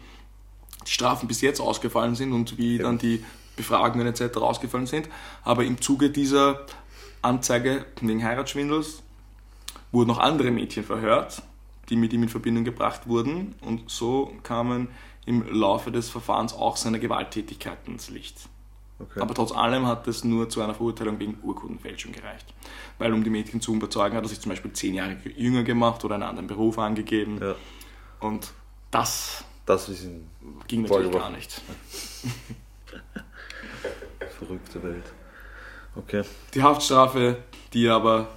die 0.87 0.91
Strafen 0.91 1.29
bis 1.29 1.43
jetzt 1.43 1.61
ausgefallen 1.61 2.15
sind 2.15 2.33
und 2.33 2.57
wie 2.57 2.79
Ja. 2.79 2.85
dann 2.85 2.97
die 2.99 3.23
Befragungen 3.55 4.07
etc. 4.07 4.39
ausgefallen 4.39 4.87
sind. 4.87 5.11
Aber 5.45 5.63
im 5.63 5.79
Zuge 5.81 6.09
dieser 6.09 6.65
Anzeige 7.21 7.85
wegen 8.01 8.25
Heiratsschwindels 8.25 9.03
wurden 9.93 10.09
noch 10.09 10.19
andere 10.19 10.51
Mädchen 10.51 10.85
verhört, 10.85 11.43
die 11.89 11.97
mit 11.97 12.13
ihm 12.13 12.25
in 12.25 12.29
Verbindung 12.29 12.65
gebracht 12.65 13.07
wurden. 13.07 13.55
Und 13.61 13.91
so 13.91 14.33
kamen 14.43 14.89
im 15.27 15.47
Laufe 15.53 15.93
des 15.93 16.11
Verfahrens 16.11 16.55
auch 16.55 16.77
seine 16.77 16.99
Gewalttätigkeiten 16.99 17.95
ins 17.95 18.11
Licht. 18.11 18.49
Okay. 18.99 19.21
Aber 19.21 19.35
trotz 19.35 19.53
allem 19.53 19.87
hat 19.87 20.07
es 20.09 20.25
nur 20.25 20.49
zu 20.49 20.63
einer 20.63 20.75
Verurteilung 20.75 21.19
wegen 21.19 21.39
Urkundenfälschung 21.43 22.13
gereicht. 22.13 22.55
Weil 22.99 23.13
um 23.13 23.23
die 23.25 23.31
Mädchen 23.31 23.61
zu 23.61 23.75
überzeugen, 23.75 24.17
hat 24.17 24.25
er 24.25 24.29
sich 24.29 24.41
zum 24.41 24.51
Beispiel 24.51 24.73
zehn 24.73 24.95
Jahre 24.95 25.17
jünger 25.37 25.65
gemacht 25.65 26.05
oder 26.05 26.15
einen 26.15 26.25
anderen 26.25 26.47
Beruf 26.47 26.79
angegeben. 26.79 27.39
ja, 27.41 27.55
Und 28.21 28.53
das 28.91 29.45
das 29.67 29.91
ging 30.67 30.83
natürlich 30.83 31.13
gar 31.13 31.31
nicht. 31.31 31.61
verrückte 34.39 34.83
Welt. 34.83 35.05
Okay. 35.95 36.23
Die 36.55 36.63
Haftstrafe, 36.63 37.39
die 37.73 37.87
er 37.87 37.95
aber 37.95 38.29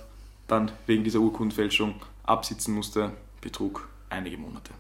dann 0.48 0.72
wegen 0.86 1.04
dieser 1.04 1.20
Urkundenfälschung 1.20 1.96
absitzen 2.24 2.74
musste, 2.74 3.12
betrug 3.42 3.88
einige 4.10 4.38
Monate. 4.38 4.72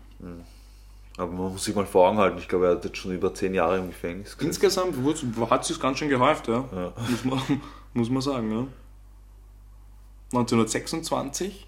Aber 1.18 1.32
man 1.32 1.54
muss 1.54 1.64
sich 1.64 1.76
mal 1.76 1.86
vor 1.86 2.10
Augen 2.10 2.18
halten, 2.18 2.38
ich 2.38 2.48
glaube, 2.48 2.68
er 2.68 2.76
hat 2.76 2.84
jetzt 2.84 2.98
schon 2.98 3.14
über 3.14 3.34
zehn 3.34 3.54
Jahre 3.54 3.78
im 3.78 3.88
Gefängnis 3.88 4.38
gesessen. 4.38 4.48
Insgesamt 4.48 5.50
hat 5.50 5.66
sich 5.66 5.80
ganz 5.80 6.00
schön 6.00 6.10
gehäuft, 6.10 6.48
ja. 6.48 6.66
Ja. 6.74 6.94
Muss, 7.10 7.26
man, 7.26 7.62
muss 7.94 8.10
man 8.10 8.22
sagen. 8.22 8.52
Ja. 8.52 8.68
1926 10.34 11.68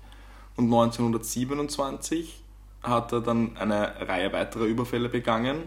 und 0.58 0.66
1927 0.66 2.44
hat 2.84 3.12
er 3.12 3.22
dann 3.22 3.56
eine 3.58 4.08
Reihe 4.08 4.34
weiterer 4.34 4.66
Überfälle 4.66 5.10
begangen, 5.10 5.64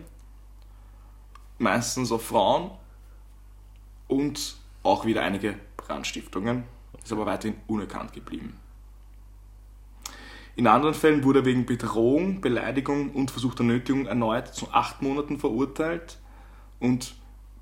meistens 1.58 2.12
auf 2.12 2.24
Frauen 2.24 2.70
und 4.08 4.56
auch 4.82 5.04
wieder 5.04 5.22
einige 5.22 5.54
Brandstiftungen, 5.76 6.64
ist 7.02 7.12
aber 7.12 7.26
weiterhin 7.26 7.58
unerkannt 7.66 8.12
geblieben. 8.12 8.58
In 10.56 10.66
anderen 10.66 10.94
Fällen 10.94 11.24
wurde 11.24 11.40
er 11.40 11.44
wegen 11.44 11.64
Bedrohung, 11.64 12.40
Beleidigung 12.40 13.12
und 13.12 13.30
versuchter 13.30 13.64
Nötigung 13.64 14.06
erneut 14.06 14.54
zu 14.54 14.70
acht 14.72 15.00
Monaten 15.00 15.38
verurteilt 15.38 16.18
und 16.80 17.14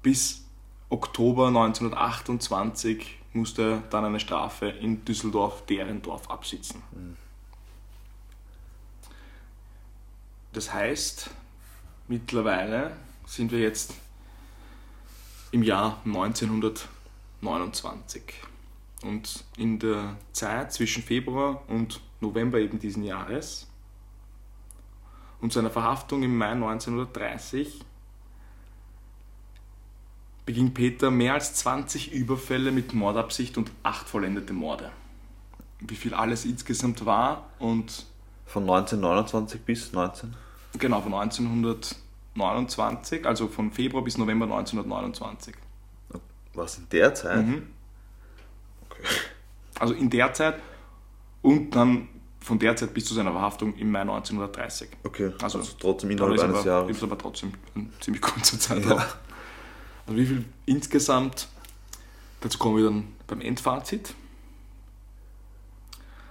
bis 0.02 0.44
Oktober 0.88 1.48
1928 1.48 3.18
musste 3.34 3.62
er 3.62 3.78
dann 3.90 4.04
eine 4.04 4.20
Strafe 4.20 4.68
in 4.68 5.04
Düsseldorf-Derendorf 5.04 6.30
absitzen. 6.30 6.82
Das 10.52 10.72
heißt, 10.72 11.30
mittlerweile 12.08 12.96
sind 13.26 13.52
wir 13.52 13.60
jetzt 13.60 13.94
im 15.52 15.62
Jahr 15.62 16.00
1929. 16.04 18.47
Und 19.02 19.44
in 19.56 19.78
der 19.78 20.16
Zeit 20.32 20.72
zwischen 20.72 21.02
Februar 21.02 21.62
und 21.68 22.00
November 22.20 22.58
eben 22.58 22.78
diesen 22.78 23.04
Jahres 23.04 23.68
und 25.40 25.52
seiner 25.52 25.70
Verhaftung 25.70 26.24
im 26.24 26.36
Mai 26.36 26.50
1930 26.50 27.80
beging 30.44 30.74
Peter 30.74 31.10
mehr 31.10 31.32
als 31.34 31.54
20 31.54 32.12
Überfälle 32.12 32.72
mit 32.72 32.94
Mordabsicht 32.94 33.56
und 33.58 33.70
acht 33.82 34.08
vollendete 34.08 34.52
Morde. 34.52 34.90
Wie 35.80 35.94
viel 35.94 36.14
alles 36.14 36.44
insgesamt 36.44 37.06
war 37.06 37.50
und 37.58 38.06
Von 38.46 38.62
1929 38.62 39.60
bis 39.60 39.92
19? 39.92 40.34
genau 40.78 41.00
von 41.00 41.14
1929, 41.14 43.26
also 43.26 43.48
von 43.48 43.70
Februar 43.70 44.02
bis 44.02 44.18
November 44.18 44.46
1929. 44.46 45.54
Was 46.54 46.78
in 46.78 46.88
der 46.90 47.14
Zeit? 47.14 47.46
Mhm. 47.46 47.68
Also 49.78 49.94
in 49.94 50.10
der 50.10 50.32
Zeit 50.32 50.60
und 51.42 51.70
dann 51.70 52.08
von 52.40 52.58
der 52.58 52.76
Zeit 52.76 52.94
bis 52.94 53.04
zu 53.04 53.14
seiner 53.14 53.32
Verhaftung 53.32 53.74
im 53.76 53.90
Mai 53.90 54.00
1930. 54.00 54.88
Okay, 55.04 55.32
Also, 55.42 55.58
also, 55.58 55.72
trotzdem 55.78 56.10
innerhalb 56.10 56.34
ist 56.34 56.42
eines 56.42 56.56
aber, 56.58 56.66
Jahres. 56.66 56.96
Ist 56.96 57.02
aber 57.02 57.18
trotzdem 57.18 57.52
eine 57.74 57.88
ziemlich 58.00 58.22
kurze 58.22 58.58
Zeit. 58.58 58.84
Ja. 58.84 59.06
Also 60.06 60.18
wie 60.18 60.26
viel 60.26 60.44
insgesamt, 60.64 61.48
dazu 62.40 62.58
kommen 62.58 62.76
wir 62.78 62.84
dann 62.84 63.08
beim 63.26 63.40
Endfazit. 63.40 64.14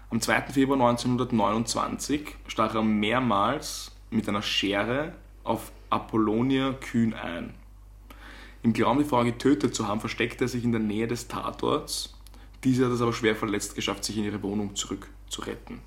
Am 0.09 0.21
2. 0.21 0.41
Februar 0.53 0.79
1929 0.79 2.35
stach 2.47 2.75
er 2.75 2.81
mehrmals 2.81 3.91
mit 4.09 4.27
einer 4.27 4.41
Schere 4.41 5.13
auf 5.43 5.71
Apollonia 5.89 6.73
Kühn 6.73 7.13
ein. 7.13 7.53
Im 8.63 8.73
Glauben, 8.73 8.99
die 8.99 9.05
Frau 9.05 9.23
getötet 9.23 9.75
zu 9.75 9.87
haben, 9.87 9.99
versteckte 9.99 10.45
er 10.45 10.47
sich 10.47 10.63
in 10.63 10.71
der 10.71 10.81
Nähe 10.81 11.07
des 11.07 11.27
Tatorts. 11.27 12.16
Diese 12.63 12.85
hat 12.85 12.91
es 12.91 13.01
aber 13.01 13.13
schwer 13.13 13.35
verletzt 13.35 13.75
geschafft, 13.75 14.03
sich 14.03 14.17
in 14.17 14.25
ihre 14.25 14.41
Wohnung 14.41 14.75
zurückzuretten. 14.75 15.79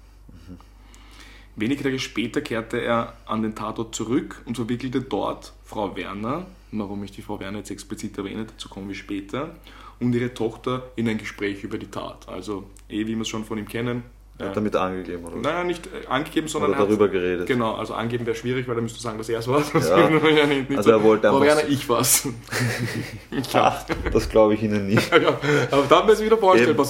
Wenige 1.56 1.82
Tage 1.82 1.98
später 1.98 2.40
kehrte 2.40 2.80
er 2.80 3.16
an 3.26 3.42
den 3.42 3.54
Tatort 3.54 3.94
zurück 3.94 4.42
und 4.46 4.54
verwickelte 4.54 5.02
dort 5.02 5.52
Frau 5.64 5.96
Werner, 5.96 6.46
warum 6.70 7.02
ich 7.04 7.10
die 7.10 7.22
Frau 7.22 7.40
Werner 7.40 7.58
jetzt 7.58 7.70
explizit 7.70 8.16
erwähne, 8.16 8.46
dazu 8.46 8.68
kommen 8.68 8.88
wir 8.88 8.94
später, 8.94 9.56
und 9.98 10.14
ihre 10.14 10.32
Tochter 10.32 10.90
in 10.96 11.08
ein 11.08 11.18
Gespräch 11.18 11.62
über 11.62 11.76
die 11.76 11.90
Tat. 11.90 12.28
Also, 12.28 12.70
eh, 12.88 13.06
wie 13.06 13.14
wir 13.14 13.20
es 13.20 13.28
schon 13.28 13.44
von 13.44 13.58
ihm 13.58 13.68
kennen. 13.68 14.04
Hat 14.40 14.50
äh, 14.50 14.54
damit 14.54 14.74
angegeben, 14.76 15.24
oder? 15.24 15.36
Naja, 15.36 15.64
nicht 15.64 15.86
äh, 15.86 16.06
angegeben, 16.08 16.48
sondern 16.48 16.70
Oder 16.70 16.78
er 16.78 16.82
hat- 16.82 16.88
darüber 16.88 17.08
geredet. 17.08 17.46
Genau, 17.46 17.74
also 17.74 17.94
angeben 17.94 18.26
wäre 18.26 18.36
schwierig, 18.36 18.66
weil 18.68 18.76
er 18.76 18.82
müsste 18.82 19.00
sagen, 19.00 19.18
dass 19.18 19.28
er 19.28 19.38
es 19.40 19.48
war. 19.48 19.62
Ja. 19.74 20.08
nicht, 20.46 20.76
Also 20.76 20.90
er 20.90 21.02
wollte 21.02 21.30
einfach 21.30 21.60
so- 21.62 21.66
ich 21.68 21.88
war's. 21.88 22.28
ich 23.30 23.54
hab's. 23.54 23.86
das 24.12 24.28
glaube 24.28 24.54
ich 24.54 24.62
Ihnen 24.62 24.86
nicht. 24.86 25.10
ja, 25.12 25.28
aber 25.70 25.84
da 25.88 25.96
haben 25.98 26.08
wir 26.08 26.14
es 26.14 26.22
wieder 26.24 26.38
vorstellbar. 26.38 26.86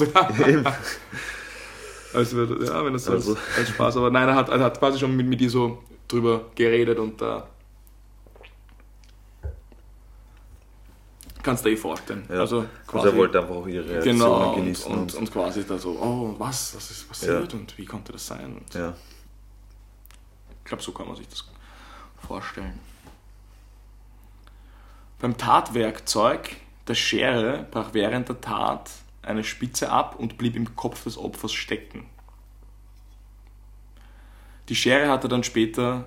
Eben. 0.46 0.64
Also, 2.12 2.42
ja, 2.42 2.84
wenn 2.84 2.92
das 2.92 3.04
so 3.04 3.12
Also- 3.12 3.32
als, 3.32 3.40
als 3.58 3.68
Spaß, 3.68 3.96
aber 3.98 4.10
nein, 4.10 4.28
er 4.28 4.34
hat, 4.34 4.48
er 4.48 4.58
hat 4.60 4.78
quasi 4.78 4.98
schon 4.98 5.16
mit, 5.16 5.26
mit 5.26 5.40
ihr 5.40 5.50
so 5.50 5.78
drüber 6.08 6.46
geredet 6.56 6.98
und 6.98 7.20
da 7.20 7.46
kannst 11.42 11.64
du 11.64 11.68
dir 11.68 11.74
eh 11.74 11.78
vorstellen. 11.78 12.24
Ja. 12.28 12.40
Also, 12.40 12.58
Also 12.60 12.68
quasi, 12.86 13.08
er 13.08 13.16
wollte 13.16 13.40
einfach 13.40 13.54
auch 13.54 13.66
ihre 13.66 13.88
Reaktionen 13.88 14.18
genau, 14.18 14.48
und, 14.50 14.56
genießen. 14.56 14.92
und, 14.92 15.14
und 15.14 15.32
quasi 15.32 15.66
da 15.66 15.78
so, 15.78 15.90
oh, 16.00 16.34
was, 16.38 16.74
was 16.76 16.90
ist 16.90 17.08
passiert 17.08 17.52
Ja. 17.52 17.58
und 17.58 17.76
wie 17.78 17.84
konnte 17.86 18.12
das 18.12 18.26
sein? 18.26 18.56
Und 18.56 18.74
ja. 18.74 18.94
Ich 20.58 20.64
glaube, 20.64 20.82
so 20.82 20.92
kann 20.92 21.06
man 21.08 21.16
sich 21.16 21.28
das 21.28 21.44
vorstellen. 22.26 22.78
Beim 25.18 25.36
Tatwerkzeug 25.36 26.56
der 26.88 26.94
Schere 26.94 27.66
brach 27.70 27.90
während 27.92 28.28
der 28.28 28.40
Tat 28.40 28.90
eine 29.22 29.44
Spitze 29.44 29.90
ab 29.90 30.16
und 30.18 30.38
blieb 30.38 30.56
im 30.56 30.74
Kopf 30.76 31.04
des 31.04 31.18
Opfers 31.18 31.52
stecken. 31.52 32.06
Die 34.68 34.76
Schere 34.76 35.10
hat 35.10 35.24
er 35.24 35.28
dann 35.28 35.44
später 35.44 36.06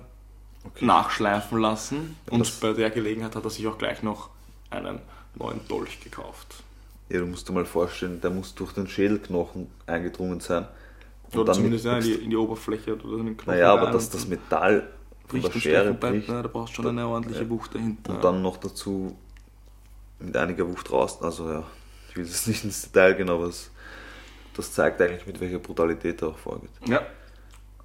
nachschleifen 0.80 1.58
lassen 1.58 2.16
und 2.30 2.40
das- 2.40 2.58
bei 2.60 2.72
der 2.72 2.90
Gelegenheit 2.90 3.36
hat 3.36 3.44
er 3.44 3.50
sich 3.50 3.66
auch 3.66 3.78
gleich 3.78 4.02
noch 4.02 4.30
einen 4.70 5.00
neuen 5.36 5.60
Dolch 5.68 6.00
gekauft. 6.00 6.62
ja, 7.08 7.20
du 7.20 7.26
musst 7.26 7.48
dir 7.48 7.52
mal 7.52 7.64
vorstellen, 7.64 8.20
der 8.20 8.30
muss 8.30 8.54
durch 8.54 8.72
den 8.72 8.86
Schädelknochen 8.86 9.68
eingedrungen 9.86 10.40
sein. 10.40 10.66
Und 11.24 11.36
Oder 11.36 11.44
dann 11.46 11.54
zumindest 11.56 11.84
ja, 11.84 11.98
in, 11.98 12.04
die, 12.04 12.12
in 12.12 12.30
die 12.30 12.36
Oberfläche 12.36 12.94
oder 12.94 13.18
in 13.18 13.26
den 13.26 13.36
Knochen. 13.36 13.58
Naja, 13.58 13.72
aber 13.72 13.90
dass 13.90 14.10
das 14.10 14.26
Metall 14.28 14.88
von 15.26 15.40
der 15.40 15.50
Schere 15.52 15.94
bricht. 15.94 16.28
da 16.28 16.42
brauchst 16.42 16.72
du 16.72 16.82
schon 16.82 16.86
eine 16.88 17.06
ordentliche 17.06 17.48
Wucht 17.48 17.74
dahinter. 17.74 18.14
Und 18.14 18.24
dann 18.24 18.42
noch 18.42 18.56
dazu 18.58 19.16
mit 20.18 20.36
einiger 20.36 20.68
Wucht 20.68 20.90
raus. 20.92 21.20
Also 21.22 21.50
ja, 21.50 21.64
ich 22.10 22.16
will 22.16 22.24
jetzt 22.24 22.46
nicht 22.46 22.64
ins 22.64 22.82
Detail 22.82 23.14
gehen, 23.14 23.30
aber 23.30 23.46
es, 23.46 23.70
das 24.54 24.72
zeigt 24.72 25.00
eigentlich, 25.00 25.26
mit 25.26 25.40
welcher 25.40 25.58
Brutalität 25.58 26.22
er 26.22 26.28
auch 26.28 26.38
vorgeht. 26.38 26.70
Ja. 26.86 27.02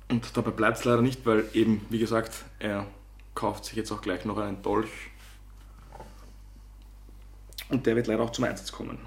Und 0.09 0.35
dabei 0.35 0.51
bleibt 0.51 0.79
es 0.79 0.85
leider 0.85 1.01
nicht, 1.01 1.25
weil 1.25 1.45
eben, 1.53 1.85
wie 1.89 1.99
gesagt, 1.99 2.45
er 2.57 2.87
kauft 3.35 3.65
sich 3.65 3.75
jetzt 3.75 3.91
auch 3.91 4.01
gleich 4.01 4.25
noch 4.25 4.37
einen 4.37 4.61
Dolch. 4.61 4.89
Und 7.70 7.86
der 7.86 7.95
wird 7.95 8.07
leider 8.07 8.24
auch 8.24 8.32
zum 8.32 8.45
Einsatz 8.45 8.72
kommen. 8.72 8.97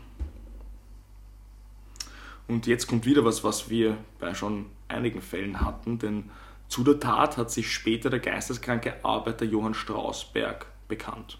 Und 2.48 2.66
jetzt 2.66 2.86
kommt 2.86 3.06
wieder 3.06 3.24
was, 3.24 3.44
was 3.44 3.70
wir 3.70 3.96
bei 4.18 4.34
schon 4.34 4.66
einigen 4.88 5.22
Fällen 5.22 5.60
hatten, 5.60 5.98
denn 5.98 6.30
zu 6.68 6.84
der 6.84 7.00
Tat 7.00 7.36
hat 7.36 7.50
sich 7.50 7.72
später 7.72 8.10
der 8.10 8.20
geisteskranke 8.20 9.04
Arbeiter 9.04 9.44
Johann 9.44 9.74
Strausberg 9.74 10.66
bekannt. 10.88 11.38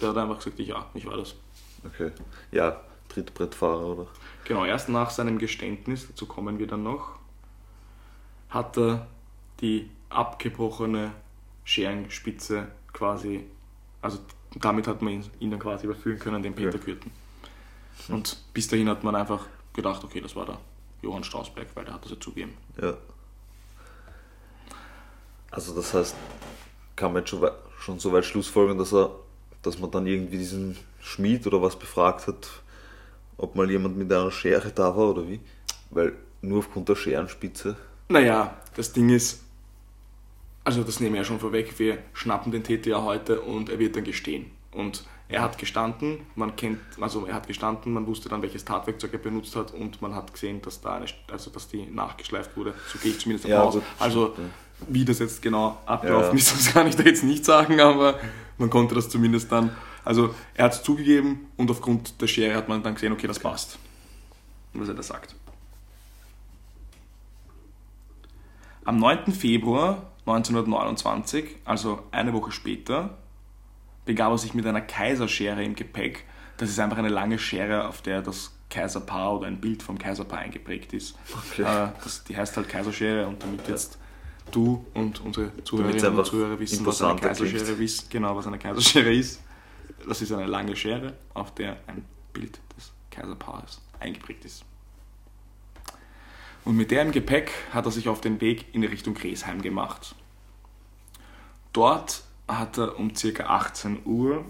Der 0.00 0.10
hat 0.10 0.16
einfach 0.16 0.38
gesagt, 0.38 0.58
ich, 0.60 0.68
ja, 0.68 0.86
ich 0.94 1.06
war 1.06 1.16
das. 1.16 1.34
Okay. 1.84 2.12
Ja, 2.52 2.80
Trittbrettfahrer 3.08 3.86
oder? 3.86 4.06
Genau, 4.44 4.64
erst 4.64 4.88
nach 4.88 5.10
seinem 5.10 5.38
Geständnis, 5.38 6.06
dazu 6.08 6.26
kommen 6.26 6.58
wir 6.58 6.66
dann 6.66 6.82
noch, 6.82 7.18
hat 8.48 8.78
er 8.78 9.06
die 9.60 9.90
abgebrochene 10.08 11.12
Scherenspitze 11.64 12.68
quasi, 12.92 13.44
also 14.02 14.18
damit 14.56 14.86
hat 14.86 15.02
man 15.02 15.14
ihn, 15.14 15.24
ihn 15.38 15.50
dann 15.50 15.60
quasi 15.60 15.86
überführen 15.86 16.18
können, 16.18 16.42
den 16.42 16.54
Peter 16.54 16.72
Ja. 16.76 16.78
Kürten. 16.78 17.10
Und 18.08 18.38
bis 18.54 18.68
dahin 18.68 18.88
hat 18.88 19.04
man 19.04 19.14
einfach 19.14 19.46
gedacht, 19.72 20.02
okay, 20.04 20.20
das 20.20 20.34
war 20.34 20.46
der 20.46 20.58
Johann 21.02 21.22
Strausberg, 21.24 21.68
weil 21.74 21.84
der 21.84 21.94
hat 21.94 22.04
das 22.04 22.12
ja 22.12 22.20
zugegeben. 22.20 22.54
Ja. 22.80 22.94
Also 25.50 25.74
das 25.74 25.92
heißt, 25.94 26.14
kann 26.96 27.12
man 27.12 27.22
jetzt 27.22 27.30
schon, 27.30 27.48
schon 27.78 27.98
so 27.98 28.12
weit 28.12 28.24
schlussfolgern, 28.24 28.78
dass 28.78 28.92
er, 28.92 29.10
dass 29.62 29.78
man 29.78 29.90
dann 29.90 30.06
irgendwie 30.06 30.38
diesen 30.38 30.76
Schmied 31.00 31.46
oder 31.46 31.60
was 31.62 31.78
befragt 31.78 32.26
hat, 32.26 32.48
ob 33.36 33.56
mal 33.56 33.70
jemand 33.70 33.96
mit 33.96 34.12
einer 34.12 34.30
Schere 34.30 34.70
da 34.70 34.96
war 34.96 35.10
oder 35.10 35.26
wie? 35.28 35.40
Weil 35.90 36.14
nur 36.42 36.58
aufgrund 36.60 36.88
der 36.88 36.94
Scherenspitze. 36.96 37.76
Naja, 38.08 38.56
das 38.76 38.92
Ding 38.92 39.08
ist, 39.10 39.42
also 40.64 40.82
das 40.82 41.00
nehmen 41.00 41.14
wir 41.14 41.20
ja 41.22 41.24
schon 41.24 41.40
vorweg, 41.40 41.78
wir 41.78 41.98
schnappen 42.12 42.52
den 42.52 42.62
Täter 42.64 42.90
ja 42.90 43.02
heute 43.02 43.40
und 43.40 43.68
er 43.70 43.78
wird 43.78 43.96
dann 43.96 44.04
gestehen. 44.04 44.50
Und 44.72 45.04
er 45.28 45.42
hat 45.42 45.58
gestanden, 45.58 46.18
man 46.34 46.56
kennt, 46.56 46.80
also 47.00 47.24
er 47.26 47.34
hat 47.34 47.46
gestanden, 47.46 47.92
man 47.92 48.06
wusste 48.06 48.28
dann, 48.28 48.42
welches 48.42 48.64
Tatwerkzeug 48.64 49.12
er 49.12 49.18
benutzt 49.20 49.54
hat 49.56 49.72
und 49.72 50.02
man 50.02 50.14
hat 50.14 50.32
gesehen, 50.32 50.60
dass 50.62 50.80
da 50.80 50.96
eine, 50.96 51.06
also 51.30 51.50
dass 51.50 51.68
die 51.68 51.86
nachgeschleift 51.86 52.56
wurde. 52.56 52.74
So 52.92 52.98
gehe 52.98 53.12
ich 53.12 53.18
zumindest 53.20 53.44
davon 53.46 53.56
Ja, 53.56 53.64
aus. 53.64 53.74
gut, 53.74 53.82
Also 53.98 54.32
stimmt, 54.32 54.50
wie 54.88 55.04
das 55.04 55.18
jetzt 55.20 55.40
genau 55.42 55.78
abgelaufen 55.86 56.30
Ja. 56.32 56.34
ist, 56.38 56.52
das 56.66 56.72
kann 56.72 56.86
ich 56.86 56.96
da 56.96 57.04
jetzt 57.04 57.22
nicht 57.24 57.44
sagen, 57.44 57.80
aber 57.80 58.18
man 58.58 58.70
konnte 58.70 58.94
das 58.94 59.08
zumindest 59.08 59.50
dann. 59.52 59.74
Also 60.04 60.34
er 60.54 60.64
hat 60.66 60.72
es 60.74 60.82
zugegeben 60.82 61.46
und 61.56 61.70
aufgrund 61.70 62.20
der 62.20 62.26
Schere 62.26 62.54
hat 62.56 62.68
man 62.68 62.82
dann 62.82 62.94
gesehen, 62.94 63.12
okay, 63.12 63.26
das 63.26 63.38
passt. 63.38 63.78
Was 64.72 64.88
er 64.88 64.94
da 64.94 65.02
sagt. 65.02 65.34
Am 68.84 68.98
9. 68.98 69.32
Februar 69.32 70.09
1929, 70.30 71.56
also 71.64 72.02
eine 72.10 72.32
Woche 72.32 72.52
später, 72.52 73.18
begab 74.04 74.32
er 74.32 74.38
sich 74.38 74.54
mit 74.54 74.66
einer 74.66 74.80
Kaiserschere 74.80 75.62
im 75.62 75.74
Gepäck. 75.74 76.24
Das 76.56 76.68
ist 76.68 76.78
einfach 76.78 76.98
eine 76.98 77.08
lange 77.08 77.38
Schere, 77.38 77.88
auf 77.88 78.02
der 78.02 78.22
das 78.22 78.52
Kaiserpaar 78.68 79.36
oder 79.38 79.46
ein 79.46 79.60
Bild 79.60 79.82
vom 79.82 79.98
Kaiserpaar 79.98 80.40
eingeprägt 80.40 80.92
ist. 80.92 81.16
Okay. 81.52 81.62
Äh, 81.62 81.88
das, 82.02 82.24
die 82.24 82.36
heißt 82.36 82.56
halt 82.56 82.68
Kaiserschere 82.68 83.26
und 83.26 83.42
damit 83.42 83.68
jetzt 83.68 83.98
du 84.50 84.84
und 84.94 85.20
unsere 85.20 85.50
Zuhörerinnen 85.64 86.18
und 86.18 86.24
Zuhörer 86.24 86.58
wissen, 86.58 86.86
was 86.86 87.02
eine 87.02 87.20
Kaiserschere 87.20 87.64
klingt. 87.64 87.80
ist, 87.80 88.10
genau 88.10 88.36
was 88.36 88.46
eine 88.46 88.58
Kaiserschere 88.58 89.12
ist. 89.12 89.40
Das 90.08 90.22
ist 90.22 90.32
eine 90.32 90.46
lange 90.46 90.76
Schere, 90.76 91.14
auf 91.34 91.54
der 91.54 91.76
ein 91.86 92.04
Bild 92.32 92.60
des 92.76 92.92
Kaiserpaares 93.10 93.80
eingeprägt 93.98 94.44
ist. 94.44 94.64
Und 96.64 96.76
mit 96.76 96.90
der 96.90 97.02
im 97.02 97.12
Gepäck 97.12 97.52
hat 97.72 97.86
er 97.86 97.90
sich 97.90 98.08
auf 98.08 98.20
den 98.20 98.40
Weg 98.40 98.66
in 98.74 98.84
Richtung 98.84 99.14
Gresheim 99.14 99.62
gemacht. 99.62 100.14
Dort 101.72 102.24
hat 102.48 102.78
er 102.78 102.98
um 102.98 103.12
ca. 103.12 103.44
18 103.44 104.04
Uhr 104.04 104.44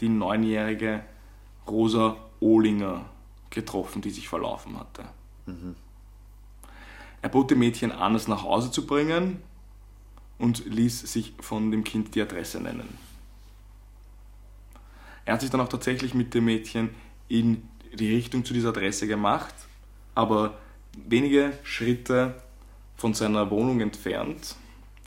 die 0.00 0.08
neunjährige 0.08 1.04
Rosa 1.66 2.16
Ohlinger 2.40 3.04
getroffen, 3.50 4.00
die 4.00 4.10
sich 4.10 4.28
verlaufen 4.28 4.78
hatte. 4.78 5.04
Er 7.22 7.28
bot 7.28 7.50
dem 7.50 7.58
Mädchen 7.58 7.92
an, 7.92 8.14
es 8.14 8.28
nach 8.28 8.42
Hause 8.42 8.70
zu 8.70 8.86
bringen 8.86 9.42
und 10.38 10.64
ließ 10.64 11.00
sich 11.00 11.34
von 11.40 11.70
dem 11.70 11.84
Kind 11.84 12.14
die 12.14 12.22
Adresse 12.22 12.60
nennen. 12.60 12.98
Er 15.26 15.34
hat 15.34 15.42
sich 15.42 15.50
dann 15.50 15.60
auch 15.60 15.68
tatsächlich 15.68 16.14
mit 16.14 16.32
dem 16.32 16.46
Mädchen 16.46 16.90
in 17.28 17.68
die 17.92 18.14
Richtung 18.14 18.44
zu 18.44 18.54
dieser 18.54 18.70
Adresse 18.70 19.06
gemacht, 19.06 19.54
aber 20.14 20.58
wenige 21.06 21.52
Schritte 21.62 22.40
von 22.96 23.14
seiner 23.14 23.50
Wohnung 23.50 23.80
entfernt, 23.80 24.56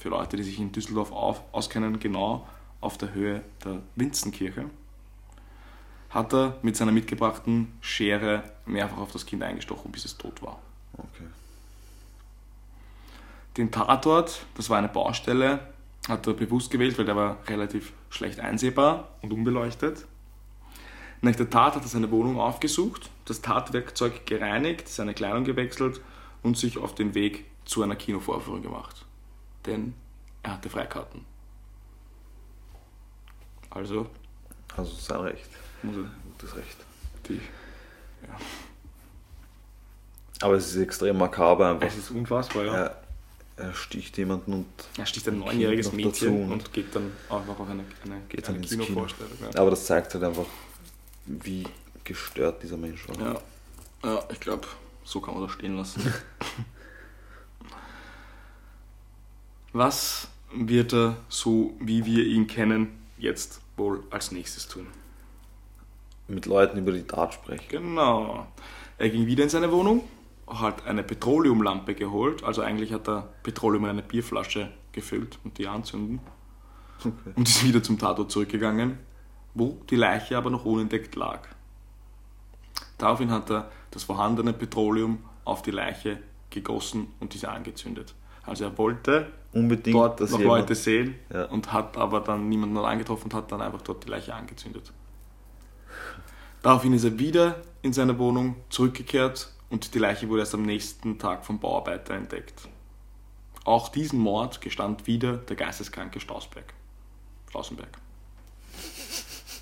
für 0.04 0.10
Leute, 0.10 0.36
die 0.36 0.44
sich 0.44 0.60
in 0.60 0.74
Düsseldorf 0.74 1.14
auf, 1.14 1.42
auskennen, 1.54 1.98
genau 1.98 2.46
auf 2.82 2.98
der 2.98 3.14
Höhe 3.14 3.42
der 3.64 3.82
Winzenkirche, 3.96 4.70
hat 6.10 6.34
er 6.34 6.58
mit 6.62 6.76
seiner 6.76 6.92
mitgebrachten 6.92 7.72
Schere 7.80 8.44
mehrfach 8.66 8.98
auf 8.98 9.14
das 9.14 9.26
Kind 9.26 9.42
eingestochen, 9.44 9.94
bis 9.94 10.04
es 10.04 10.18
tot 10.18 10.42
war. 10.42 10.60
Okay. 10.98 11.24
Den 13.56 13.72
Tatort, 13.72 14.46
das 14.56 14.70
war 14.70 14.78
eine 14.78 14.90
Baustelle, 14.90 15.72
hat 16.10 16.28
er 16.28 16.34
bewusst 16.34 16.70
gewählt, 16.70 16.98
weil 16.98 17.06
der 17.06 17.16
war 17.16 17.38
relativ 17.48 17.94
schlecht 18.10 18.42
einsehbar 18.42 19.08
und 19.22 19.32
unbeleuchtet. 19.32 20.06
Nach 21.22 21.34
der 21.34 21.50
Tat 21.50 21.76
hat 21.78 21.84
er 21.84 21.88
seine 21.88 22.12
Wohnung 22.12 22.42
aufgesucht, 22.42 23.10
das 23.24 23.42
Tatwerkzeug 23.42 24.26
gereinigt, 24.26 24.90
seine 24.90 25.14
Kleidung 25.14 25.46
gewechselt 25.46 26.02
und 26.42 26.58
sich 26.58 26.78
auf 26.78 26.94
den 26.94 27.16
Weg 27.16 27.46
zu 27.64 27.84
einer 27.84 27.96
Kinovorführung 27.96 28.64
gemacht. 28.64 29.06
Denn 29.66 29.94
er 30.44 30.54
hatte 30.54 30.70
Freikarten. 30.70 31.26
Also 33.70 34.08
Also 34.76 34.92
sein 34.96 35.22
Recht. 35.22 35.50
muss 35.82 35.96
er 35.96 36.12
Gutes 36.32 36.56
Recht. 36.56 36.78
die. 37.28 37.42
Aber 40.42 40.56
es 40.56 40.68
ist 40.68 40.82
extrem 40.82 41.18
makaber 41.18 41.70
einfach. 41.72 41.88
Es 41.88 41.98
ist 41.98 42.12
unfassbar, 42.12 42.66
ja. 42.66 42.74
Er, 42.76 43.04
er 43.58 43.74
sticht 43.74 44.18
jemanden 44.18 44.54
und 44.54 44.66
Er 44.98 45.06
sticht 45.06 45.28
ein 45.28 45.40
neunjähriges 45.40 45.92
Mädchen 45.94 46.44
und 46.46 46.52
und 46.52 46.74
geht 46.74 46.94
dann 46.96 47.12
einfach 47.30 47.60
auf 47.60 47.70
eine, 47.70 47.84
eine, 48.04 48.22
geht 48.28 48.48
eine 48.48 48.58
ins 48.58 48.70
Kino. 48.70 48.84
Kinovorstellung. 48.84 49.38
Ja. 49.42 49.60
Aber 49.62 49.70
das 49.70 49.86
zeigt 49.86 50.14
halt 50.14 50.24
einfach, 50.24 50.46
wie 51.26 51.66
gestört 52.04 52.62
dieser 52.64 52.78
Mensch 52.78 53.08
war. 53.08 53.20
Ja, 53.20 53.40
ja 54.04 54.24
ich 54.32 54.40
glaube, 54.40 54.68
so 55.04 55.22
kann 55.22 55.36
man 55.36 55.44
das 55.44 55.54
stehen 55.54 55.78
lassen. 55.78 56.02
Was 59.74 60.28
wird 60.54 60.94
er, 60.94 61.18
so 61.30 61.74
wie 61.80 62.06
wir 62.06 62.26
ihn 62.26 62.48
kennen, 62.48 63.00
jetzt 63.18 63.62
wohl 63.76 64.04
als 64.12 64.32
nächstes 64.32 64.68
tun? 64.68 64.88
Mit 66.28 66.46
Leuten 66.46 66.78
über 66.78 66.92
die 66.92 67.04
Tat 67.04 67.34
sprechen. 67.34 67.66
Genau. 67.70 68.48
Er 68.98 69.10
ging 69.10 69.26
wieder 69.26 69.44
in 69.44 69.50
seine 69.50 69.72
Wohnung, 69.72 70.04
hat 70.48 70.86
eine 70.86 71.04
Petroleumlampe 71.04 71.96
geholt, 71.96 72.44
also 72.44 72.62
eigentlich 72.62 72.94
hat 72.94 73.08
er 73.10 73.34
Petroleum 73.42 73.86
in 73.86 73.90
eine 73.90 74.04
Bierflasche 74.04 74.72
gefüllt 74.92 75.40
und 75.44 75.58
die 75.58 75.68
anzünden 75.68 76.22
Okay. 77.06 77.34
und 77.36 77.50
ist 77.50 77.66
wieder 77.66 77.84
zum 77.84 78.00
Tatort 78.00 78.32
zurückgegangen, 78.32 78.98
wo 79.54 79.78
die 79.90 79.96
Leiche 79.96 80.38
aber 80.38 80.50
noch 80.50 80.64
unentdeckt 80.66 81.16
lag. 81.16 81.48
Daraufhin 82.98 83.32
hat 83.32 83.50
er 83.50 83.72
das 83.92 84.04
vorhandene 84.04 84.54
Petroleum 84.54 85.20
auf 85.44 85.62
die 85.62 85.72
Leiche 85.72 86.20
gegossen 86.50 87.08
und 87.20 87.34
diese 87.34 87.50
angezündet. 87.50 88.14
Also 88.46 88.66
er 88.66 88.78
wollte 88.78 89.32
Unbedingt, 89.54 89.96
dort 89.96 90.20
dass 90.20 90.32
noch 90.32 90.40
jemand, 90.40 90.62
Leute 90.62 90.76
sehen 90.76 91.16
Ja. 91.32 91.46
und 91.46 91.72
hat 91.72 91.98
aber 91.98 92.20
dann 92.22 92.50
niemanden 92.50 92.78
angetroffen 92.78 93.26
und 93.26 93.34
hat 93.34 93.52
dann 93.52 93.62
einfach 93.62 93.82
dort 93.82 94.04
die 94.06 94.10
Leiche 94.10 94.34
angezündet. 94.34 94.92
Daraufhin 96.62 96.94
ist 96.94 97.04
er 97.04 97.20
wieder 97.20 97.58
in 97.82 97.94
seine 97.94 98.18
Wohnung 98.20 98.56
zurückgekehrt 98.70 99.52
und 99.70 99.94
die 99.94 100.00
Leiche 100.00 100.30
wurde 100.30 100.42
erst 100.42 100.54
am 100.54 100.64
nächsten 100.64 101.20
Tag 101.20 101.46
vom 101.46 101.60
Bauarbeiter 101.60 102.14
entdeckt. 102.16 102.68
Auch 103.66 103.90
diesen 103.90 104.20
Mord 104.20 104.62
gestand 104.62 105.08
wieder 105.08 105.38
der 105.38 105.56
geisteskranke 105.56 106.20
Stausberg. 106.20 106.74
Stausenberg. 107.50 107.90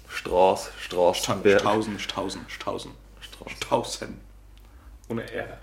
Strauß, 0.08 0.72
Straußenberg. 0.80 1.60
Stausen, 1.60 2.00
Stausen, 2.00 2.46
Stausen. 2.48 2.92
Stausen. 3.48 4.22
Ohne 5.10 5.30
R. 5.32 5.60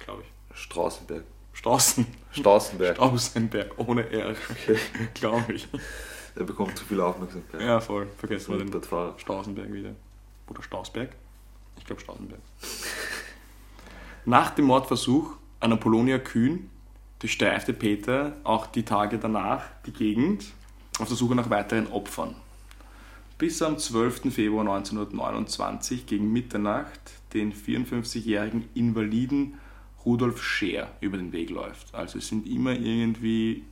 Glaube 0.00 0.22
ich. 0.22 0.58
Straußenberg. 0.60 1.24
Stausen. 1.56 2.06
Straußenberg. 2.32 2.96
Stausenberg. 2.96 3.78
Ohne 3.78 4.08
R. 4.10 4.34
Okay. 4.50 4.78
Glaube 5.14 5.54
ich. 5.54 5.66
Er 6.34 6.44
bekommt 6.44 6.76
zu 6.76 6.84
viel 6.84 7.00
Aufmerksamkeit. 7.00 7.62
Ja, 7.62 7.80
voll. 7.80 8.06
Vergessen 8.18 8.58
wir 8.58 8.64
den. 8.64 9.18
Stausenberg 9.18 9.72
wieder. 9.72 9.92
Oder 10.48 10.62
Stausberg? 10.62 11.10
Ich 11.78 11.86
glaube 11.86 12.02
Stausenberg. 12.02 12.40
Nach 14.26 14.50
dem 14.50 14.66
Mordversuch 14.66 15.32
an 15.60 15.72
Apollonia 15.72 16.18
Kühn 16.18 16.70
durchstreifte 17.20 17.72
Peter 17.72 18.36
auch 18.44 18.66
die 18.66 18.82
Tage 18.82 19.18
danach 19.18 19.64
die 19.86 19.92
Gegend 19.92 20.44
auf 20.98 21.08
der 21.08 21.16
Suche 21.16 21.34
nach 21.34 21.48
weiteren 21.48 21.86
Opfern. 21.86 22.34
Bis 23.38 23.62
am 23.62 23.78
12. 23.78 24.32
Februar 24.34 24.60
1929 24.60 26.06
gegen 26.06 26.32
Mitternacht 26.32 27.00
den 27.32 27.54
54-jährigen 27.54 28.68
Invaliden 28.74 29.54
Rudolf 30.06 30.42
Scheer 30.42 30.90
über 31.00 31.16
den 31.18 31.32
Weg 31.32 31.50
läuft. 31.50 31.94
Also 31.94 32.16
es 32.18 32.28
sind 32.28 32.46
immer 32.46 32.72
irgendwie 32.72 33.64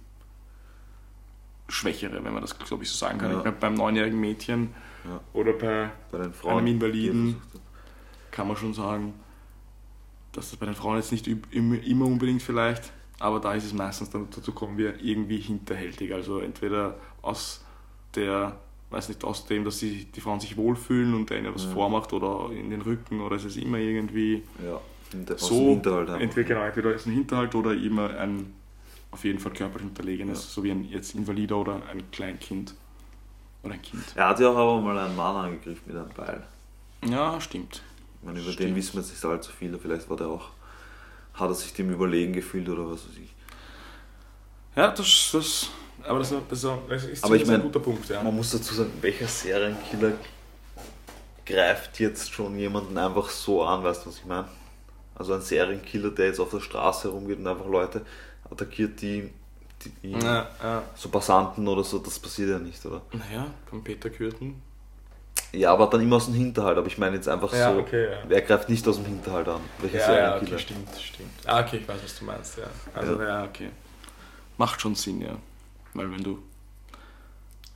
Schwächere, 1.69 2.23
wenn 2.23 2.33
man 2.33 2.43
das, 2.43 2.59
glaube 2.59 2.83
ich, 2.83 2.91
so 2.91 2.97
sagen 2.97 3.19
kann. 3.19 3.31
Ja. 3.31 3.37
Ich 3.39 3.43
glaube, 3.43 3.59
beim 3.59 3.75
neunjährigen 3.75 4.21
Mädchen 4.21 4.75
Ja. 5.05 5.21
oder 5.33 5.53
bei 5.55 5.91
Bei 6.13 6.19
den 6.19 6.33
Frauen. 6.35 6.59
einem 6.59 6.67
Invaliden 6.67 7.37
die 7.55 7.59
kann 8.31 8.49
man 8.49 8.57
schon 8.57 8.75
sagen, 8.75 9.15
dass 10.33 10.51
das 10.51 10.59
bei 10.59 10.67
den 10.67 10.75
Frauen 10.75 10.97
jetzt 10.97 11.13
nicht 11.13 11.27
immer 11.29 12.05
unbedingt 12.05 12.43
vielleicht, 12.43 12.93
aber 13.21 13.39
da 13.41 13.55
ist 13.55 13.65
es 13.65 13.73
meistens, 13.73 14.11
dann- 14.11 14.29
dazu 14.35 14.51
kommen 14.53 14.77
wir 14.77 15.01
irgendwie 15.03 15.39
hinterhältig. 15.39 16.13
Also 16.13 16.41
entweder 16.41 16.99
aus 17.23 17.65
der, 18.17 18.59
weiß 18.91 19.09
nicht, 19.09 19.23
aus 19.25 19.47
dem, 19.47 19.65
dass 19.65 19.79
sie, 19.79 20.07
die 20.07 20.21
Frauen 20.21 20.41
sich 20.41 20.57
wohlfühlen 20.57 21.15
und 21.15 21.31
der 21.31 21.39
ihnen 21.39 21.55
was 21.55 21.65
Ja. 21.65 21.71
vormacht 21.71 22.13
oder 22.13 22.51
in 22.53 22.71
den 22.71 22.83
Rücken 22.83 23.21
oder 23.21 23.37
es 23.37 23.45
ist 23.45 23.57
immer 23.57 23.79
irgendwie. 23.79 24.43
Ja, 24.65 24.81
hinter, 25.13 25.39
so, 25.39 25.73
entweder, 25.75 26.45
genau, 26.49 26.63
entweder 26.65 26.95
ist 26.95 27.07
ein 27.07 27.13
Hinterhalt 27.13 27.55
oder 27.55 27.73
immer 27.73 28.11
ein 28.19 28.55
auf 29.11 29.25
jeden 29.25 29.39
Fall 29.39 29.53
körperlich 29.53 29.87
unterlegenes, 29.89 30.43
Ja. 30.45 30.51
so 30.51 30.65
wie 30.65 30.71
ein 30.73 30.85
jetzt 30.85 31.15
Invalider 31.15 31.57
oder 31.57 31.81
ein 31.91 32.11
Kleinkind 32.11 32.75
oder 33.63 33.75
ein 33.75 33.83
Kind. 33.83 34.03
Er 34.17 34.29
hat 34.29 34.41
ja 34.41 34.49
auch 34.51 34.57
aber 34.57 34.81
mal 34.81 34.99
einen 34.99 35.15
Mann 35.17 35.37
angegriffen 35.37 35.83
mit 35.87 35.97
einem 35.97 36.11
Beil. 36.11 36.43
Ja, 37.09 37.41
stimmt. 37.41 37.83
Meine, 38.23 38.41
über 38.41 38.51
Stimmt. 38.53 38.71
den 38.71 38.77
wissen 38.77 38.95
wir 38.95 39.03
jetzt 39.03 39.11
nicht 39.11 39.25
allzu 39.25 39.53
viele. 39.53 39.79
Vielleicht 39.79 40.09
war 40.09 40.17
der 40.17 40.29
auch, 40.29 40.49
hat 41.35 41.49
er 41.49 41.55
sich 41.55 41.73
dem 41.75 41.91
überlegen 41.93 42.33
gefühlt 42.33 42.69
oder 42.69 42.91
was 42.91 43.07
weiß 43.07 43.17
ich. 43.23 43.35
Ja, 44.75 44.89
das, 44.91 45.31
das 45.33 45.71
aber 46.03 46.19
das, 46.19 46.31
das, 46.49 46.67
das 46.89 47.05
ist 47.05 47.25
Aber 47.25 47.37
ich 47.37 47.47
mein, 47.47 47.57
ein 47.57 47.63
guter 47.63 47.81
Punkt, 47.81 48.09
ja. 48.09 48.23
Man 48.23 48.35
muss 48.35 48.51
dazu 48.51 48.75
sagen, 48.75 48.91
welcher 49.01 49.29
Serienkiller 49.29 50.13
greift 51.47 52.01
jetzt 52.01 52.33
schon 52.33 52.59
jemanden 52.59 52.97
einfach 52.99 53.29
so 53.29 53.63
an, 53.63 53.83
weißt 53.85 54.05
du, 54.05 54.09
was 54.09 54.19
ich 54.19 54.25
meine? 54.25 54.49
Also 55.15 55.35
ein 55.35 55.41
Serienkiller, 55.43 56.11
der 56.11 56.27
jetzt 56.27 56.41
auf 56.41 56.51
der 56.51 56.61
Straße 56.61 57.09
herumgeht 57.09 57.39
und 57.39 57.47
einfach 57.47 57.67
Leute 57.67 58.05
attackiert, 58.51 59.01
die, 59.01 59.31
die, 60.03 60.13
Ja, 60.13 60.49
ja. 60.63 60.83
so 60.95 61.09
Passanten 61.09 61.67
oder 61.69 61.85
so, 61.85 61.99
das 61.99 62.19
passiert 62.19 62.51
ja 62.51 62.59
nicht, 62.59 62.85
oder? 62.85 63.03
Naja, 63.13 63.47
beim 63.71 63.83
Peter 63.85 64.11
Kürten. 64.11 64.61
Ja, 65.53 65.73
aber 65.73 65.87
dann 65.87 66.01
immer 66.01 66.17
aus 66.17 66.27
dem 66.27 66.35
Hinterhalt, 66.35 66.77
aber 66.79 66.87
ich 66.89 66.99
meine 66.99 67.17
jetzt 67.17 67.29
einfach 67.29 67.53
Ja, 67.53 67.73
so, 67.73 67.79
okay, 67.79 68.07
ja. 68.11 68.19
er 68.29 68.43
greift 68.43 68.69
nicht 68.69 68.87
aus 68.89 68.97
dem 68.97 69.07
Hinterhalt 69.07 69.47
an, 69.49 69.61
welcher 69.79 69.99
Ja, 69.99 70.15
ja, 70.17 70.37
okay, 70.37 70.59
stimmt, 70.59 70.89
stimmt. 70.99 71.31
Ah, 71.45 71.61
okay, 71.61 71.77
ich 71.79 71.87
weiß, 71.89 72.03
was 72.03 72.19
du 72.19 72.25
meinst, 72.25 72.59
ja. 72.59 72.65
Also, 72.93 73.23
ja, 73.23 73.45
okay. 73.45 73.71
Macht 74.59 74.81
schon 74.81 74.95
Sinn, 74.95 75.21
ja. 75.21 75.37
Weil 75.95 76.11
wenn 76.11 76.23
du. 76.23 76.43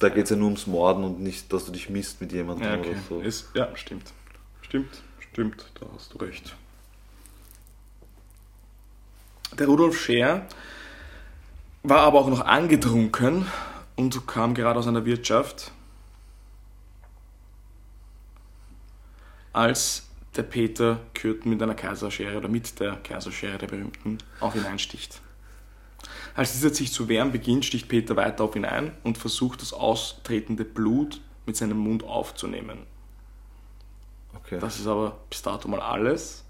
Da 0.00 0.08
geht 0.08 0.24
es 0.24 0.30
ja 0.30 0.36
nur 0.36 0.46
ums 0.46 0.66
Morden 0.66 1.02
und 1.04 1.20
nicht, 1.20 1.52
dass 1.52 1.64
du 1.66 1.72
dich 1.72 1.88
misst 1.88 2.20
mit 2.20 2.32
jemandem 2.32 2.68
Ja, 2.68 2.78
okay. 2.78 2.90
oder 2.90 2.98
so. 3.08 3.20
Ist, 3.20 3.50
ja, 3.54 3.68
stimmt. 3.74 4.12
Stimmt, 4.62 5.02
stimmt, 5.32 5.64
da 5.80 5.86
hast 5.94 6.14
du 6.14 6.18
recht. 6.18 6.54
Der 9.56 9.66
Rudolf 9.66 9.98
Scheer 9.98 10.46
war 11.82 12.00
aber 12.00 12.20
auch 12.20 12.28
noch 12.28 12.40
angetrunken 12.40 13.46
und 13.96 14.26
kam 14.26 14.54
gerade 14.54 14.78
aus 14.78 14.86
einer 14.86 15.04
Wirtschaft, 15.04 15.72
als 19.52 20.08
der 20.36 20.42
Peter 20.44 21.00
Kürten 21.14 21.50
mit 21.50 21.62
einer 21.62 21.74
Kaiserschere 21.74 22.36
oder 22.36 22.48
mit 22.48 22.78
der 22.78 22.96
Kaiserschere 22.96 23.58
der 23.58 23.66
berühmten 23.66 24.18
auf 24.40 24.54
ihn 24.54 24.64
einsticht. 24.64 25.20
Als 26.34 26.52
dieser 26.52 26.72
sich 26.72 26.92
zu 26.92 27.08
wehren 27.08 27.32
beginnt, 27.32 27.64
sticht 27.64 27.88
Peter 27.88 28.14
weiter 28.14 28.44
auf 28.44 28.54
ihn 28.54 28.64
ein 28.64 28.92
und 29.02 29.18
versucht 29.18 29.60
das 29.62 29.72
austretende 29.72 30.64
Blut 30.64 31.20
mit 31.46 31.56
seinem 31.56 31.78
Mund 31.78 32.04
aufzunehmen. 32.04 32.86
Okay. 34.36 34.58
Das 34.60 34.78
ist 34.78 34.86
aber 34.86 35.18
bis 35.28 35.42
dato 35.42 35.66
mal 35.66 35.80
alles. 35.80 36.44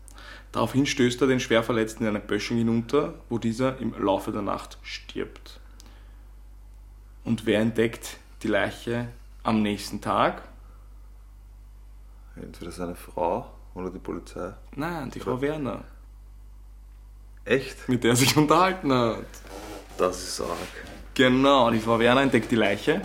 Daraufhin 0.53 0.87
stößt 0.87 1.21
er 1.21 1.27
den 1.27 1.41
Schwerverletzten 1.41 2.07
in 2.07 2.11
eine 2.11 2.21
Böschung 2.21 2.57
hinunter, 2.57 3.15
wo 3.29 3.39
dieser 3.39 3.79
im 3.79 3.95
Laufe 4.03 4.33
der 4.33 4.43
Nacht 4.43 4.79
stirbt. 4.83 5.61
Und 7.25 7.45
wer 7.45 7.61
entdeckt 7.61 8.19
die 8.43 8.49
Leiche 8.49 9.09
am 9.43 9.63
nächsten 9.63 10.01
Tag? 10.01 10.43
Entweder 12.37 12.71
seine 12.71 12.95
Frau 12.95 13.51
oder 13.75 13.91
die 13.91 13.99
Polizei. 13.99 14.55
Nein, 14.75 15.11
die 15.11 15.21
Frau 15.21 15.41
Werner, 15.41 15.85
Echt? 17.45 17.89
mit 17.89 18.05
der 18.05 18.11
er 18.11 18.17
sich 18.17 18.37
unterhalten 18.37 18.93
hat. 18.93 19.27
Das 19.97 20.23
ist 20.23 20.41
arg. 20.41 20.59
Genau, 21.15 21.71
die 21.71 21.81
Frau 21.81 21.99
Werner 21.99 22.23
entdeckt 22.23 22.51
die 22.51 22.57
Leiche. 22.57 23.03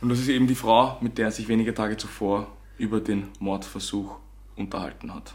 Und 0.00 0.08
das 0.08 0.18
ist 0.18 0.28
eben 0.28 0.46
die 0.46 0.54
Frau, 0.54 0.96
mit 1.00 1.18
der 1.18 1.26
er 1.26 1.32
sich 1.32 1.48
wenige 1.48 1.74
Tage 1.74 1.96
zuvor 1.96 2.46
über 2.78 3.00
den 3.00 3.28
Mordversuch 3.38 4.16
unterhalten 4.56 5.14
hat. 5.14 5.34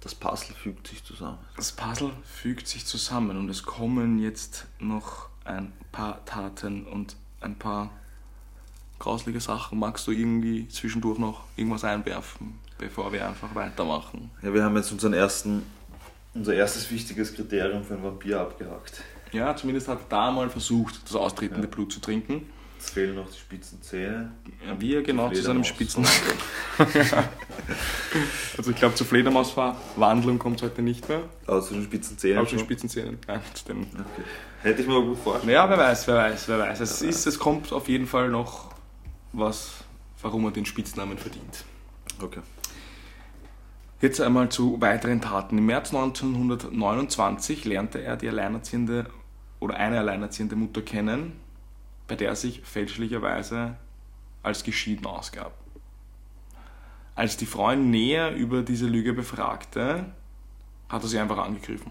Das 0.00 0.14
Puzzle 0.14 0.54
fügt 0.54 0.86
sich 0.86 1.02
zusammen. 1.04 1.38
Das 1.56 1.72
Puzzle 1.72 2.12
fügt 2.24 2.68
sich 2.68 2.86
zusammen 2.86 3.36
und 3.36 3.48
es 3.48 3.64
kommen 3.64 4.18
jetzt 4.20 4.66
noch 4.78 5.28
ein 5.44 5.72
paar 5.92 6.24
Taten 6.24 6.86
und 6.86 7.16
ein 7.40 7.58
paar 7.58 7.90
grauslige 8.98 9.40
Sachen. 9.40 9.78
Magst 9.78 10.06
du 10.06 10.12
irgendwie 10.12 10.68
zwischendurch 10.68 11.18
noch 11.18 11.42
irgendwas 11.56 11.84
einwerfen, 11.84 12.58
bevor 12.78 13.12
wir 13.12 13.26
einfach 13.26 13.54
weitermachen? 13.54 14.30
Ja, 14.42 14.52
wir 14.54 14.62
haben 14.62 14.76
jetzt 14.76 14.92
unseren 14.92 15.14
ersten, 15.14 15.64
unser 16.34 16.54
erstes 16.54 16.90
wichtiges 16.90 17.34
Kriterium 17.34 17.82
für 17.84 17.94
einen 17.94 18.04
Vampir 18.04 18.40
abgehakt. 18.40 19.02
Ja, 19.32 19.54
zumindest 19.56 19.88
hat 19.88 19.98
er 19.98 20.08
da 20.08 20.30
mal 20.30 20.48
versucht, 20.48 21.00
das 21.04 21.14
austretende 21.16 21.66
Ja. 21.68 21.74
Blut 21.74 21.92
zu 21.92 22.00
trinken. 22.00 22.48
Jetzt 22.78 22.90
fehlen 22.90 23.16
noch 23.16 23.28
die 23.28 23.36
spitzen 23.36 23.82
Zähne. 23.82 24.30
Ja, 24.64 24.80
wie 24.80 24.94
er 24.94 25.02
genau 25.02 25.30
zu 25.30 25.42
seinem. 25.42 25.64
Spitzen. 25.64 26.06
also 28.56 28.70
ich 28.70 28.76
glaube, 28.76 28.94
zur 28.94 29.04
Fledermausverwandlung 29.04 30.38
kommt 30.38 30.58
es 30.58 30.62
heute 30.62 30.82
nicht 30.82 31.08
mehr. 31.08 31.22
Aber 31.48 31.60
zu 31.60 31.74
den 31.74 31.82
spitzen 31.82 32.16
Zähnen. 32.18 32.38
Aber 32.38 32.46
zu 32.46 32.54
den 32.54 32.60
schon. 32.60 32.66
Spitzenzähnen. 32.66 33.18
Nein, 33.26 33.40
den 33.66 33.78
Okay. 33.80 34.22
Hätte 34.62 34.82
ich 34.82 34.86
mir 34.86 34.94
aber 34.94 35.06
gut 35.06 35.18
vorstellen. 35.18 35.52
Ja, 35.52 35.68
wer 35.68 35.76
weiß, 35.76 36.06
wer 36.06 36.14
weiß, 36.14 36.46
wer 36.46 36.60
weiß. 36.60 36.78
Es, 36.78 37.02
ist, 37.02 37.26
es 37.26 37.40
kommt 37.40 37.72
auf 37.72 37.88
jeden 37.88 38.06
Fall 38.06 38.28
noch 38.28 38.70
was, 39.32 39.72
warum 40.22 40.44
er 40.44 40.52
den 40.52 40.64
Spitznamen 40.64 41.18
verdient. 41.18 41.64
Okay. 42.22 42.42
Jetzt 44.00 44.20
einmal 44.20 44.50
zu 44.50 44.80
weiteren 44.80 45.20
Taten. 45.20 45.58
Im 45.58 45.66
März 45.66 45.92
1929 45.92 47.64
lernte 47.64 48.00
er 48.00 48.16
die 48.16 48.28
alleinerziehende 48.28 49.06
oder 49.58 49.74
eine 49.78 49.98
alleinerziehende 49.98 50.54
Mutter 50.54 50.82
kennen, 50.82 51.32
bei 52.08 52.16
der 52.16 52.30
er 52.30 52.36
sich 52.36 52.62
fälschlicherweise 52.62 53.76
als 54.42 54.64
geschieden 54.64 55.06
ausgab. 55.06 55.52
Als 57.14 57.36
die 57.36 57.46
Frau 57.46 57.70
ihn 57.70 57.90
näher 57.90 58.34
über 58.34 58.62
diese 58.62 58.86
Lüge 58.86 59.12
befragte, 59.12 60.06
hat 60.88 61.02
er 61.02 61.08
sie 61.08 61.18
einfach 61.18 61.38
angegriffen. 61.38 61.90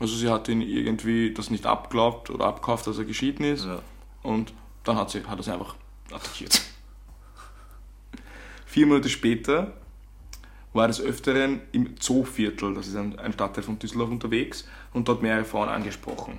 Also 0.00 0.16
sie 0.16 0.28
hat 0.28 0.48
ihn 0.48 0.62
irgendwie 0.62 1.34
das 1.34 1.50
nicht 1.50 1.66
abgeglaubt 1.66 2.30
oder 2.30 2.46
abgekauft, 2.46 2.86
dass 2.86 2.98
er 2.98 3.04
geschieden 3.04 3.44
ist. 3.44 3.64
Ja. 3.64 3.80
Und 4.22 4.54
dann 4.84 4.96
hat, 4.96 5.10
sie, 5.10 5.24
hat 5.24 5.38
er 5.38 5.42
sie 5.42 5.52
einfach 5.52 5.74
attackiert. 6.12 6.62
Vier 8.66 8.86
Monate 8.86 9.08
später 9.08 9.72
war 10.72 10.84
er 10.84 10.88
des 10.88 11.00
Öfteren 11.00 11.60
im 11.72 12.00
Zooviertel, 12.00 12.74
das 12.74 12.86
ist 12.86 12.96
ein, 12.96 13.18
ein 13.18 13.32
Stadtteil 13.32 13.64
von 13.64 13.78
Düsseldorf, 13.78 14.10
unterwegs 14.10 14.68
und 14.92 15.08
dort 15.08 15.22
mehrere 15.22 15.44
Frauen 15.44 15.68
angesprochen. 15.68 16.38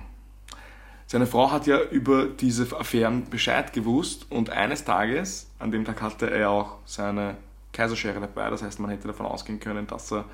Seine 1.10 1.26
Frau 1.26 1.50
hat 1.50 1.66
ja 1.66 1.82
über 1.82 2.26
diese 2.26 2.68
Affären 2.78 3.28
Bescheid 3.28 3.72
gewusst 3.72 4.30
und 4.30 4.50
eines 4.50 4.84
Tages, 4.84 5.50
an 5.58 5.72
dem 5.72 5.84
Tag 5.84 6.00
hatte 6.02 6.30
er 6.30 6.50
auch 6.50 6.76
seine 6.84 7.36
Kaiserschere 7.72 8.20
dabei, 8.20 8.48
das 8.48 8.62
heißt, 8.62 8.78
man 8.78 8.92
hätte 8.92 9.08
davon 9.08 9.26
ausgehen 9.26 9.58
können, 9.58 9.88
dass 9.88 10.12
er 10.12 10.24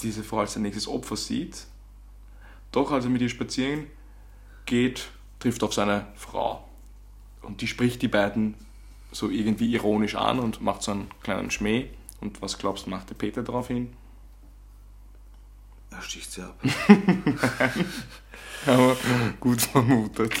diese 0.00 0.22
Frau 0.22 0.38
als 0.38 0.52
sein 0.52 0.62
nächstes 0.62 0.86
Opfer 0.86 1.16
sieht. 1.16 1.66
Doch 2.70 2.92
als 2.92 3.06
er 3.06 3.10
mit 3.10 3.22
ihr 3.22 3.28
spazieren 3.28 3.88
geht, 4.66 5.08
trifft 5.40 5.64
auf 5.64 5.74
seine 5.74 6.06
Frau. 6.14 6.62
Und 7.42 7.60
die 7.60 7.66
spricht 7.66 8.00
die 8.00 8.06
beiden 8.06 8.54
so 9.10 9.28
irgendwie 9.28 9.74
ironisch 9.74 10.14
an 10.14 10.38
und 10.38 10.60
macht 10.60 10.84
so 10.84 10.92
einen 10.92 11.10
kleinen 11.24 11.50
Schmäh. 11.50 11.88
Und 12.20 12.40
was 12.40 12.56
glaubst 12.56 12.86
du, 12.86 12.90
machte 12.90 13.16
Peter 13.16 13.42
daraufhin? 13.42 13.92
Er 15.90 16.02
sticht 16.02 16.30
sie 16.30 16.42
ab. 16.42 16.54
Aber 18.66 18.96
gut 19.40 19.62
vermutet. 19.62 20.32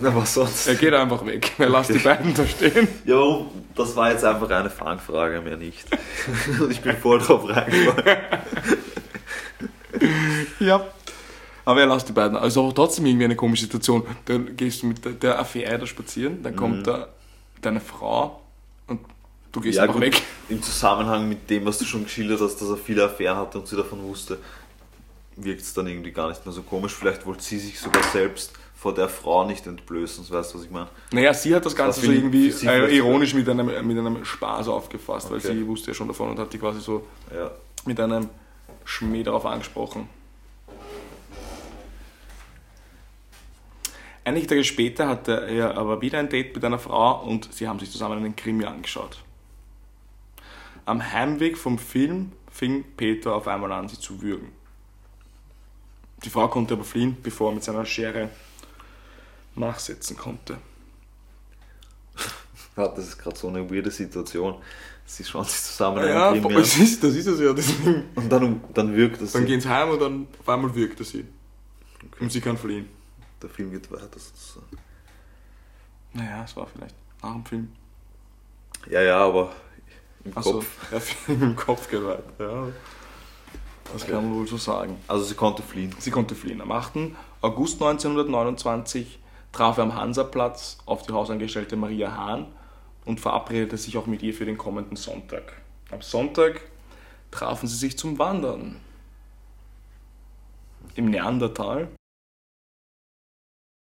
Na, 0.00 0.14
was 0.14 0.34
sonst? 0.34 0.68
Er 0.68 0.76
geht 0.76 0.94
einfach 0.94 1.24
weg. 1.26 1.52
Er 1.58 1.68
lässt 1.70 1.90
die 1.90 1.98
beiden 1.98 2.32
da 2.32 2.46
stehen. 2.46 2.86
Ja, 3.04 3.16
warum? 3.16 3.50
Das 3.74 3.96
war 3.96 4.12
jetzt 4.12 4.24
einfach 4.24 4.48
eine 4.50 4.70
Fangfrage, 4.70 5.40
mehr 5.40 5.56
nicht. 5.56 5.86
ich 6.70 6.80
bin 6.80 6.96
voll 6.96 7.18
drauf 7.18 7.48
reingefallen. 7.48 8.18
Ja. 10.60 10.84
Aber 11.64 11.80
er 11.80 11.86
lässt 11.86 12.08
die 12.08 12.12
beiden. 12.12 12.36
Also 12.36 12.62
auch 12.62 12.72
trotzdem 12.72 13.06
irgendwie 13.06 13.24
eine 13.24 13.36
komische 13.36 13.64
Situation. 13.64 14.04
Dann 14.26 14.56
gehst 14.56 14.82
du 14.82 14.86
mit 14.86 15.04
der, 15.04 15.12
der 15.12 15.38
Affäre 15.38 15.78
da 15.78 15.86
spazieren, 15.86 16.42
dann 16.42 16.54
kommt 16.54 16.86
da 16.86 17.08
deine 17.60 17.80
Frau 17.80 18.40
und 18.86 19.00
Du 19.50 19.60
gehst 19.60 19.76
Ja, 19.76 19.82
einfach 19.82 19.94
gut, 19.94 20.02
weg. 20.02 20.22
Im 20.48 20.62
Zusammenhang 20.62 21.28
mit 21.28 21.48
dem, 21.50 21.64
was 21.64 21.78
du 21.78 21.84
schon 21.84 22.04
geschildert 22.04 22.40
hast, 22.40 22.56
dass 22.56 22.68
er 22.68 22.76
viele 22.76 23.04
Affären 23.04 23.38
hatte 23.38 23.58
und 23.58 23.66
sie 23.66 23.76
davon 23.76 24.02
wusste, 24.02 24.38
wirkt 25.40 25.62
es 25.62 25.74
dann 25.74 25.86
irgendwie 25.86 26.12
gar 26.12 26.28
nicht 26.28 26.44
mehr 26.44 26.52
so 26.52 26.62
komisch. 26.62 26.94
Vielleicht 26.94 27.26
wollte 27.26 27.42
sie 27.42 27.58
sich 27.58 27.78
sogar 27.78 28.02
selbst 28.02 28.52
vor 28.74 28.94
der 28.94 29.08
Frau 29.08 29.44
nicht 29.44 29.66
entblößen, 29.66 30.28
weißt 30.30 30.54
du, 30.54 30.58
was 30.58 30.64
ich 30.64 30.70
meine? 30.70 30.88
Naja, 31.10 31.34
sie 31.34 31.52
hat 31.54 31.66
das 31.66 31.74
Ganze 31.74 32.00
für 32.00 32.06
so 32.06 32.12
irgendwie 32.12 32.48
äh, 32.64 32.96
ironisch 32.96 33.34
mit 33.34 33.48
einem, 33.48 33.66
mit 33.66 33.98
einem 33.98 34.24
Spaß 34.24 34.68
aufgefasst, 34.68 35.30
weil 35.30 35.38
Okay. 35.38 35.48
sie 35.54 35.66
wusste 35.66 35.88
ja 35.90 35.94
schon 35.94 36.06
davon 36.06 36.30
und 36.30 36.38
hat 36.38 36.52
die 36.52 36.58
quasi 36.58 36.80
so 36.80 37.04
Ja. 37.34 37.50
mit 37.86 37.98
einem 37.98 38.28
Schmäh 38.84 39.22
darauf 39.24 39.44
angesprochen. 39.46 40.08
Einige 44.24 44.46
Tage 44.46 44.62
später 44.64 45.08
hatte 45.08 45.46
er 45.48 45.76
aber 45.78 46.00
wieder 46.02 46.18
ein 46.18 46.28
Date 46.28 46.54
mit 46.54 46.64
einer 46.64 46.78
Frau 46.78 47.22
und 47.24 47.52
sie 47.52 47.66
haben 47.66 47.78
sich 47.78 47.90
zusammen 47.90 48.18
einen 48.18 48.36
Krimi 48.36 48.64
angeschaut. 48.66 49.22
Am 50.84 51.12
Heimweg 51.12 51.56
vom 51.56 51.78
Film 51.78 52.32
fing 52.50 52.84
Peter 52.96 53.34
auf 53.34 53.48
einmal 53.48 53.72
an, 53.72 53.88
sie 53.88 53.98
zu 53.98 54.20
würgen. 54.22 54.52
Die 56.24 56.30
Frau 56.30 56.48
konnte 56.48 56.74
aber 56.74 56.84
fliehen, 56.84 57.16
bevor 57.22 57.50
er 57.50 57.54
mit 57.54 57.64
seiner 57.64 57.84
Schere 57.84 58.28
nachsetzen 59.54 60.16
konnte. 60.16 60.58
Ja, 62.76 62.88
das 62.88 63.08
ist 63.08 63.18
gerade 63.18 63.36
so 63.36 63.48
eine 63.48 63.68
weirde 63.70 63.90
Situation. 63.90 64.56
Sie 65.04 65.24
schauen 65.24 65.44
sich 65.44 65.62
zusammen 65.62 66.06
Ja, 66.06 66.30
einen 66.30 66.42
Krimi 66.42 66.54
das 66.54 66.76
an 66.76 66.82
ist, 66.82 67.02
das 67.02 67.14
ist 67.14 67.26
es 67.26 67.40
ja. 67.40 67.52
Deswegen. 67.52 68.04
und 68.14 68.28
dann, 68.30 68.60
dann 68.74 68.94
wirkt 68.94 69.20
es. 69.22 69.32
Dann 69.32 69.46
gehen 69.46 69.60
sie 69.60 69.68
heim 69.68 69.90
und 69.90 70.00
dann 70.00 70.26
auf 70.38 70.48
einmal 70.48 70.74
wirkt 70.74 71.00
er 71.00 71.06
sie. 71.06 71.24
Und 72.20 72.30
sie 72.30 72.40
kann 72.40 72.56
fliehen. 72.56 72.88
Der 73.42 73.48
Film 73.48 73.70
geht 73.70 73.90
weiter 73.90 74.08
sozusagen. 74.18 74.66
Naja, 76.12 76.44
es 76.44 76.56
war 76.56 76.66
vielleicht 76.66 76.94
nach 77.22 77.32
dem 77.32 77.44
Film. 77.46 77.72
Ja, 78.88 79.00
ja, 79.02 79.18
aber 79.18 79.52
im 80.24 80.36
Achso, 80.36 80.52
Kopf. 80.54 80.90
der 80.90 81.00
Film 81.00 81.42
im 81.50 81.56
Kopf 81.56 81.88
geht 81.90 82.04
weiter. 82.04 82.22
Ja. 82.38 82.66
Das 83.92 84.02
Okay. 84.02 84.12
kann 84.12 84.28
man 84.28 84.38
wohl 84.38 84.46
so 84.46 84.56
sagen. 84.56 84.96
Also 85.08 85.24
sie 85.24 85.34
konnte 85.34 85.62
fliehen. 85.62 85.94
Sie 85.98 86.10
konnte 86.10 86.34
fliehen. 86.34 86.60
Am 86.60 86.70
8. 86.72 87.12
August 87.40 87.80
1929 87.82 89.18
traf 89.52 89.78
er 89.78 89.84
am 89.84 89.94
Hansaplatz 89.94 90.78
auf 90.86 91.02
die 91.02 91.12
Hausangestellte 91.12 91.76
Maria 91.76 92.14
Hahn 92.16 92.46
und 93.04 93.20
verabredete 93.20 93.76
sich 93.78 93.96
auch 93.96 94.06
mit 94.06 94.22
ihr 94.22 94.34
für 94.34 94.44
den 94.44 94.58
kommenden 94.58 94.96
Sonntag. 94.96 95.62
Am 95.90 96.02
Sonntag 96.02 96.60
trafen 97.30 97.66
sie 97.66 97.76
sich 97.76 97.96
zum 97.96 98.18
Wandern. 98.18 98.76
Im 100.94 101.06
Neandertal. 101.10 101.88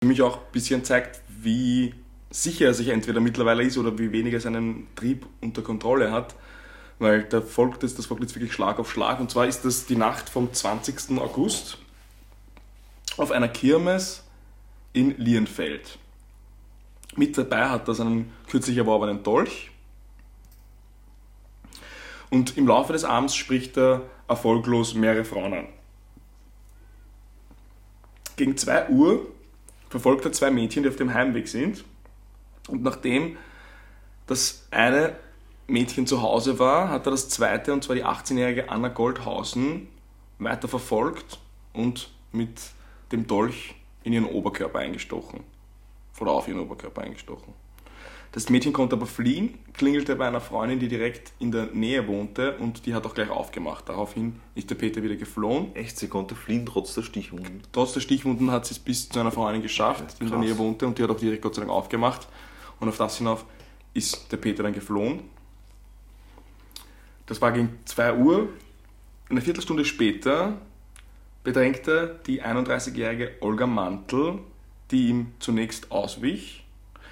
Für 0.04 0.08
mich 0.08 0.22
auch 0.22 0.38
ein 0.38 0.52
bisschen 0.52 0.84
zeigt, 0.84 1.22
wie 1.30 1.94
sicher 2.30 2.66
er 2.66 2.74
sich 2.74 2.90
entweder 2.90 3.22
mittlerweile 3.22 3.64
ist 3.64 3.78
oder 3.78 3.98
wie 3.98 4.12
wenig 4.12 4.34
er 4.34 4.42
seinen 4.42 4.88
Trieb 4.96 5.26
unter 5.42 5.62
Kontrolle 5.62 6.12
hat. 6.12 6.36
Weil 7.00 7.24
da 7.24 7.42
folgt 7.42 7.84
es, 7.84 7.96
das 7.96 8.06
folgt 8.06 8.24
jetzt 8.24 8.36
wirklich 8.36 8.54
Schlag 8.54 8.80
auf 8.80 8.92
Schlag. 8.92 9.20
Und 9.20 9.32
zwar 9.32 9.48
ist 9.48 9.66
das 9.66 9.86
die 9.86 9.96
Nacht 9.96 10.30
vom 10.30 10.54
20. 10.54 11.18
August 11.20 11.78
auf 13.18 13.32
einer 13.32 13.48
Kirmes 13.48 14.24
in 14.94 15.18
Lienfeld. 15.18 15.98
Mit 17.16 17.38
dabei 17.38 17.70
hat 17.70 17.88
er 17.88 17.94
seinen 17.94 18.32
kürzlich 18.48 18.78
erworbenen 18.78 19.24
Dolch. 19.24 19.72
Und 22.30 22.58
im 22.58 22.68
Laufe 22.68 22.94
des 22.94 23.04
Abends 23.04 23.36
spricht 23.36 23.78
er 23.78 24.02
erfolglos 24.28 24.96
mehrere 24.96 25.26
Frauen 25.26 25.54
an. 25.54 25.68
Gegen 28.36 28.58
2 28.58 28.90
Uhr 28.90 29.28
verfolgt 29.90 30.26
er 30.26 30.32
zwei 30.32 30.50
Mädchen, 30.50 30.82
die 30.82 30.90
auf 30.90 30.96
dem 30.96 31.14
Heimweg 31.14 31.48
sind. 31.48 31.84
Und 32.68 32.82
nachdem 32.82 33.38
das 34.26 34.66
eine 34.72 35.16
Mädchen 35.68 36.08
zu 36.08 36.22
Hause 36.22 36.60
war, 36.60 36.90
hat 36.90 37.08
er 37.08 37.12
das 37.12 37.30
zweite, 37.30 37.74
und 37.74 37.84
zwar 37.84 37.96
die 37.96 38.06
18-jährige 38.06 38.70
Anna 38.70 38.90
Goldhausen, 38.90 39.88
weiter 40.40 40.68
verfolgt 40.68 41.40
und 41.74 42.10
mit 42.32 42.60
dem 43.12 43.28
Dolch 43.28 43.76
in 44.04 44.14
ihren 44.14 44.26
Oberkörper 44.26 44.80
eingestochen. 44.80 45.42
Oder 46.20 46.32
auf 46.32 46.48
ihren 46.48 46.60
Oberkörper 46.60 47.02
eingestochen. 47.02 47.54
Das 48.34 48.50
Mädchen 48.50 48.74
konnte 48.74 48.96
aber 48.96 49.06
fliehen, 49.06 49.60
klingelte 49.74 50.16
bei 50.16 50.28
einer 50.28 50.42
Freundin, 50.42 50.80
die 50.80 50.88
direkt 50.88 51.34
in 51.38 51.52
der 51.52 51.68
Nähe 51.68 52.08
wohnte 52.08 52.58
und 52.58 52.88
die 52.88 52.96
hat 52.96 53.06
auch 53.06 53.14
gleich 53.14 53.30
aufgemacht. 53.30 53.88
Daraufhin 53.88 54.40
ist 54.56 54.72
der 54.72 54.76
Peter 54.76 55.04
wieder 55.04 55.16
geflohen. 55.16 55.76
Echt, 55.76 56.00
sie 56.00 56.08
konnte 56.08 56.34
fliehen 56.34 56.66
trotz 56.66 56.96
der 56.96 57.04
Stichwunden. 57.04 57.62
Trotz 57.72 57.94
der 57.94 58.00
Stichwunden 58.00 58.50
hat 58.50 58.66
sie 58.66 58.74
es 58.74 58.80
bis 58.80 59.08
zu 59.08 59.20
einer 59.20 59.32
Freundin 59.32 59.62
geschafft, 59.62 60.20
die 60.20 60.24
in 60.24 60.32
der. 60.32 60.40
Nähe 60.40 60.58
wohnte 60.58 60.88
und 60.88 60.98
die 60.98 61.04
hat 61.04 61.12
auch 61.12 61.20
direkt 61.20 61.44
Gott 61.44 61.54
sei 61.54 61.62
Dank 61.62 61.72
aufgemacht. 61.72 62.28
Und 62.80 62.90
auf 62.90 62.98
das 62.98 63.20
hinauf 63.20 63.46
ist 63.94 64.32
der 64.32 64.38
Peter 64.38 64.64
dann 64.64 64.74
geflohen. 64.74 65.20
Das 67.26 67.42
war 67.42 67.52
gegen 67.52 67.80
2 67.86 68.16
Uhr. 68.16 68.50
Eine 69.30 69.42
Viertelstunde 69.42 69.86
später 69.86 70.58
bedrängte 71.44 72.20
die 72.26 72.44
31-jährige 72.44 73.32
Olga 73.42 73.68
Mantel, 73.68 74.40
die 74.92 75.08
ihm 75.08 75.34
zunächst 75.40 75.92
auswich. 75.92 76.66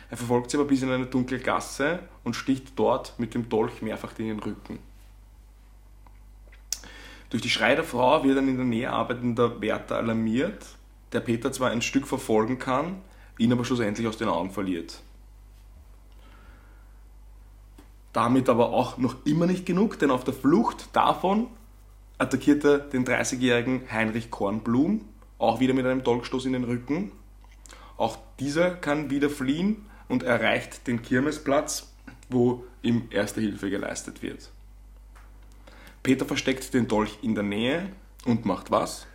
Er 0.09 0.17
verfolgt 0.17 0.51
sie 0.51 0.57
aber 0.57 0.67
bis 0.67 0.81
in 0.81 0.91
eine 0.91 1.05
dunkle 1.05 1.39
Gasse 1.39 1.99
und 2.23 2.35
sticht 2.35 2.73
dort 2.75 3.17
mit 3.17 3.33
dem 3.33 3.47
Dolch 3.47 3.81
mehrfach 3.81 4.11
in 4.19 4.27
den 4.27 4.39
Rücken. 4.39 4.79
Durch 7.29 7.41
die 7.41 7.49
Schreie 7.49 7.75
der 7.75 7.85
Frau 7.85 8.23
wird 8.25 8.37
ein 8.37 8.49
in 8.49 8.57
der 8.57 8.65
Nähe 8.65 8.91
arbeitender 8.91 9.61
Wärter 9.61 9.95
alarmiert, 9.95 10.65
der 11.13 11.21
Peter 11.21 11.53
zwar 11.53 11.71
ein 11.71 11.81
Stück 11.81 12.07
verfolgen 12.07 12.59
kann, 12.59 13.01
ihn 13.37 13.53
aber 13.53 13.63
schlussendlich 13.63 14.05
aus 14.05 14.17
den 14.17 14.27
Augen 14.27 14.51
verliert. 14.51 15.01
Damit 18.13 18.49
aber 18.49 18.71
auch 18.71 18.97
noch 18.97 19.25
immer 19.25 19.45
nicht 19.45 19.65
genug, 19.65 19.99
denn 19.99 20.11
auf 20.11 20.23
der 20.23 20.33
Flucht 20.33 20.89
davon 20.93 21.47
attackiert 22.17 22.63
er 22.63 22.79
den 22.79 23.05
30-jährigen 23.05 23.91
Heinrich 23.91 24.29
Kornblum, 24.29 25.05
auch 25.39 25.59
wieder 25.59 25.73
mit 25.73 25.85
einem 25.85 26.03
Dolchstoß 26.03 26.45
in 26.45 26.53
den 26.53 26.65
Rücken. 26.65 27.11
Auch 27.97 28.17
dieser 28.39 28.71
kann 28.71 29.09
wieder 29.09 29.29
fliehen 29.29 29.85
und 30.07 30.23
erreicht 30.23 30.87
den 30.87 31.01
Kirmesplatz, 31.01 31.93
wo 32.29 32.65
ihm 32.81 33.07
erste 33.11 33.41
Hilfe 33.41 33.69
geleistet 33.69 34.21
wird. 34.21 34.51
Peter 36.03 36.25
versteckt 36.25 36.73
den 36.73 36.87
Dolch 36.87 37.19
in 37.21 37.35
der 37.35 37.43
Nähe 37.43 37.91
und 38.25 38.45
macht 38.45 38.71
was? 38.71 39.07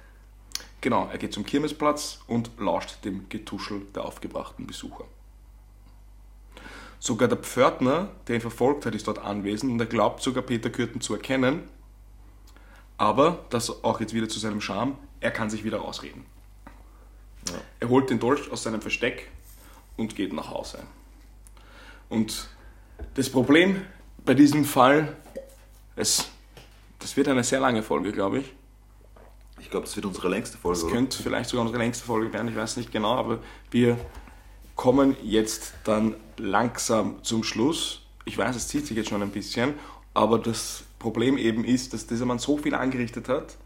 Genau, 0.80 1.08
er 1.10 1.18
geht 1.18 1.32
zum 1.32 1.44
Kirmesplatz 1.44 2.20
und 2.26 2.50
lauscht 2.58 3.04
dem 3.04 3.28
Getuschel 3.28 3.82
der 3.94 4.04
aufgebrachten 4.04 4.66
Besucher. 4.66 5.04
Sogar 6.98 7.28
der 7.28 7.38
Pförtner, 7.38 8.08
der 8.26 8.36
ihn 8.36 8.40
verfolgt 8.40 8.86
hat, 8.86 8.94
ist 8.94 9.06
dort 9.06 9.18
anwesend 9.18 9.72
und 9.72 9.80
er 9.80 9.86
glaubt 9.86 10.22
sogar 10.22 10.42
Peter 10.42 10.70
Kürten 10.70 11.00
zu 11.00 11.14
erkennen. 11.14 11.68
Aber, 12.98 13.44
das 13.50 13.84
auch 13.84 14.00
jetzt 14.00 14.14
wieder 14.14 14.28
zu 14.28 14.38
seinem 14.38 14.60
Charme, 14.60 14.96
er 15.20 15.30
kann 15.30 15.50
sich 15.50 15.64
wieder 15.64 15.78
rausreden. 15.78 16.24
Er 17.78 17.88
holt 17.88 18.10
den 18.10 18.18
Dolch 18.18 18.50
aus 18.50 18.62
seinem 18.62 18.80
Versteck 18.80 19.30
und 19.96 20.16
geht 20.16 20.32
nach 20.32 20.50
Hause. 20.50 20.78
Und 22.08 22.48
das 23.14 23.30
Problem 23.30 23.82
bei 24.24 24.34
diesem 24.34 24.64
Fall, 24.64 25.16
es, 25.94 26.28
das 26.98 27.16
wird 27.16 27.28
eine 27.28 27.44
sehr 27.44 27.60
lange 27.60 27.82
Folge, 27.82 28.12
glaube 28.12 28.40
ich. 28.40 28.52
Ich 29.60 29.70
glaube, 29.70 29.86
das 29.86 29.96
wird 29.96 30.06
unsere 30.06 30.28
längste 30.28 30.58
Folge, 30.58 30.78
Das 30.78 30.84
oder? 30.84 30.94
könnte 30.94 31.22
vielleicht 31.22 31.50
sogar 31.50 31.64
unsere 31.64 31.82
längste 31.82 32.04
Folge 32.04 32.32
werden, 32.32 32.48
ich 32.48 32.56
weiß 32.56 32.76
nicht 32.76 32.92
genau, 32.92 33.14
aber 33.14 33.38
wir 33.70 33.96
kommen 34.76 35.16
jetzt 35.22 35.74
dann 35.84 36.14
langsam 36.36 37.22
zum 37.22 37.42
Schluss. 37.42 38.02
Ich 38.24 38.38
weiß, 38.38 38.54
es 38.54 38.68
zieht 38.68 38.86
sich 38.86 38.96
jetzt 38.96 39.08
schon 39.08 39.22
ein 39.22 39.30
bisschen, 39.30 39.74
aber 40.14 40.38
das 40.38 40.84
Problem 40.98 41.38
eben 41.38 41.64
ist, 41.64 41.92
dass 41.92 42.06
dieser 42.06 42.26
Mann 42.26 42.38
so 42.38 42.56
viel 42.58 42.74
angerichtet 42.74 43.28
hat, 43.28 43.56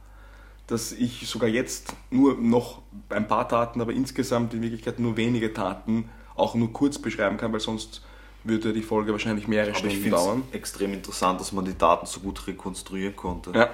dass 0.67 0.93
ich 0.93 1.27
sogar 1.29 1.49
jetzt 1.49 1.95
nur 2.11 2.37
noch 2.37 2.83
ein 3.09 3.27
paar 3.27 3.49
Taten, 3.49 3.81
aber 3.81 3.93
insgesamt 3.93 4.55
in 4.55 4.63
Wirklichkeit 4.63 5.01
nur 5.01 5.17
wenige 5.17 5.53
Taten 5.53 6.09
auch 6.37 6.55
nur 6.55 6.73
kurz 6.73 6.99
beschreiben 6.99 7.37
kann, 7.37 7.53
weil 7.53 7.61
sonst 7.61 8.03
würde 8.45 8.73
die 8.73 8.83
Folge 8.83 9.13
wahrscheinlich 9.13 9.49
mehrere 9.49 9.71
Aber 9.71 9.77
ich 9.77 9.79
Stunden 9.79 10.03
finde 10.03 10.17
dauern. 10.17 10.43
es 10.51 10.55
extrem 10.55 10.93
interessant, 10.95 11.41
dass 11.41 11.53
man 11.53 11.65
die 11.65 11.77
Daten 11.77 12.07
so 12.07 12.21
gut 12.21 12.47
rekonstruieren 12.47 13.17
konnte. 13.17 13.53
Ja. 13.53 13.71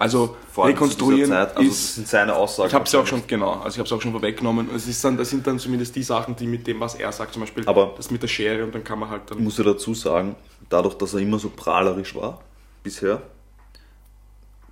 Also 0.00 0.36
Vor 0.52 0.64
allem 0.64 0.74
rekonstruieren 0.74 1.30
Zeit, 1.30 1.56
also 1.56 1.68
ist 1.68 1.82
das 1.88 1.94
sind 1.96 2.08
seine 2.08 2.34
Aussagen. 2.36 2.68
Ich 2.68 2.74
habe 2.74 2.84
es 2.84 2.94
auch 2.94 3.06
schon, 3.06 3.26
genau, 3.26 3.54
also 3.54 3.68
ich 3.74 3.78
habe 3.78 3.86
es 3.86 3.92
auch 3.92 4.00
schon 4.00 4.12
vorweggenommen. 4.12 4.68
Es 4.74 4.86
ist 4.86 5.02
dann, 5.04 5.16
das 5.16 5.28
sind 5.30 5.44
dann 5.46 5.58
zumindest 5.58 5.96
die 5.96 6.04
Sachen, 6.04 6.36
die 6.36 6.46
mit 6.46 6.66
dem, 6.68 6.78
was 6.78 6.94
er 6.94 7.10
sagt, 7.10 7.32
zum 7.32 7.40
Beispiel 7.40 7.66
Aber- 7.68 7.94
das 7.96 8.10
mit 8.10 8.22
der 8.22 8.28
Schere 8.28 8.62
und 8.64 8.72
dann 8.74 8.84
kann 8.84 8.98
man 9.00 9.10
halt 9.10 9.22
Ich 9.24 9.30
dann. 9.30 9.42
muss 9.42 9.58
ja 9.58 9.64
dazu 9.64 9.94
sagen, 9.94 10.36
dadurch, 10.68 10.94
dass 10.94 11.14
er 11.14 11.20
immer 11.20 11.38
so 11.40 11.50
prahlerisch 11.50 12.14
war, 12.14 12.40
bisher, 12.84 13.22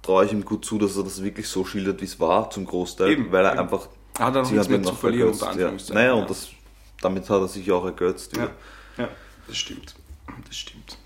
traue 0.03 0.25
ich 0.27 0.33
ihm 0.33 0.45
gut 0.45 0.65
zu, 0.65 0.79
dass 0.79 0.97
er 0.97 1.03
das 1.03 1.21
wirklich 1.23 1.49
so 1.49 1.65
schildert, 1.65 2.01
wie 2.01 2.05
es 2.05 2.21
war, 2.21 2.49
zum 2.51 2.65
Großteil, 2.65 3.11
Eben, 3.11 3.33
weil 3.33 3.45
er 3.45 3.53
eben. 3.53 3.61
einfach. 3.63 3.89
Hat 4.19 4.35
er 4.35 4.43
noch 4.43 4.51
nichts 4.51 4.65
hat 4.67 4.71
mehr 4.71 4.83
zu 4.85 4.95
verlieren, 4.95 5.35
vergötzt, 5.35 5.91
unter 5.91 5.95
ja. 5.95 5.95
Naja, 5.95 6.15
ja. 6.15 6.23
und 6.23 6.31
das, 6.31 6.49
damit 7.01 7.29
hat 7.29 7.41
er 7.41 7.49
sich 7.49 7.71
auch 7.73 7.85
ergötzt. 7.85 8.37
ja. 8.37 8.49
ja, 8.97 9.09
das 9.49 9.57
stimmt. 9.57 9.97
Das 10.47 10.57
stimmt. 10.57 10.99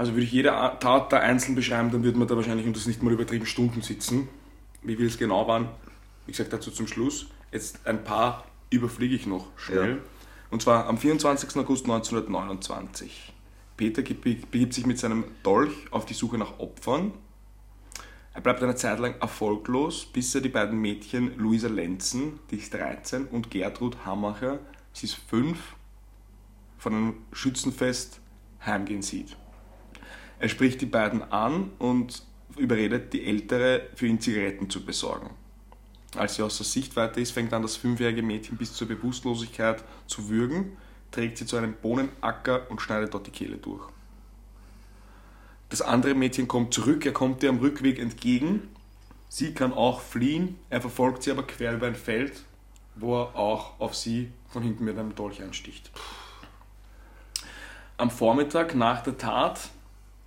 Also 0.00 0.14
würde 0.14 0.24
ich 0.24 0.32
jede 0.32 0.48
Tat 0.48 1.12
da 1.12 1.18
einzeln 1.18 1.54
beschreiben, 1.54 1.90
dann 1.90 2.02
würde 2.02 2.18
man 2.18 2.26
da 2.26 2.34
wahrscheinlich, 2.34 2.66
und 2.66 2.74
das 2.74 2.86
nicht 2.86 3.02
mal 3.02 3.12
übertrieben, 3.12 3.44
Stunden 3.44 3.82
sitzen. 3.82 4.30
Wie 4.80 4.96
viel 4.96 5.04
es 5.04 5.18
genau 5.18 5.46
waren, 5.46 5.68
wie 6.24 6.32
gesagt, 6.32 6.54
dazu 6.54 6.70
zum 6.70 6.86
Schluss. 6.86 7.26
Jetzt 7.52 7.86
ein 7.86 8.02
paar 8.02 8.46
überfliege 8.70 9.14
ich 9.14 9.26
noch 9.26 9.48
schnell. 9.58 9.90
Ja. 9.90 9.98
Und 10.50 10.62
zwar 10.62 10.86
am 10.86 10.96
24. 10.96 11.54
August 11.56 11.84
1929 11.84 13.34
Peter 13.76 14.00
begibt 14.00 14.72
sich 14.72 14.86
mit 14.86 14.98
seinem 14.98 15.24
Dolch 15.42 15.74
auf 15.90 16.06
die 16.06 16.14
Suche 16.14 16.38
nach 16.38 16.58
Opfern. 16.60 17.12
Er 18.32 18.40
bleibt 18.40 18.62
eine 18.62 18.76
Zeit 18.76 19.00
lang 19.00 19.16
erfolglos, 19.20 20.06
bis 20.06 20.34
er 20.34 20.40
die 20.40 20.48
beiden 20.48 20.80
Mädchen 20.80 21.36
Luisa 21.36 21.68
Lenzen, 21.68 22.40
die 22.50 22.56
ist 22.56 22.72
13, 22.72 23.26
und 23.26 23.50
Gertrud 23.50 23.98
Hammacher, 24.06 24.60
sie 24.94 25.04
ist 25.04 25.16
5, 25.28 25.58
von 26.78 26.94
einem 26.94 27.14
Schützenfest 27.32 28.22
heimgehen 28.64 29.02
sieht. 29.02 29.36
Er 30.40 30.48
spricht 30.48 30.80
die 30.80 30.86
beiden 30.86 31.22
an 31.30 31.70
und 31.78 32.22
überredet 32.56 33.12
die 33.12 33.26
Ältere, 33.26 33.82
für 33.94 34.06
ihn 34.06 34.20
Zigaretten 34.20 34.70
zu 34.70 34.84
besorgen. 34.84 35.30
Als 36.16 36.34
sie 36.34 36.42
außer 36.42 36.64
Sichtweite 36.64 37.20
ist, 37.20 37.32
fängt 37.32 37.52
an, 37.52 37.62
das 37.62 37.76
fünfjährige 37.76 38.22
Mädchen 38.22 38.56
bis 38.56 38.72
zur 38.72 38.88
Bewusstlosigkeit 38.88 39.84
zu 40.06 40.28
würgen, 40.28 40.76
trägt 41.10 41.38
sie 41.38 41.46
zu 41.46 41.56
einem 41.56 41.74
Bohnenacker 41.74 42.70
und 42.70 42.80
schneidet 42.80 43.12
dort 43.12 43.26
die 43.26 43.30
Kehle 43.30 43.58
durch. 43.58 43.86
Das 45.68 45.82
andere 45.82 46.14
Mädchen 46.14 46.48
kommt 46.48 46.72
zurück, 46.74 47.04
er 47.04 47.12
kommt 47.12 47.42
ihr 47.42 47.50
am 47.50 47.58
Rückweg 47.58 47.98
entgegen. 47.98 48.68
Sie 49.28 49.52
kann 49.52 49.72
auch 49.72 50.00
fliehen, 50.00 50.58
er 50.70 50.80
verfolgt 50.80 51.22
sie 51.22 51.30
aber 51.30 51.44
quer 51.44 51.74
über 51.74 51.86
ein 51.86 51.94
Feld, 51.94 52.44
wo 52.96 53.20
er 53.20 53.36
auch 53.36 53.78
auf 53.78 53.94
sie 53.94 54.32
von 54.48 54.62
hinten 54.62 54.84
mit 54.84 54.98
einem 54.98 55.14
Dolch 55.14 55.42
einsticht. 55.42 55.90
Am 57.98 58.10
Vormittag 58.10 58.74
nach 58.74 59.02
der 59.02 59.18
Tat, 59.18 59.68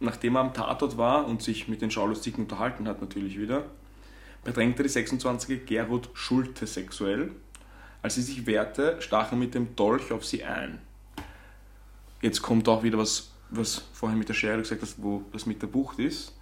nachdem 0.04 0.36
er 0.36 0.42
am 0.42 0.54
Tatort 0.54 0.98
war 0.98 1.26
und 1.26 1.42
sich 1.42 1.68
mit 1.68 1.82
den 1.82 1.92
Schaulustigen 1.92 2.44
unterhalten 2.44 2.88
hat, 2.88 3.02
natürlich 3.02 3.40
wieder, 3.40 3.66
bedrängte 4.44 4.84
die 4.84 4.90
26-jährige 4.90 5.66
Gerhard 5.66 6.10
Schulte 6.14 6.68
sexuell. 6.68 7.32
Als 8.02 8.16
sie 8.16 8.22
sich 8.22 8.46
wehrte, 8.46 8.98
stach 9.00 9.32
er 9.32 9.38
mit 9.38 9.56
dem 9.56 9.76
Dolch 9.76 10.12
auf 10.12 10.26
sie 10.26 10.44
ein. 10.44 10.80
Jetzt 12.22 12.42
kommt 12.42 12.68
auch 12.68 12.84
wieder 12.84 12.98
was, 12.98 13.32
was 13.50 13.86
vorher 13.94 14.18
mit 14.18 14.30
der 14.30 14.34
Schere 14.34 14.60
gesagt 14.60 14.82
hast, 14.82 15.02
wo 15.02 15.24
das 15.32 15.46
mit 15.46 15.62
der 15.62 15.68
Bucht 15.68 16.00
ist. 16.00 16.38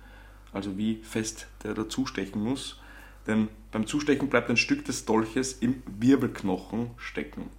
Also 0.53 0.77
wie 0.77 0.97
fest 1.03 1.47
der 1.63 1.73
da 1.73 1.87
zustechen 1.87 2.43
muss. 2.43 2.79
Denn 3.27 3.49
beim 3.71 3.85
Zustechen 3.85 4.29
bleibt 4.29 4.49
ein 4.49 4.57
Stück 4.57 4.85
des 4.85 5.05
Dolches 5.05 5.53
im 5.53 5.83
Wirbelknochen 5.85 6.91
stecken. 6.97 7.49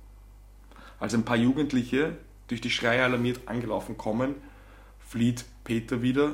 Als 0.99 1.15
ein 1.15 1.25
paar 1.25 1.37
Jugendliche 1.37 2.17
durch 2.49 2.61
die 2.61 2.71
Schreie 2.71 3.05
alarmiert 3.05 3.41
angelaufen 3.47 3.97
kommen, 3.97 4.35
flieht 5.01 5.45
Peter 5.65 6.03
wieder 6.03 6.33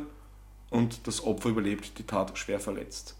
und 0.70 1.07
das 1.07 1.24
Opfer 1.24 1.51
überlebt 1.51 1.99
die 1.99 2.05
Tat 2.05 2.37
schwer 2.39 2.61
verletzt. 2.61 3.16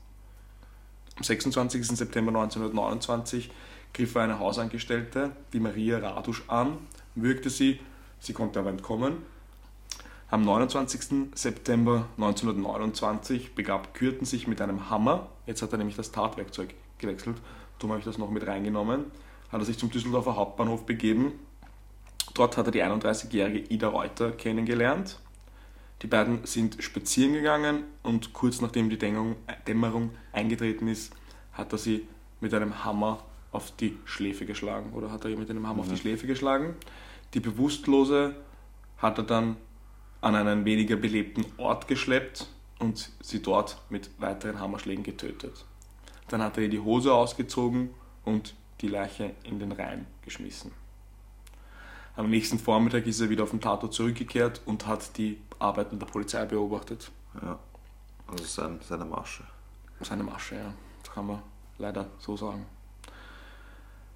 Am 1.17 1.25
26. 1.25 1.87
September 1.89 2.31
1929 2.31 3.51
griff 3.93 4.15
er 4.15 4.23
eine 4.23 4.39
Hausangestellte, 4.39 5.33
die 5.53 5.61
Maria 5.61 5.99
Radusch, 5.99 6.45
an, 6.49 6.79
würgte 7.15 7.51
sie, 7.51 7.81
sie 8.21 8.33
konnte 8.33 8.61
aber 8.61 8.71
entkommen. 8.71 9.17
Am 10.31 10.43
29. 10.43 11.31
September 11.35 12.07
1929 12.17 13.55
begab 13.55 13.95
Kürten 13.95 14.27
sich 14.27 14.47
mit 14.47 14.61
einem 14.61 14.91
Hammer, 14.91 15.29
jetzt 15.47 15.63
hat 15.63 15.73
er 15.73 15.79
nämlich 15.79 15.97
das 15.97 16.13
Tatwerkzeug 16.13 16.75
gewechselt, 16.99 17.39
darum 17.79 17.93
habe 17.93 18.01
ich 18.01 18.05
das 18.05 18.19
noch 18.19 18.31
mit 18.31 18.47
reingenommen, 18.47 19.07
hat 19.51 19.61
er 19.61 19.65
sich 19.65 19.79
zum 19.79 19.91
Düsseldorfer 19.91 20.37
Hauptbahnhof 20.37 20.85
begeben. 20.85 21.33
Dort 22.35 22.57
hat 22.57 22.67
er 22.67 22.73
die 22.73 22.85
31-jährige 22.85 23.73
Ida 23.73 23.89
Reuter 23.89 24.33
kennengelernt. 24.33 25.19
Die 26.03 26.07
beiden 26.07 26.47
sind 26.47 26.83
spazieren 26.83 27.33
gegangen 27.33 27.85
und 28.03 28.33
kurz 28.33 28.61
nachdem 28.61 28.89
die 28.89 28.99
Dämmerung 28.99 30.11
eingetreten 30.33 30.89
ist, 30.89 31.13
hat 31.53 31.73
er 31.73 31.79
sie 31.79 32.07
mit 32.41 32.55
einem 32.55 32.85
Hammer 32.85 33.25
auf 33.51 33.75
die 33.77 33.99
Schläfe 34.05 34.47
geschlagen 34.47 34.93
oder 34.93 35.11
hat 35.11 35.25
er 35.25 35.31
ihr 35.31 35.39
mit 35.39 35.51
einem 35.51 35.67
Hammer 35.67 35.75
mhm. 35.75 35.81
auf 35.81 35.87
die 35.89 35.95
mhm. 35.95 35.99
Schläfe 35.99 36.27
geschlagen. 36.27 36.77
Die 37.35 37.41
Bewusstlose 37.41 38.37
hat 38.99 39.19
er 39.19 39.25
dann 39.25 39.57
an 40.21 40.35
einen 40.35 40.65
weniger 40.65 40.97
belebten 40.97 41.45
Ort 41.57 41.89
geschleppt 41.89 42.49
und 42.79 43.11
sie 43.21 43.43
dort 43.43 43.79
mit 43.91 44.11
weiteren 44.19 44.61
Hammerschlägen 44.61 45.03
getötet. 45.03 45.65
Dann 46.29 46.43
hat 46.43 46.57
er 46.57 46.65
ihr 46.65 46.69
die 46.69 46.81
Hose 46.81 47.13
ausgezogen 47.13 47.91
und 48.25 48.55
die 48.81 48.89
Leiche 48.89 49.35
in 49.43 49.59
den 49.59 49.73
Rhein 49.73 50.07
geschmissen. 50.23 50.73
Am 52.19 52.31
nächsten 52.31 52.59
Vormittag 52.59 53.07
ist 53.07 53.21
er 53.21 53.31
wieder 53.31 53.45
auf 53.45 53.51
den 53.51 53.61
Tatort 53.61 53.95
zurückgekehrt 53.95 54.61
und 54.67 54.89
hat 54.89 55.17
die 55.19 55.41
Arbeiten 55.61 56.01
der 56.01 56.07
Polizei 56.07 56.45
beobachtet. 56.47 57.13
Ja, 57.41 57.61
also 58.27 58.43
sein, 58.43 58.81
seine 58.83 59.05
Masche. 59.05 59.45
Seine 60.01 60.25
Masche, 60.25 60.57
ja. 60.57 60.75
Das 61.05 61.15
kann 61.15 61.29
man 61.29 61.39
leider 61.79 62.09
so 62.19 62.37
sagen. 62.37 62.67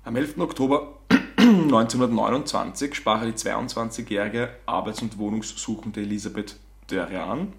Am 0.02 0.16
11. 0.16 0.36
Oktober 0.38 0.94
1929 1.38 2.92
sprach 2.92 3.20
er 3.20 3.30
die 3.30 3.38
22-jährige 3.38 4.50
Arbeits- 4.66 5.00
und 5.00 5.16
Wohnungssuchende 5.18 6.00
Elisabeth 6.00 6.58
Dörre 6.88 7.22
an. 7.22 7.52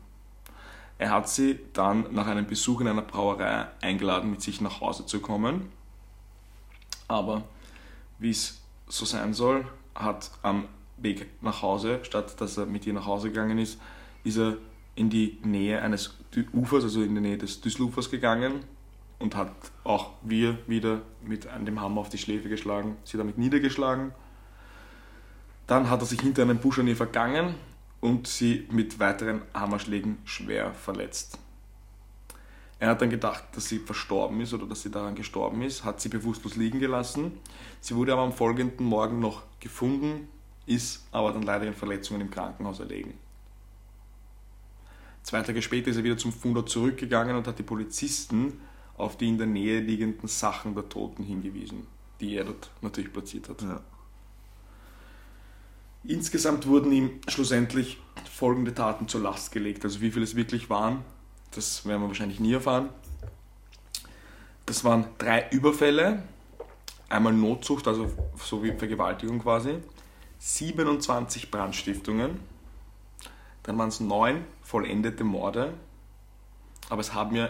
Er 0.98 1.12
hat 1.12 1.30
sie 1.30 1.58
dann 1.72 2.14
nach 2.14 2.28
einem 2.28 2.48
Besuch 2.48 2.82
in 2.82 2.90
einer 2.90 3.02
Brauerei 3.02 3.68
eingeladen, 3.80 4.32
mit 4.32 4.42
sich 4.42 4.60
nach 4.60 4.82
Hause 4.82 5.06
zu 5.06 5.22
kommen. 5.22 5.72
Aber 7.08 7.44
wie 8.20 8.32
es 8.32 8.62
so 8.90 9.06
sein 9.06 9.34
soll, 9.34 9.66
hat 9.96 10.32
am 10.42 10.66
Weg 10.98 11.28
nach 11.42 11.62
Hause, 11.62 12.00
statt 12.04 12.40
dass 12.40 12.58
er 12.58 12.66
mit 12.66 12.86
ihr 12.86 12.94
nach 12.94 13.06
Hause 13.06 13.30
gegangen 13.30 13.58
ist, 13.58 13.80
ist 14.24 14.38
er 14.38 14.58
in 14.96 15.10
die 15.10 15.40
Nähe 15.44 15.82
eines 15.82 16.18
Ufers, 16.54 16.84
also 16.84 17.02
in 17.02 17.16
die 17.16 17.22
Nähe 17.22 17.38
des 17.38 17.62
Düsselufers 17.62 18.10
gegangen 18.10 18.64
und 19.20 19.36
hat 19.36 19.52
auch 19.84 20.12
wir 20.22 20.58
wieder 20.68 21.02
mit 21.22 21.46
dem 21.46 21.82
Hammer 21.82 22.02
auf 22.02 22.10
die 22.10 22.18
Schläfe 22.18 22.50
geschlagen, 22.50 22.98
sie 23.04 23.18
damit 23.18 23.38
niedergeschlagen. 23.38 24.12
Dann 25.68 25.90
hat 25.90 26.02
er 26.02 26.06
sich 26.06 26.22
hinter 26.22 26.44
einem 26.44 26.60
Busch 26.60 26.80
an 26.80 26.88
ihr 26.88 26.96
vergangen 26.96 27.56
und 28.02 28.28
sie 28.28 28.68
mit 28.70 29.00
weiteren 29.00 29.42
Hammerschlägen 29.54 30.18
schwer 30.26 30.74
verletzt. 30.74 31.40
Er 32.84 32.90
hat 32.90 33.02
dann 33.02 33.10
gedacht, 33.10 33.46
dass 33.54 33.70
sie 33.70 33.80
verstorben 33.80 34.42
ist 34.42 34.54
oder 34.54 34.66
dass 34.66 34.82
sie 34.82 34.92
daran 34.92 35.16
gestorben 35.16 35.62
ist, 35.62 35.86
hat 35.86 36.02
sie 36.02 36.10
bewusstlos 36.10 36.58
liegen 36.58 36.82
gelassen. 36.82 37.40
Sie 37.80 37.96
wurde 37.96 38.12
aber 38.12 38.24
am 38.24 38.34
folgenden 38.34 38.86
Morgen 38.86 39.22
noch 39.22 39.44
gefunden, 39.62 40.28
ist 40.66 41.08
aber 41.14 41.32
dann 41.32 41.44
leider 41.44 41.66
in 41.66 41.76
Verletzungen 41.76 42.20
im 42.20 42.30
Krankenhaus 42.30 42.82
erlegen. 42.82 43.14
Zwei 45.22 45.42
Tage 45.44 45.62
später 45.62 45.92
ist 45.92 45.96
er 45.96 46.04
wieder 46.04 46.18
zum 46.18 46.34
Fundort 46.34 46.68
zurückgegangen 46.68 47.38
und 47.38 47.48
hat 47.48 47.58
die 47.58 47.64
Polizisten 47.64 48.60
auf 48.98 49.16
die 49.16 49.30
in 49.30 49.38
der 49.38 49.48
Nähe 49.48 49.80
liegenden 49.80 50.28
Sachen 50.28 50.76
der 50.76 50.90
Toten 50.90 51.24
hingewiesen, 51.24 51.88
die 52.20 52.36
er 52.36 52.44
dort 52.44 52.70
natürlich 52.82 53.14
platziert 53.14 53.48
hat. 53.48 53.62
Ja. 53.62 53.80
Insgesamt 56.04 56.68
wurden 56.68 56.92
ihm 56.92 57.22
schlussendlich 57.30 58.02
folgende 58.30 58.74
Taten 58.74 59.08
zur 59.08 59.22
Last 59.22 59.54
gelegt. 59.54 59.86
Also 59.86 60.02
wie 60.02 60.12
viele 60.12 60.26
es 60.26 60.36
wirklich 60.36 60.70
waren, 60.70 61.06
das 61.56 61.86
werden 61.86 62.02
wir 62.02 62.08
wahrscheinlich 62.08 62.40
nie 62.40 62.54
erfahren. 62.54 62.90
Das 64.66 64.84
waren 64.84 65.06
drei 65.18 65.50
Überfälle, 65.50 66.24
einmal 67.10 67.34
Notzucht, 67.34 67.88
also 67.88 68.12
so 68.38 68.64
wie 68.64 68.72
Vergewaltigung 68.72 69.40
quasi, 69.40 69.76
27 70.40 71.52
Brandstiftungen, 71.52 72.40
dann 73.64 73.78
waren 73.78 73.90
es 73.90 74.00
neun 74.00 74.46
vollendete 74.62 75.24
Morde, 75.24 75.74
aber 76.90 77.02
es 77.02 77.14
haben 77.14 77.36
ja 77.36 77.50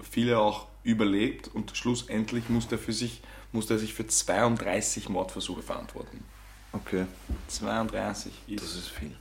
viele 0.00 0.38
auch 0.38 0.66
überlebt 0.82 1.48
und 1.48 1.76
schlussendlich 1.76 2.48
musste 2.48 2.76
er, 2.76 2.78
für 2.78 2.92
sich, 2.92 3.22
musste 3.52 3.74
er 3.74 3.78
sich 3.78 3.94
für 3.94 4.06
32 4.06 5.08
Mordversuche 5.08 5.62
verantworten. 5.62 6.24
Okay. 6.72 7.06
32 7.48 8.32
ist, 8.48 8.64
das 8.64 8.76
ist 8.76 8.88
viel. 8.88 9.14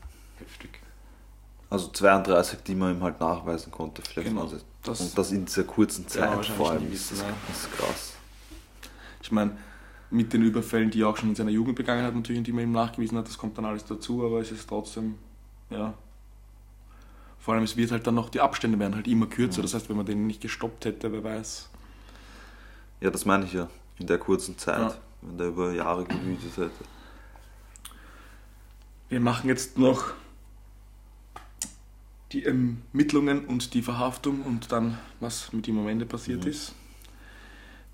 Also 1.72 1.88
32, 1.88 2.64
die 2.64 2.76
man 2.76 2.98
ihm 2.98 3.02
halt 3.02 3.22
nachweisen 3.22 3.72
konnte, 3.72 4.02
vielleicht 4.02 4.28
genau. 4.28 4.52
Das 4.84 5.00
und 5.00 5.18
das 5.18 5.32
in 5.32 5.46
dieser 5.46 5.64
kurzen 5.64 6.06
Zeit 6.06 6.46
vor 6.46 6.72
allem. 6.72 6.92
Ist 6.92 7.12
das, 7.12 7.20
das 7.20 7.58
ist 7.58 7.72
krass. 7.72 8.14
Ich 9.22 9.32
meine, 9.32 9.58
mit 10.10 10.34
den 10.34 10.44
Überfällen, 10.44 10.92
die 10.92 11.02
er 11.02 11.08
auch 11.08 11.16
schon 11.16 11.30
in 11.30 11.36
seiner 11.36 11.52
Jugend 11.52 11.78
begangen 11.78 12.04
hat, 12.04 12.14
natürlich, 12.14 12.40
und 12.40 12.48
die 12.48 12.52
man 12.52 12.66
ihm 12.66 12.74
nachgewiesen 12.74 13.18
hat, 13.18 13.28
das 13.28 13.38
kommt 13.38 13.58
dann 13.58 13.64
alles 13.64 13.86
dazu, 13.86 14.26
aber 14.26 14.42
es 14.42 14.52
ist 14.52 14.68
trotzdem, 14.68 15.16
ja. 15.70 15.94
Vor 17.40 17.54
allem, 17.54 17.64
es 17.64 17.78
wird 17.78 17.92
halt 17.92 18.06
dann 18.06 18.16
noch, 18.16 18.30
die 18.30 18.42
Abstände 18.42 18.78
werden 18.78 18.96
halt 18.96 19.08
immer 19.08 19.28
kürzer. 19.28 19.60
Ja. 19.60 19.62
Das 19.62 19.74
heißt, 19.74 19.88
wenn 19.88 19.96
man 19.96 20.06
den 20.06 20.28
nicht 20.28 20.42
gestoppt 20.42 20.84
hätte, 20.84 21.10
wer 21.14 21.24
weiß. 21.24 21.70
Ja, 23.00 23.12
das 23.12 23.24
meine 23.24 23.46
ich 23.46 23.54
ja. 23.54 23.70
In 23.98 24.08
der 24.08 24.18
kurzen 24.18 24.58
Zeit, 24.58 24.92
ja. 24.92 24.96
wenn 25.22 25.38
der 25.38 25.48
über 25.48 25.72
Jahre 25.72 26.04
gewütet 26.04 26.58
hätte. 26.58 26.84
Wir 29.08 29.22
machen 29.22 29.48
jetzt 29.48 29.78
noch 29.78 30.14
die 32.32 32.46
Ermittlungen 32.46 33.46
und 33.46 33.74
die 33.74 33.82
Verhaftung 33.82 34.42
und 34.42 34.72
dann, 34.72 34.98
was 35.20 35.52
mit 35.54 35.68
ihm 35.68 35.80
am 35.80 35.88
Ende 35.88 36.06
passiert 36.06 36.46
mhm. 36.46 36.52
ist. 36.52 36.76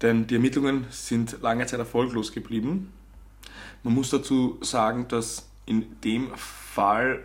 Denn 0.02 0.28
die 0.28 0.36
Ermittlungen 0.36 0.86
sind 0.90 1.42
lange 1.42 1.66
Zeit 1.66 1.80
erfolglos 1.80 2.32
geblieben. 2.32 2.94
Man 3.84 3.96
muss 3.96 4.10
dazu 4.10 4.60
sagen, 4.62 5.08
dass 5.08 5.50
in 5.66 6.00
dem 6.04 6.30
Fall 6.36 7.24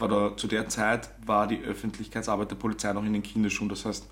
oder 0.00 0.36
zu 0.36 0.48
der 0.48 0.68
Zeit 0.68 1.10
war 1.24 1.46
die 1.46 1.60
Öffentlichkeitsarbeit 1.60 2.50
der 2.50 2.56
Polizei 2.56 2.92
noch 2.92 3.04
in 3.04 3.12
den 3.12 3.22
Kinderschuhen. 3.22 3.68
Das 3.68 3.84
heißt, 3.84 4.08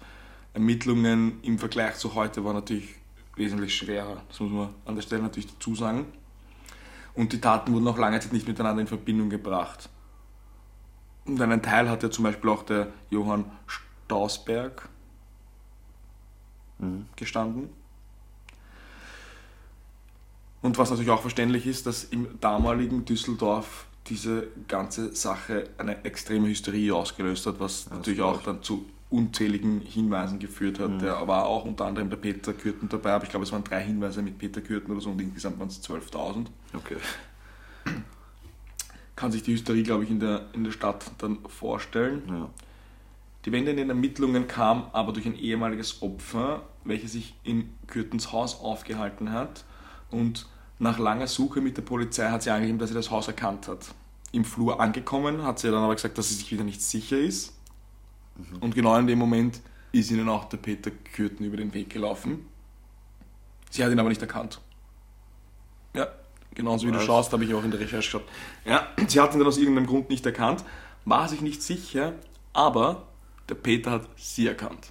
Ermittlungen 0.55 1.40
im 1.42 1.59
Vergleich 1.59 1.97
zu 1.97 2.14
heute 2.14 2.44
waren 2.44 2.55
natürlich 2.55 2.94
wesentlich 3.34 3.74
schwerer. 3.74 4.22
Das 4.28 4.38
muss 4.40 4.53
man 4.53 4.68
an 4.84 4.94
der 4.94 5.03
Stelle 5.03 5.22
natürlich 5.22 5.53
dazu 5.53 5.74
sagen. 5.74 6.07
Und 7.14 7.32
die 7.32 7.40
Taten 7.40 7.72
wurden 7.72 7.88
auch 7.88 7.99
lange 7.99 8.20
Zeit 8.20 8.32
nicht 8.32 8.47
miteinander 8.47 8.82
in 8.82 8.86
Verbindung 8.86 9.30
gebracht. 9.30 9.88
Und 11.26 11.40
einen 11.40 11.62
Teil 11.62 11.88
hat 11.90 12.02
ja 12.02 12.10
zum 12.10 12.24
Beispiel 12.24 12.50
auch 12.50 12.62
der 12.62 12.88
Johann 13.10 13.44
Stausberg 13.66 14.88
gestanden. 17.16 17.70
Und 20.62 20.78
was 20.78 20.90
natürlich 20.90 21.10
auch 21.10 21.20
verständlich 21.20 21.66
ist, 21.66 21.86
dass 21.86 22.04
im 22.04 22.40
damaligen 22.40 23.04
Düsseldorf 23.04 23.86
diese 24.08 24.48
ganze 24.68 25.14
Sache 25.14 25.68
eine 25.78 26.04
extreme 26.04 26.48
Hysterie 26.48 26.94
ausgelöst 26.94 27.46
hat, 27.46 27.60
was 27.60 27.90
natürlich 27.90 28.18
glaub 28.18 28.36
auch 28.36 28.42
dann 28.42 28.62
zu 28.62 28.86
unzähligen 29.08 29.80
Hinweisen 29.80 30.38
geführt 30.38 30.80
hat. 30.80 31.00
Da 31.00 31.26
war 31.26 31.46
auch 31.46 31.64
unter 31.64 31.86
anderem 31.86 32.10
der 32.10 32.16
Peter 32.16 32.52
Kürten 32.52 32.88
dabei, 32.88 33.12
aber 33.12 33.24
ich 33.24 33.30
glaube, 33.30 33.44
es 33.44 33.52
waren 33.52 33.64
drei 33.64 33.82
Hinweise 33.82 34.22
mit 34.22 34.38
Peter 34.38 34.60
Kürten 34.60 34.92
oder 34.92 35.00
so 35.00 35.10
und 35.10 35.20
insgesamt 35.20 35.58
waren 35.58 35.68
es 35.68 35.82
12.000 35.82 36.46
Okay. 36.74 36.96
Kann 39.16 39.32
sich 39.32 39.42
die 39.42 39.52
Hysterie, 39.52 39.82
glaube 39.82 40.04
ich, 40.04 40.10
in 40.10 40.20
der, 40.20 40.46
in 40.52 40.62
der 40.62 40.70
Stadt 40.70 41.10
dann 41.18 41.38
vorstellen. 41.48 42.22
Ja. 42.28 42.50
Die 43.46 43.52
Wende 43.52 43.70
in 43.70 43.76
den 43.78 43.88
Ermittlungen 43.88 44.46
kam 44.46 44.90
aber 44.92 45.12
durch 45.12 45.26
ein 45.26 45.36
ehemaliges 45.36 46.02
Opfer, 46.02 46.62
welches 46.84 47.12
sich 47.12 47.34
in 47.42 47.72
Kürtens 47.86 48.32
Haus 48.32 48.60
aufgehalten 48.60 49.32
hat 49.32 49.64
und 50.10 50.46
nach 50.78 50.98
langer 50.98 51.26
Suche 51.26 51.60
mit 51.60 51.76
der 51.76 51.82
Polizei 51.82 52.28
hat 52.28 52.42
sie 52.42 52.50
angegeben, 52.50 52.78
dass 52.78 52.90
sie 52.90 52.94
das 52.94 53.10
Haus 53.10 53.28
erkannt 53.28 53.66
hat. 53.68 53.94
Im 54.32 54.44
Flur 54.44 54.80
angekommen 54.80 55.42
hat 55.42 55.58
sie 55.58 55.70
dann 55.70 55.82
aber 55.82 55.94
gesagt, 55.94 56.18
dass 56.18 56.28
sie 56.28 56.34
sich 56.34 56.52
wieder 56.52 56.64
nicht 56.64 56.82
sicher 56.82 57.18
ist. 57.18 57.54
Und 58.60 58.74
genau 58.74 58.96
in 58.98 59.06
dem 59.06 59.18
Moment 59.18 59.60
ist 59.92 60.10
ihnen 60.10 60.28
auch 60.28 60.44
der 60.44 60.58
Peter 60.58 60.90
Kürten 60.90 61.46
über 61.46 61.56
den 61.56 61.72
Weg 61.72 61.88
gelaufen. 61.88 62.46
Sie 63.70 63.82
hat 63.82 63.90
ihn 63.90 63.98
aber 63.98 64.10
nicht 64.10 64.20
erkannt. 64.20 64.60
Ja, 65.94 66.08
genauso 66.57 66.88
wie 66.88 66.92
du 66.92 67.00
schaust, 67.00 67.32
habe 67.32 67.44
ich 67.44 67.54
auch 67.54 67.62
in 67.62 67.70
der 67.70 67.78
Recherche 67.78 68.18
geschaut. 68.18 68.28
Ja, 68.64 68.88
sie 69.07 69.20
hat 69.20 69.32
ihn 69.34 69.38
dann 69.38 69.46
aus 69.46 69.59
irgendeinem 69.59 69.86
Grund 69.86 70.11
nicht 70.11 70.26
erkannt, 70.26 70.64
war 71.04 71.28
sich 71.28 71.40
nicht 71.40 71.62
sicher, 71.62 72.14
aber 72.52 73.07
der 73.48 73.54
Peter 73.54 73.92
hat 73.92 74.09
sie 74.16 74.48
erkannt. 74.48 74.90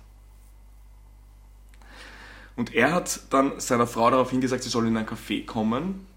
Und 2.56 2.74
er 2.74 2.94
hat 2.94 3.20
dann 3.32 3.60
seiner 3.60 3.86
Frau 3.86 4.10
darauf 4.10 4.32
hingesagt, 4.32 4.64
sie 4.64 4.70
soll 4.70 4.88
in 4.88 4.96
ein 4.96 5.06
Café 5.06 5.46
kommen, 5.46 6.08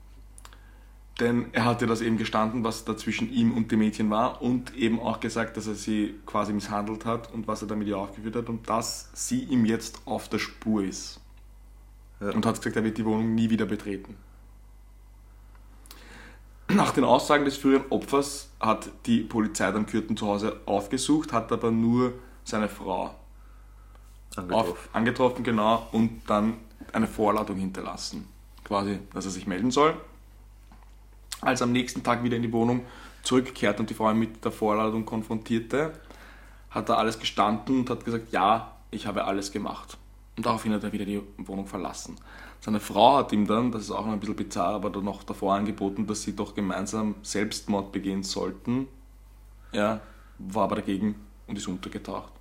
denn 1.19 1.47
er 1.53 1.65
hatte 1.65 1.89
das 1.89 2.01
eben 2.01 2.17
gestanden, 2.17 2.63
was 2.63 2.85
da 2.85 2.97
zwischen 2.97 3.33
ihm 3.33 3.57
und 3.57 3.73
dem 3.73 3.81
Mädchen 3.81 4.09
war 4.09 4.41
und 4.41 4.77
eben 4.77 5.01
auch 5.01 5.19
gesagt, 5.19 5.57
dass 5.57 5.67
er 5.67 5.75
sie 5.75 6.15
quasi 6.27 6.53
misshandelt 6.53 7.05
hat 7.05 7.33
und 7.33 7.49
was 7.49 7.63
er 7.63 7.67
damit 7.67 7.89
ihr 7.89 7.99
aufgeführt 7.99 8.37
hat 8.37 8.49
und 8.49 8.71
dass 8.71 9.11
sie 9.15 9.43
ihm 9.43 9.65
jetzt 9.65 10.03
auf 10.05 10.29
der 10.29 10.39
Spur 10.39 10.85
ist. 10.85 11.21
Ja. 12.21 12.31
Und 12.31 12.47
hat 12.47 12.57
gesagt, 12.57 12.77
er 12.77 12.85
wird 12.85 12.99
die 12.99 13.05
Wohnung 13.05 13.35
nie 13.35 13.51
wieder 13.51 13.67
betreten. 13.67 14.17
Nach 16.71 16.93
den 16.93 17.05
Aussagen 17.05 17.45
des 17.47 17.57
früheren 17.57 17.85
Opfers 17.91 18.51
hat 18.61 18.91
die 19.07 19.21
Polizei 19.21 19.73
dann 19.73 19.87
Kürten 19.87 20.17
zu 20.17 20.27
Hause 20.27 20.61
aufgesucht, 20.67 21.33
hat 21.33 21.51
aber 21.51 21.71
nur 21.71 22.13
seine 22.45 22.69
Frau 22.69 23.15
Angetroffen. 24.37 24.73
auf, 24.73 24.89
angetroffen, 24.93 25.45
genau, 25.45 25.89
und 25.93 26.23
dann 26.27 26.59
eine 26.93 27.07
Vorladung 27.07 27.57
hinterlassen. 27.57 28.29
Quasi, 28.65 28.99
dass 29.15 29.25
er 29.25 29.31
sich 29.31 29.47
melden 29.47 29.71
soll. 29.71 29.95
Als 31.41 31.63
er 31.63 31.65
am 31.65 31.73
nächsten 31.73 32.03
Tag 32.03 32.23
wieder 32.23 32.37
in 32.37 32.43
die 32.43 32.53
Wohnung 32.53 32.85
zurückkehrt 33.23 33.81
und 33.81 33.89
die 33.89 33.95
Frau 33.95 34.11
ihn 34.11 34.19
mit 34.19 34.45
der 34.45 34.53
Vorladung 34.53 35.07
konfrontierte, 35.07 35.95
hat 36.71 36.89
er 36.91 36.99
alles 36.99 37.19
gestanden 37.19 37.81
und 37.81 37.91
hat 37.91 38.05
gesagt, 38.05 38.31
ja, 38.31 38.77
ich 38.91 39.07
habe 39.07 39.25
alles 39.25 39.53
gemacht. 39.53 39.97
Und 40.37 40.45
daraufhin 40.45 40.73
hat 40.73 40.85
er 40.85 40.93
wieder 40.93 41.07
die 41.07 41.23
Wohnung 41.39 41.67
verlassen. 41.67 42.17
Seine 42.61 42.81
Frau 42.81 43.19
hat 43.19 43.33
ihm 43.33 43.47
dann, 43.47 43.71
das 43.71 43.83
ist 43.83 43.91
auch 43.91 44.05
noch 44.05 44.13
ein 44.13 44.21
bisschen 44.21 44.37
bizarr, 44.37 44.75
aber 44.75 44.91
dann 44.91 45.05
noch 45.05 45.23
davor 45.23 45.55
angeboten, 45.55 46.07
dass 46.07 46.23
sie 46.23 46.35
doch 46.35 46.55
gemeinsam 46.55 47.15
Selbstmord 47.23 47.93
begehen 47.93 48.23
sollten. 48.23 48.89
Er 49.73 50.01
war 50.39 50.65
aber 50.65 50.77
dagegen 50.77 51.15
und 51.47 51.57
ist 51.57 51.69
untergetaucht. 51.69 52.33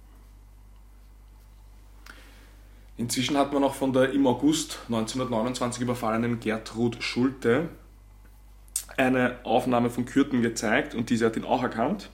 Inzwischen 2.97 3.37
hat 3.37 3.53
man 3.53 3.63
auch 3.63 3.75
von 3.75 3.93
der 3.93 4.11
im 4.11 4.25
August 4.25 4.79
1929 4.87 5.83
überfallenen 5.83 6.39
Gertrud 6.39 7.01
Schulte 7.03 7.69
eine 8.97 9.37
Aufnahme 9.43 9.91
von 9.91 10.05
Kürten 10.05 10.41
gezeigt 10.41 10.95
und 10.95 11.11
diese 11.11 11.27
hat 11.27 11.37
ihn 11.37 11.45
auch 11.45 11.61
erkannt. 11.61 12.09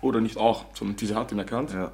Oder 0.00 0.20
nicht 0.20 0.38
auch, 0.38 0.64
sondern 0.74 0.96
diese 0.96 1.14
hat 1.14 1.32
ihn 1.32 1.38
erkannt. 1.38 1.72
Ja. 1.72 1.92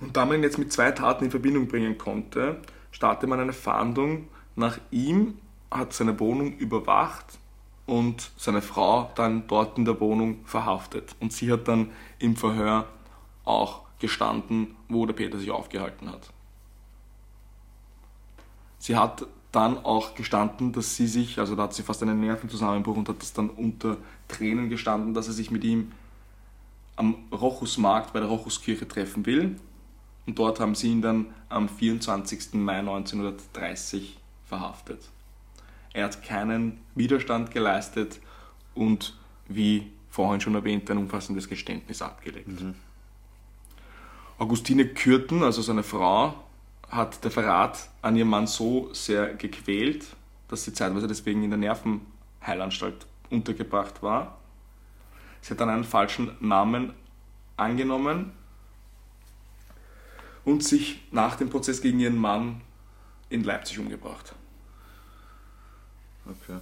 Und 0.00 0.16
da 0.16 0.24
man 0.24 0.36
ihn 0.36 0.42
jetzt 0.42 0.58
mit 0.58 0.72
zwei 0.72 0.90
Taten 0.92 1.24
in 1.24 1.30
Verbindung 1.30 1.68
bringen 1.68 1.98
konnte, 1.98 2.60
startete 2.90 3.26
man 3.26 3.40
eine 3.40 3.52
Fahndung 3.52 4.28
nach 4.56 4.78
ihm, 4.90 5.38
hat 5.70 5.92
seine 5.92 6.18
Wohnung 6.18 6.56
überwacht 6.56 7.38
und 7.86 8.30
seine 8.36 8.62
Frau 8.62 9.10
dann 9.14 9.46
dort 9.46 9.78
in 9.78 9.84
der 9.84 10.00
Wohnung 10.00 10.44
verhaftet. 10.44 11.14
Und 11.20 11.32
sie 11.32 11.52
hat 11.52 11.68
dann 11.68 11.90
im 12.18 12.36
Verhör 12.36 12.86
auch 13.44 13.82
gestanden, 13.98 14.76
wo 14.88 15.06
der 15.06 15.14
Peter 15.14 15.38
sich 15.38 15.50
aufgehalten 15.50 16.10
hat. 16.10 16.30
Sie 18.78 18.96
hat 18.96 19.26
dann 19.52 19.84
auch 19.84 20.14
gestanden, 20.14 20.72
dass 20.72 20.96
sie 20.96 21.06
sich, 21.06 21.38
also 21.38 21.56
da 21.56 21.64
hat 21.64 21.74
sie 21.74 21.82
fast 21.82 22.02
einen 22.02 22.20
Nervenzusammenbruch 22.20 22.96
und 22.96 23.08
hat 23.08 23.20
das 23.20 23.32
dann 23.32 23.50
unter 23.50 23.96
Tränen 24.28 24.70
gestanden, 24.70 25.12
dass 25.12 25.26
er 25.26 25.34
sich 25.34 25.50
mit 25.50 25.64
ihm 25.64 25.92
am 26.96 27.16
Rochusmarkt 27.32 28.12
bei 28.12 28.20
der 28.20 28.28
Rochuskirche 28.28 28.86
treffen 28.86 29.26
will. 29.26 29.56
Und 30.30 30.38
dort 30.38 30.60
haben 30.60 30.76
sie 30.76 30.92
ihn 30.92 31.02
dann 31.02 31.26
am 31.48 31.68
24. 31.68 32.54
Mai 32.54 32.78
1930 32.78 34.16
verhaftet. 34.44 35.08
Er 35.92 36.04
hat 36.04 36.22
keinen 36.22 36.78
Widerstand 36.94 37.50
geleistet 37.50 38.20
und 38.72 39.18
wie 39.48 39.90
vorhin 40.08 40.40
schon 40.40 40.54
erwähnt, 40.54 40.88
ein 40.88 40.98
umfassendes 40.98 41.48
Geständnis 41.48 42.00
abgelegt. 42.00 42.48
Augustine 44.38 44.86
Kürten, 44.86 45.42
also 45.42 45.62
seine 45.62 45.82
Frau, 45.82 46.36
hat 46.88 47.24
der 47.24 47.32
Verrat 47.32 47.88
an 48.00 48.14
ihrem 48.14 48.30
Mann 48.30 48.46
so 48.46 48.94
sehr 48.94 49.34
gequält, 49.34 50.06
dass 50.46 50.64
sie 50.64 50.72
zeitweise 50.72 51.08
deswegen 51.08 51.42
in 51.42 51.50
der 51.50 51.58
Nervenheilanstalt 51.58 53.04
untergebracht 53.30 54.00
war. 54.00 54.38
Sie 55.40 55.50
hat 55.50 55.60
dann 55.60 55.70
einen 55.70 55.82
falschen 55.82 56.36
Namen 56.38 56.92
angenommen 57.56 58.30
und 60.44 60.64
sich 60.64 61.02
nach 61.10 61.36
dem 61.36 61.50
Prozess 61.50 61.80
gegen 61.80 62.00
ihren 62.00 62.16
Mann 62.16 62.60
in 63.28 63.44
Leipzig 63.44 63.78
umgebracht. 63.78 64.34
Okay. 66.26 66.58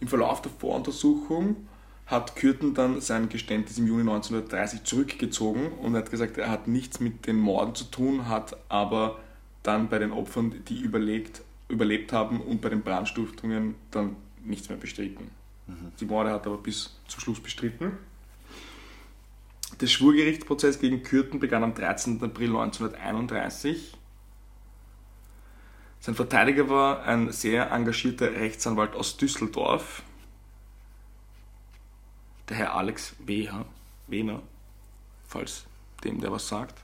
Im 0.00 0.08
Verlauf 0.08 0.42
der 0.42 0.52
Voruntersuchung 0.52 1.56
hat 2.06 2.36
Kürten 2.36 2.74
dann 2.74 3.00
sein 3.00 3.28
Geständnis 3.28 3.78
im 3.78 3.86
Juni 3.86 4.00
1930 4.00 4.84
zurückgezogen 4.84 5.72
und 5.72 5.94
hat 5.94 6.10
gesagt, 6.10 6.38
er 6.38 6.50
hat 6.50 6.68
nichts 6.68 7.00
mit 7.00 7.26
den 7.26 7.36
Morden 7.36 7.74
zu 7.74 7.84
tun, 7.84 8.28
hat 8.28 8.56
aber 8.68 9.18
dann 9.62 9.88
bei 9.88 9.98
den 9.98 10.12
Opfern, 10.12 10.64
die 10.68 10.80
überlegt, 10.80 11.42
überlebt 11.68 12.12
haben 12.12 12.40
und 12.40 12.60
bei 12.60 12.70
den 12.70 12.82
Brandstiftungen 12.82 13.74
dann 13.90 14.16
nichts 14.44 14.68
mehr 14.68 14.78
bestritten. 14.78 15.30
Die 16.00 16.06
Morde 16.06 16.30
hat 16.30 16.46
er 16.46 16.52
aber 16.52 16.62
bis 16.62 16.96
zum 17.08 17.20
Schluss 17.20 17.40
bestritten. 17.40 17.98
Der 19.76 19.86
Schwurgerichtsprozess 19.86 20.80
gegen 20.80 21.02
Kürten 21.02 21.38
begann 21.38 21.62
am 21.62 21.74
13. 21.74 22.22
April 22.22 22.48
1931. 22.48 23.96
Sein 26.00 26.14
Verteidiger 26.14 26.68
war 26.68 27.04
ein 27.04 27.32
sehr 27.32 27.70
engagierter 27.70 28.32
Rechtsanwalt 28.32 28.94
aus 28.94 29.16
Düsseldorf, 29.16 30.02
der 32.48 32.56
Herr 32.56 32.74
Alex 32.74 33.14
Wehner, 33.26 34.42
falls 35.26 35.64
dem 36.02 36.20
der 36.20 36.32
was 36.32 36.48
sagt. 36.48 36.80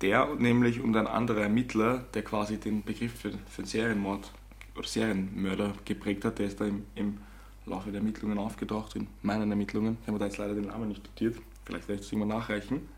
Der 0.00 0.34
nämlich 0.36 0.80
und 0.80 0.96
ein 0.96 1.08
anderer 1.08 1.42
Ermittler, 1.42 2.04
der 2.14 2.22
quasi 2.22 2.58
den 2.58 2.84
Begriff 2.84 3.20
für, 3.20 3.32
für 3.48 3.66
Serienmord 3.66 4.32
oder 4.76 4.86
Serienmörder 4.86 5.74
geprägt 5.84 6.24
hat, 6.24 6.38
der 6.38 6.46
ist 6.46 6.60
da 6.60 6.66
im, 6.66 6.84
im 6.94 7.18
Laufe 7.66 7.90
der 7.90 7.98
Ermittlungen 7.98 8.38
aufgetaucht, 8.38 8.94
in 8.94 9.08
meinen 9.22 9.50
Ermittlungen. 9.50 9.98
Ich 10.02 10.08
habe 10.08 10.18
da 10.18 10.26
jetzt 10.26 10.38
leider 10.38 10.54
den 10.54 10.66
Namen 10.66 10.88
nicht 10.88 11.04
notiert, 11.04 11.36
vielleicht 11.68 11.86
werde 11.88 12.00
ich 12.00 12.06
das 12.06 12.12
irgendwann 12.12 12.38
nachreichen. 12.38 12.88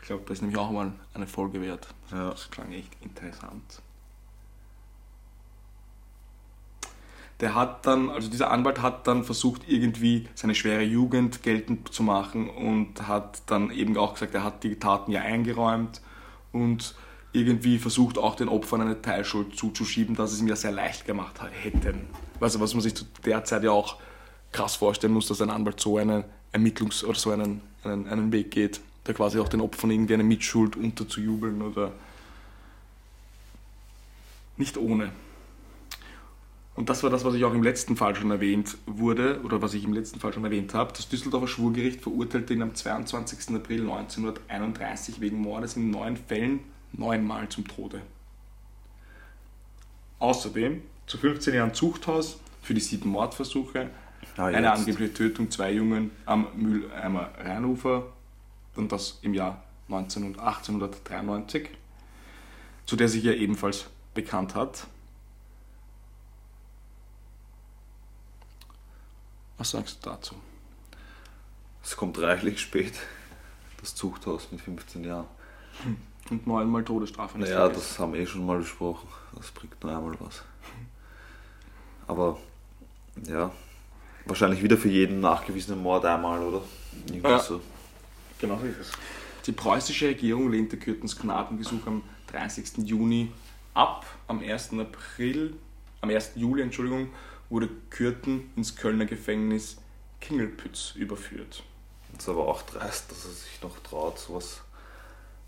Ich 0.00 0.08
glaube, 0.08 0.24
das 0.26 0.38
ist 0.38 0.42
nämlich 0.42 0.58
auch 0.58 0.70
mal 0.70 0.92
eine 1.14 1.28
Folge 1.28 1.62
wert. 1.62 1.86
Ja. 2.10 2.30
Das 2.30 2.50
klang 2.50 2.72
echt 2.72 2.90
interessant. 3.00 3.80
Der 7.38 7.54
hat 7.54 7.86
dann, 7.86 8.10
also 8.10 8.28
dieser 8.28 8.50
Anwalt 8.50 8.82
hat 8.82 9.06
dann 9.06 9.24
versucht, 9.24 9.62
irgendwie 9.68 10.28
seine 10.34 10.54
schwere 10.54 10.82
Jugend 10.82 11.42
geltend 11.42 11.92
zu 11.92 12.02
machen 12.02 12.50
und 12.50 13.06
hat 13.06 13.42
dann 13.46 13.70
eben 13.70 13.96
auch 13.96 14.14
gesagt, 14.14 14.34
er 14.34 14.44
hat 14.44 14.64
die 14.64 14.76
Taten 14.78 15.12
ja 15.12 15.22
eingeräumt 15.22 16.02
und 16.52 16.94
irgendwie 17.32 17.78
versucht 17.78 18.18
auch 18.18 18.34
den 18.34 18.48
Opfern 18.48 18.82
eine 18.82 19.00
Teilschuld 19.00 19.56
zuzuschieben, 19.56 20.14
dass 20.14 20.32
es 20.32 20.40
ihm 20.40 20.48
ja 20.48 20.56
sehr 20.56 20.72
leicht 20.72 21.06
gemacht 21.06 21.40
hätten. 21.62 22.08
Also 22.40 22.60
was 22.60 22.74
man 22.74 22.82
sich 22.82 22.94
zu 22.94 23.06
der 23.24 23.44
Zeit 23.44 23.62
ja 23.62 23.70
auch 23.70 23.98
krass 24.52 24.76
vorstellen 24.76 25.12
muss, 25.12 25.28
dass 25.28 25.40
ein 25.40 25.50
Anwalt 25.50 25.80
so 25.80 25.98
einen 25.98 26.24
Ermittlungs- 26.52 27.04
oder 27.04 27.18
so 27.18 27.30
einen, 27.30 27.62
einen, 27.84 28.06
einen 28.06 28.32
Weg 28.32 28.50
geht, 28.50 28.80
da 29.04 29.12
quasi 29.12 29.38
auch 29.38 29.48
den 29.48 29.60
Opfern 29.60 29.90
irgendwie 29.90 30.14
eine 30.14 30.24
Mitschuld 30.24 30.76
unterzujubeln 30.76 31.62
oder 31.62 31.92
nicht 34.56 34.76
ohne. 34.76 35.12
Und 36.74 36.88
das 36.88 37.02
war 37.02 37.10
das, 37.10 37.24
was 37.24 37.34
ich 37.34 37.44
auch 37.44 37.52
im 37.52 37.62
letzten 37.62 37.96
Fall 37.96 38.14
schon 38.14 38.30
erwähnt 38.30 38.78
wurde, 38.86 39.40
oder 39.42 39.60
was 39.60 39.74
ich 39.74 39.84
im 39.84 39.92
letzten 39.92 40.20
Fall 40.20 40.32
schon 40.32 40.44
erwähnt 40.44 40.72
habe. 40.72 40.92
Das 40.94 41.08
Düsseldorfer 41.08 41.48
Schwurgericht 41.48 42.00
verurteilte 42.00 42.54
ihn 42.54 42.62
am 42.62 42.74
22. 42.74 43.54
April 43.56 43.82
1931 43.82 45.20
wegen 45.20 45.38
Mordes 45.38 45.76
in 45.76 45.90
neun 45.90 46.16
Fällen 46.16 46.60
neunmal 46.92 47.48
zum 47.48 47.68
Tode. 47.68 48.00
Außerdem 50.18 50.82
zu 51.06 51.18
15 51.18 51.54
Jahren 51.54 51.74
Zuchthaus 51.74 52.38
für 52.62 52.74
die 52.74 52.80
sieben 52.80 53.10
Mordversuche, 53.10 53.90
Ah, 54.36 54.46
eine 54.46 54.72
angebliche 54.72 55.12
Tötung 55.12 55.50
zwei 55.50 55.72
Jungen 55.72 56.10
am 56.24 56.46
Mülheimer 56.56 57.30
Rheinufer 57.38 58.04
und 58.76 58.90
das 58.90 59.18
im 59.22 59.34
Jahr 59.34 59.62
19 59.88 60.24
und 60.24 60.38
1893, 60.38 61.68
zu 62.86 62.96
der 62.96 63.08
sich 63.08 63.24
er 63.24 63.36
ebenfalls 63.36 63.86
bekannt 64.14 64.54
hat. 64.54 64.86
Was 69.58 69.70
sagst 69.70 70.04
du 70.04 70.10
dazu? 70.10 70.34
Es 71.82 71.96
kommt 71.96 72.18
reichlich 72.18 72.60
spät, 72.60 72.94
das 73.80 73.94
Zuchthaus 73.94 74.50
mit 74.50 74.60
15 74.60 75.04
Jahren. 75.04 75.26
Und 76.30 76.46
neunmal 76.46 76.84
Todesstrafe. 76.84 77.38
nicht 77.38 77.48
Naja, 77.48 77.66
vergessen. 77.66 77.80
das 77.80 77.98
haben 77.98 78.12
wir 78.12 78.20
eh 78.20 78.26
schon 78.26 78.46
mal 78.46 78.58
besprochen. 78.58 79.08
Das 79.34 79.50
bringt 79.50 79.82
nur 79.82 79.94
einmal 79.96 80.14
was. 80.20 80.42
Aber 82.06 82.38
ja, 83.26 83.52
wahrscheinlich 84.26 84.62
wieder 84.62 84.76
für 84.76 84.88
jeden 84.88 85.20
nachgewiesenen 85.20 85.82
Mord 85.82 86.04
einmal, 86.04 86.40
oder? 86.40 86.62
Irgendwie 87.06 87.28
Ja. 87.28 87.38
so. 87.38 87.60
Genau 88.40 88.58
so 88.58 88.66
ist 88.66 88.78
es. 88.80 88.92
Die 89.46 89.52
preußische 89.52 90.08
Regierung 90.08 90.50
lehnte 90.50 90.76
Kürtens 90.76 91.18
Gnadengesuch 91.18 91.86
am 91.86 92.02
30. 92.28 92.78
Juni 92.88 93.32
ab. 93.74 94.06
Am 94.28 94.40
1. 94.40 94.74
April, 94.78 95.54
am 96.00 96.10
1. 96.10 96.32
Juli, 96.36 96.62
Entschuldigung, 96.62 97.08
wurde 97.50 97.68
Kürten 97.90 98.50
ins 98.56 98.76
Kölner 98.76 99.04
Gefängnis 99.04 99.76
Kingelpütz 100.20 100.94
überführt. 100.94 101.62
Das 102.12 102.22
ist 102.24 102.28
aber 102.28 102.46
auch 102.46 102.62
dreist, 102.62 103.10
dass 103.10 103.24
er 103.24 103.30
sich 103.32 103.62
noch 103.62 103.78
traut, 103.80 104.18
sowas 104.18 104.62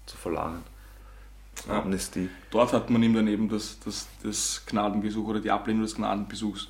zu 0.07 0.17
verlangen. 0.17 0.63
Ja. 1.69 1.81
Amnestie. 1.83 2.29
Dort 2.51 2.73
hat 2.73 2.91
man 2.91 3.03
ihm 3.03 3.15
dann 3.15 3.29
eben 3.29 3.49
das, 3.49 3.79
das, 3.85 4.09
das 4.23 4.63
Gnadengesuch 4.67 5.27
oder 5.29 5.41
die 5.41 5.51
Ablehnung 5.51 5.83
des 5.83 5.95
Gnadenbesuchs 5.95 6.69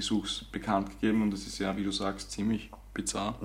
Gesuchs 0.00 0.44
bekannt 0.44 0.90
gegeben 0.90 1.22
und 1.22 1.30
das 1.30 1.46
ist 1.46 1.58
ja, 1.58 1.76
wie 1.76 1.84
du 1.84 1.92
sagst, 1.92 2.32
ziemlich 2.32 2.70
bizarr. 2.94 3.38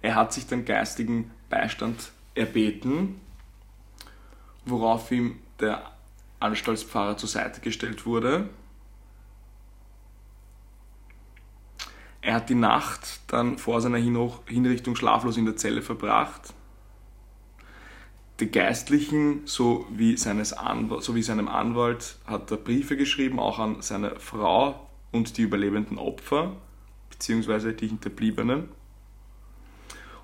Er 0.00 0.14
hat 0.14 0.32
sich 0.32 0.46
dann 0.46 0.64
geistigen 0.64 1.30
Beistand 1.50 2.12
erbeten, 2.34 3.20
worauf 4.64 5.10
ihm 5.10 5.40
der 5.58 5.90
Anstaltspfarrer 6.38 7.16
zur 7.16 7.28
Seite 7.28 7.60
gestellt 7.60 8.06
wurde. 8.06 8.48
Er 12.20 12.34
hat 12.34 12.48
die 12.48 12.54
Nacht 12.54 13.20
dann 13.26 13.58
vor 13.58 13.80
seiner 13.80 13.98
Hinrichtung 13.98 14.94
schlaflos 14.94 15.36
in 15.36 15.44
der 15.44 15.56
Zelle 15.56 15.82
verbracht. 15.82 16.54
Die 18.40 18.50
Geistlichen 18.52 19.46
sowie, 19.46 20.16
seines 20.16 20.52
Anwalt, 20.52 21.02
sowie 21.02 21.22
seinem 21.22 21.48
Anwalt 21.48 22.18
hat 22.24 22.50
er 22.52 22.56
Briefe 22.56 22.96
geschrieben, 22.96 23.40
auch 23.40 23.58
an 23.58 23.82
seine 23.82 24.20
Frau 24.20 24.88
und 25.10 25.36
die 25.38 25.42
überlebenden 25.42 25.98
Opfer, 25.98 26.54
beziehungsweise 27.10 27.72
die 27.72 27.88
Hinterbliebenen. 27.88 28.68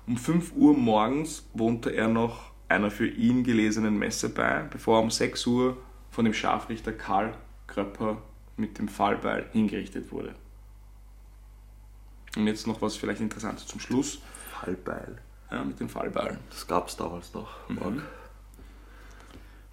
Um 0.07 0.15
5 0.15 0.53
Uhr 0.55 0.77
morgens 0.77 1.45
wohnte 1.53 1.89
er 1.89 2.07
noch 2.07 2.51
einer 2.69 2.89
für 2.89 3.07
ihn 3.07 3.43
gelesenen 3.43 3.97
Messe 3.97 4.29
bei, 4.29 4.63
bevor 4.69 4.99
er 4.99 5.03
um 5.03 5.11
6 5.11 5.45
Uhr 5.47 5.77
von 6.09 6.23
dem 6.23 6.33
Scharfrichter 6.33 6.93
Karl 6.93 7.35
Kröpper 7.67 8.21
mit 8.55 8.77
dem 8.77 8.87
Fallbeil 8.87 9.49
hingerichtet 9.51 10.11
wurde. 10.13 10.35
Und 12.37 12.47
jetzt 12.47 12.65
noch 12.65 12.81
was 12.81 12.95
vielleicht 12.95 13.19
Interessantes 13.19 13.67
zum 13.67 13.81
Schluss. 13.81 14.21
Fallbeil. 14.51 15.17
Ja, 15.55 15.63
mit 15.63 15.79
dem 15.79 15.87
Fallbeil. 15.87 16.37
Das 16.49 16.67
gab 16.67 16.89
es 16.89 16.97
damals 16.97 17.33
noch. 17.33 17.47
Mhm. 17.69 18.01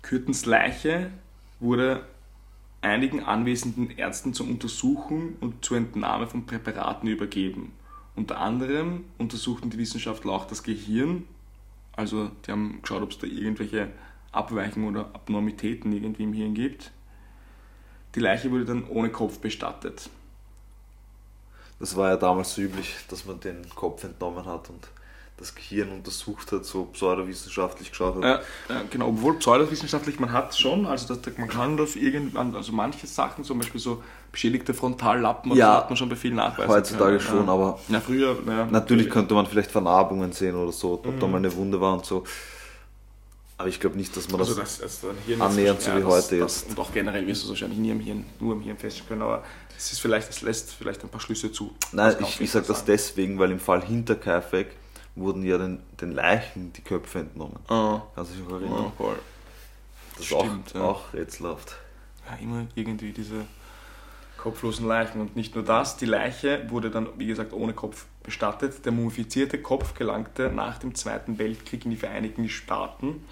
Kürtens 0.00 0.46
Leiche 0.46 1.10
wurde 1.58 2.06
einigen 2.82 3.24
anwesenden 3.24 3.90
Ärzten 3.90 4.32
zur 4.32 4.46
Untersuchung 4.46 5.34
und 5.40 5.64
zur 5.64 5.78
Entnahme 5.78 6.28
von 6.28 6.46
Präparaten 6.46 7.08
übergeben. 7.08 7.72
Unter 8.14 8.38
anderem 8.38 9.04
untersuchten 9.18 9.70
die 9.70 9.78
Wissenschaftler 9.78 10.30
auch 10.30 10.46
das 10.46 10.62
Gehirn. 10.62 11.26
Also 11.96 12.30
die 12.46 12.52
haben 12.52 12.80
geschaut, 12.80 13.02
ob 13.02 13.10
es 13.10 13.18
da 13.18 13.26
irgendwelche 13.26 13.90
Abweichungen 14.30 14.90
oder 14.90 15.06
Abnormitäten 15.06 15.92
irgendwie 15.92 16.22
im 16.22 16.32
Hirn 16.32 16.54
gibt. 16.54 16.92
Die 18.14 18.20
Leiche 18.20 18.52
wurde 18.52 18.66
dann 18.66 18.86
ohne 18.86 19.10
Kopf 19.10 19.40
bestattet. 19.40 20.10
Das 21.80 21.96
war 21.96 22.10
ja 22.10 22.16
damals 22.16 22.54
so 22.54 22.62
üblich, 22.62 22.94
dass 23.08 23.24
man 23.24 23.40
den 23.40 23.68
Kopf 23.70 24.04
entnommen 24.04 24.46
hat 24.46 24.70
und 24.70 24.88
das 25.42 25.54
Gehirn 25.54 25.90
untersucht 25.90 26.50
hat, 26.52 26.64
so 26.64 26.84
pseudowissenschaftlich 26.86 27.90
geschaut 27.90 28.16
hat. 28.16 28.22
Ja, 28.22 28.40
ja, 28.74 28.82
genau, 28.90 29.08
obwohl 29.08 29.34
pseudowissenschaftlich, 29.38 30.18
man 30.18 30.32
hat 30.32 30.56
schon, 30.56 30.86
also 30.86 31.14
das, 31.14 31.36
man 31.36 31.48
kann 31.48 31.76
das 31.76 31.96
irgendwann, 31.96 32.54
also 32.56 32.72
manche 32.72 33.06
Sachen, 33.06 33.44
zum 33.44 33.58
Beispiel 33.58 33.80
so 33.80 34.02
beschädigte 34.30 34.72
Frontallappen, 34.74 35.54
Ja. 35.54 35.76
hat 35.76 35.90
man 35.90 35.96
schon 35.96 36.08
bei 36.08 36.16
vielen 36.16 36.36
Nachweisen. 36.36 36.70
Heutzutage 36.70 37.18
können. 37.18 37.20
schon, 37.20 37.46
ja. 37.46 37.52
aber 37.52 37.78
Ja, 37.88 38.00
früher, 38.00 38.36
ja, 38.46 38.66
Natürlich 38.66 39.10
könnte 39.10 39.34
man 39.34 39.46
vielleicht 39.46 39.70
Vernarbungen 39.70 40.32
sehen 40.32 40.56
oder 40.56 40.72
so, 40.72 40.94
ob 40.94 41.04
da 41.04 41.26
Mhm. 41.26 41.32
mal 41.32 41.38
eine 41.38 41.54
Wunde 41.54 41.80
war 41.80 41.92
und 41.94 42.06
so. 42.06 42.24
Aber 43.58 43.68
ich 43.68 43.78
glaube 43.78 43.96
nicht, 43.96 44.16
dass 44.16 44.28
man 44.28 44.40
das. 44.40 44.48
Also 44.48 44.60
das, 44.60 44.82
also 44.82 45.08
ein 45.10 45.16
Hirn 45.24 45.40
annähernd 45.42 45.80
so 45.80 45.92
wie 45.94 46.00
das, 46.00 46.04
heute 46.04 46.38
das, 46.40 46.56
ist. 46.56 46.70
Und 46.70 46.80
auch 46.80 46.92
generell 46.92 47.24
wirst 47.28 47.42
du 47.42 47.46
es 47.46 47.50
wahrscheinlich 47.50 47.78
nie 47.78 47.92
am 47.92 48.00
Hirn, 48.00 48.24
nur 48.40 48.54
am 48.54 48.60
Hirn 48.60 48.76
feststellen 48.76 49.08
können, 49.08 49.22
aber 49.22 49.44
es 49.78 49.92
ist 49.92 50.00
vielleicht, 50.00 50.30
es 50.30 50.42
lässt 50.42 50.72
vielleicht 50.72 51.02
ein 51.04 51.08
paar 51.10 51.20
Schlüsse 51.20 51.52
zu. 51.52 51.70
Nein, 51.92 52.16
Das 52.18 52.28
ich, 52.28 52.40
ich 52.40 52.50
sage 52.50 52.66
das 52.66 52.84
deswegen, 52.84 53.38
weil 53.38 53.52
im 53.52 53.60
Fall 53.60 53.84
Hinterkaifeck 53.84 54.74
wurden 55.14 55.42
ja 55.44 55.58
den, 55.58 55.80
den 56.00 56.12
Leichen 56.12 56.72
die 56.72 56.82
Köpfe 56.82 57.20
entnommen. 57.20 57.58
sein. 57.68 58.02
Kannst 58.14 58.32
du 58.32 58.36
dich 58.36 58.44
noch 58.48 58.56
Ah, 58.56 58.60
erinnern? 58.60 58.92
voll. 58.96 59.18
das 60.12 60.20
ist 60.20 60.26
stimmt, 60.26 60.70
auch, 60.70 60.74
ja. 60.74 60.82
auch 60.82 61.12
rätselhaft. 61.12 61.76
ja, 62.30 62.36
immer 62.36 62.66
irgendwie 62.74 63.12
diese 63.12 63.44
kopflosen 64.38 64.86
Leichen. 64.86 65.20
Und 65.20 65.36
nicht 65.36 65.54
nur 65.54 65.64
das, 65.64 65.96
die 65.96 66.06
Leiche 66.06 66.68
wurde 66.70 66.90
dann, 66.90 67.08
wie 67.16 67.26
gesagt, 67.26 67.52
ohne 67.52 67.74
Kopf 67.74 68.06
bestattet. 68.22 68.84
Der 68.84 68.92
mumifizierte 68.92 69.60
Kopf 69.60 69.94
gelangte 69.94 70.50
nach 70.50 70.78
dem 70.78 70.94
Zweiten 70.94 71.38
Weltkrieg 71.38 71.84
in 71.84 71.90
die 71.90 71.96
Vereinigten 71.96 72.48
Staaten 72.48 73.24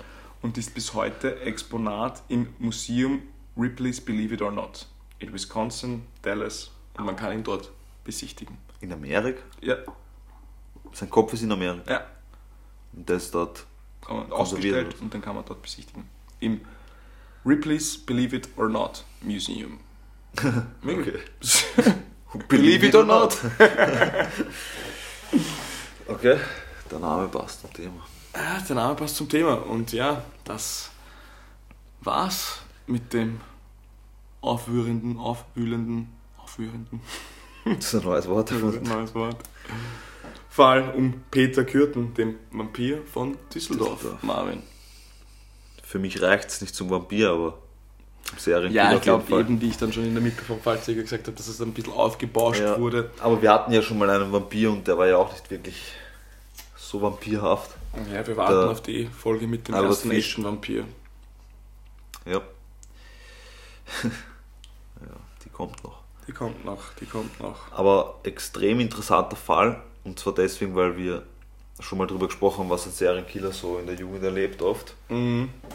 und 0.42 0.56
ist 0.58 0.74
bis 0.74 0.94
heute 0.94 1.40
Exponat 1.40 2.22
im 2.28 2.48
Museum 2.58 3.22
Ripley's 3.56 4.00
Believe 4.00 4.34
It 4.34 4.42
or 4.42 4.52
Not 4.52 4.86
in 5.18 5.32
Wisconsin, 5.34 6.02
Dallas 6.22 6.70
und 6.96 7.04
man 7.04 7.16
kann 7.16 7.32
ihn 7.32 7.42
dort 7.42 7.70
besichtigen. 8.04 8.56
In 8.80 8.92
Amerika? 8.92 9.42
Ja, 9.60 9.76
Sein 10.92 11.10
Kopf 11.10 11.32
ist 11.32 11.42
in 11.42 11.52
Amerika. 11.52 11.90
ja 11.92 12.06
Und 12.92 13.08
der 13.08 13.16
ist 13.16 13.34
dort. 13.34 13.66
ausgestellt 14.30 14.96
und 15.00 15.12
dann 15.14 15.20
kann 15.22 15.34
man 15.36 15.44
dort 15.44 15.62
besichtigen. 15.62 16.08
Im 16.40 16.60
Ripley's 17.46 17.96
Believe 17.98 18.36
It 18.36 18.48
or 18.56 18.68
Not 18.68 19.04
Museum. 19.22 19.78
Okay. 20.84 21.18
Believe 22.48 22.86
it 22.86 22.94
or 22.94 23.04
not. 23.04 23.36
Okay, 26.06 26.38
der 26.90 26.98
Name 26.98 27.28
passt 27.28 27.60
zum 27.60 27.72
Thema. 27.72 28.04
Ja, 28.34 28.58
der 28.60 28.76
Name 28.76 28.94
passt 28.94 29.16
zum 29.16 29.28
Thema. 29.28 29.54
Und 29.54 29.92
ja, 29.92 30.22
das 30.44 30.90
war's 32.00 32.58
mit 32.86 33.12
dem 33.12 33.40
aufwührenden, 34.40 35.18
aufwühlenden, 35.18 36.08
aufwührenden, 36.38 37.00
Das 37.64 37.92
ist 37.92 37.94
ein 38.00 38.04
neues 38.04 38.28
Wort. 38.28 38.50
neues 38.52 39.14
Wort. 39.14 39.36
Fall 40.50 40.92
um 40.96 41.22
Peter 41.30 41.64
Kürten, 41.64 42.12
dem 42.14 42.36
Vampir 42.50 43.02
von 43.06 43.38
Düsseldorf, 43.54 43.98
Düsseldorf. 44.00 44.22
Marvin. 44.22 44.62
Für 45.84 45.98
mich 45.98 46.20
reicht 46.20 46.48
es 46.50 46.60
nicht 46.60 46.74
zum 46.74 46.90
Vampir, 46.90 47.30
aber 47.30 47.58
Serienkiller 48.36 48.90
Ja, 48.90 48.96
ich 48.96 49.02
glaube 49.02 49.40
eben, 49.40 49.60
wie 49.60 49.68
ich 49.68 49.76
dann 49.78 49.92
schon 49.92 50.04
in 50.04 50.14
der 50.14 50.22
Mitte 50.22 50.42
vom 50.44 50.60
Fallzeuger 50.60 51.02
gesagt 51.02 51.26
habe, 51.26 51.36
dass 51.36 51.48
es 51.48 51.60
ein 51.60 51.72
bisschen 51.72 51.92
aufgebauscht 51.92 52.60
Ja. 52.60 52.78
wurde. 52.78 53.10
Aber 53.20 53.40
wir 53.42 53.50
hatten 53.52 53.72
ja 53.72 53.80
schon 53.82 53.98
mal 53.98 54.08
einen 54.10 54.30
Vampir 54.32 54.70
und 54.70 54.86
der 54.86 54.98
war 54.98 55.06
ja 55.08 55.16
auch 55.16 55.32
nicht 55.32 55.50
wirklich 55.50 55.92
so 56.76 57.00
vampirhaft. 57.02 57.70
Ja, 58.12 58.24
wir 58.26 58.36
warten 58.36 58.52
Da- 58.54 58.70
auf 58.70 58.82
die 58.82 59.06
Folge 59.06 59.46
mit 59.46 59.66
dem 59.68 59.74
Albert 59.74 59.90
ersten 59.92 60.10
echten 60.12 60.44
Vampir. 60.44 60.84
Ja. 62.26 62.40
ja, 64.04 65.16
die 65.44 65.48
kommt 65.50 65.82
noch. 65.84 66.00
Die 66.26 66.32
kommt 66.32 66.64
noch, 66.64 66.92
die 67.00 67.06
kommt 67.06 67.40
noch. 67.40 67.72
Aber 67.72 68.20
extrem 68.22 68.78
interessanter 68.80 69.36
Fall. 69.36 69.82
Und 70.04 70.18
zwar 70.18 70.34
deswegen, 70.34 70.74
weil 70.74 70.96
wir 70.96 71.22
schon 71.78 71.98
mal 71.98 72.06
drüber 72.06 72.26
gesprochen 72.26 72.60
haben, 72.64 72.70
was 72.70 72.86
ein 72.86 72.92
Serienkiller 72.92 73.52
so 73.52 73.78
in 73.78 73.86
der 73.86 73.94
Jugend 73.96 74.22
erlebt 74.22 74.60
oft. 74.62 74.94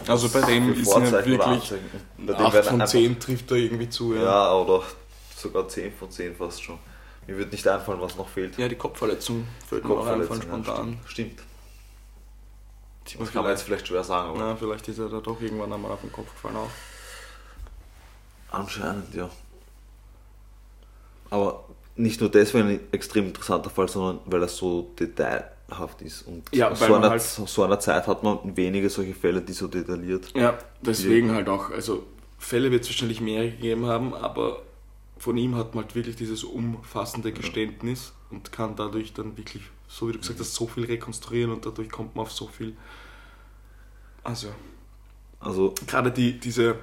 Also 0.08 0.30
bei 0.30 0.42
dem 0.42 0.74
ist 0.74 0.88
ja 0.92 1.12
wirklich. 1.26 1.74
Bei 2.18 2.34
dem 2.34 2.36
8 2.36 2.54
werden 2.54 2.66
von 2.66 2.82
einfach- 2.82 2.88
10 2.92 3.20
trifft 3.20 3.50
da 3.52 3.56
irgendwie 3.56 3.90
zu. 3.90 4.14
Ja, 4.16 4.22
Ja, 4.24 4.54
oder 4.54 4.84
sogar 5.36 5.68
10 5.68 5.92
von 5.94 6.10
10 6.12 6.36
fast 6.36 6.62
schon. 6.64 6.78
Mir 7.28 7.38
wird 7.40 7.52
nicht 7.52 7.68
einfallen, 7.68 8.00
was 8.02 8.16
noch 8.18 8.30
fehlt. 8.30 8.56
ja 8.58 8.68
die 8.68 8.76
Kopfverletzung 8.76 9.48
fällt 9.68 9.84
mir 9.84 9.96
auch 9.96 10.06
einfallen 10.06 10.28
Kopfverletzung, 10.30 10.58
ja, 10.60 10.64
spontan. 10.64 11.00
Stimmt. 11.08 11.40
Stimmt. 13.06 13.20
man 13.20 13.26
Das 13.26 13.34
kann 13.34 13.44
man 13.44 13.52
jetzt 13.52 13.62
vielleicht, 13.64 13.88
vielleicht 13.88 13.88
schwer 13.88 14.04
sagen, 14.04 14.30
aber. 14.30 14.38
na, 14.40 14.56
vielleicht 14.56 14.88
ist 14.88 15.00
er 15.00 15.10
da 15.10 15.20
doch 15.20 15.42
irgendwann 15.42 15.74
einmal 15.74 15.92
auf 15.92 16.02
den 16.02 16.12
Kopf 16.12 16.32
gefallen 16.34 16.56
auch. 16.58 16.70
Anscheinend, 18.52 19.14
ja. 19.16 19.28
Aber 21.32 21.66
nicht 21.98 22.20
nur 22.22 22.30
deswegen 22.30 22.68
ein 22.68 22.80
extrem 22.92 23.28
interessanter 23.28 23.70
Fall, 23.70 23.88
sondern 23.88 24.20
weil 24.26 24.42
er 24.42 24.48
so 24.50 24.92
detailhaft 25.00 26.02
ist. 26.02 26.24
Und 26.28 26.44
Ja, 26.54 26.70
aus 26.72 26.80
so, 26.80 26.94
einer, 26.94 27.10
halt- 27.10 27.22
so 27.22 27.64
einer 27.64 27.80
Zeit 27.80 28.06
hat 28.08 28.24
man 28.24 28.40
wenige 28.58 28.90
solche 28.90 29.14
Fälle, 29.14 29.42
die 29.42 29.54
so 29.54 29.68
detailliert. 29.68 30.32
Ja, 30.36 30.58
deswegen 30.82 31.32
halt 31.34 31.48
auch. 31.48 31.72
Also 31.72 32.06
Fälle 32.38 32.70
wird 32.72 32.84
es 32.84 32.90
wahrscheinlich 32.90 33.22
mehr 33.22 33.46
gegeben 33.50 33.86
haben, 33.86 34.14
aber 34.14 34.62
von 35.18 35.38
ihm 35.38 35.56
hat 35.56 35.74
man 35.74 35.86
halt 35.86 35.96
wirklich 35.96 36.18
dieses 36.18 36.44
umfassende 36.44 37.32
Geständnis 37.32 38.12
und 38.30 38.52
kann 38.52 38.76
dadurch 38.76 39.14
dann 39.14 39.38
wirklich, 39.38 39.64
so 39.88 40.10
wie 40.10 40.12
du 40.12 40.20
gesagt 40.20 40.40
hast, 40.42 40.54
so 40.54 40.68
viel 40.68 40.84
rekonstruieren 40.86 41.52
und 41.54 41.66
dadurch 41.66 41.90
kommt 41.90 42.16
man 42.16 42.24
auf 42.26 42.32
so 42.34 42.48
viel. 42.48 42.76
Also, 44.24 44.50
Also, 45.40 45.74
gerade 45.88 46.12
die, 46.12 46.40
diese 46.40 46.76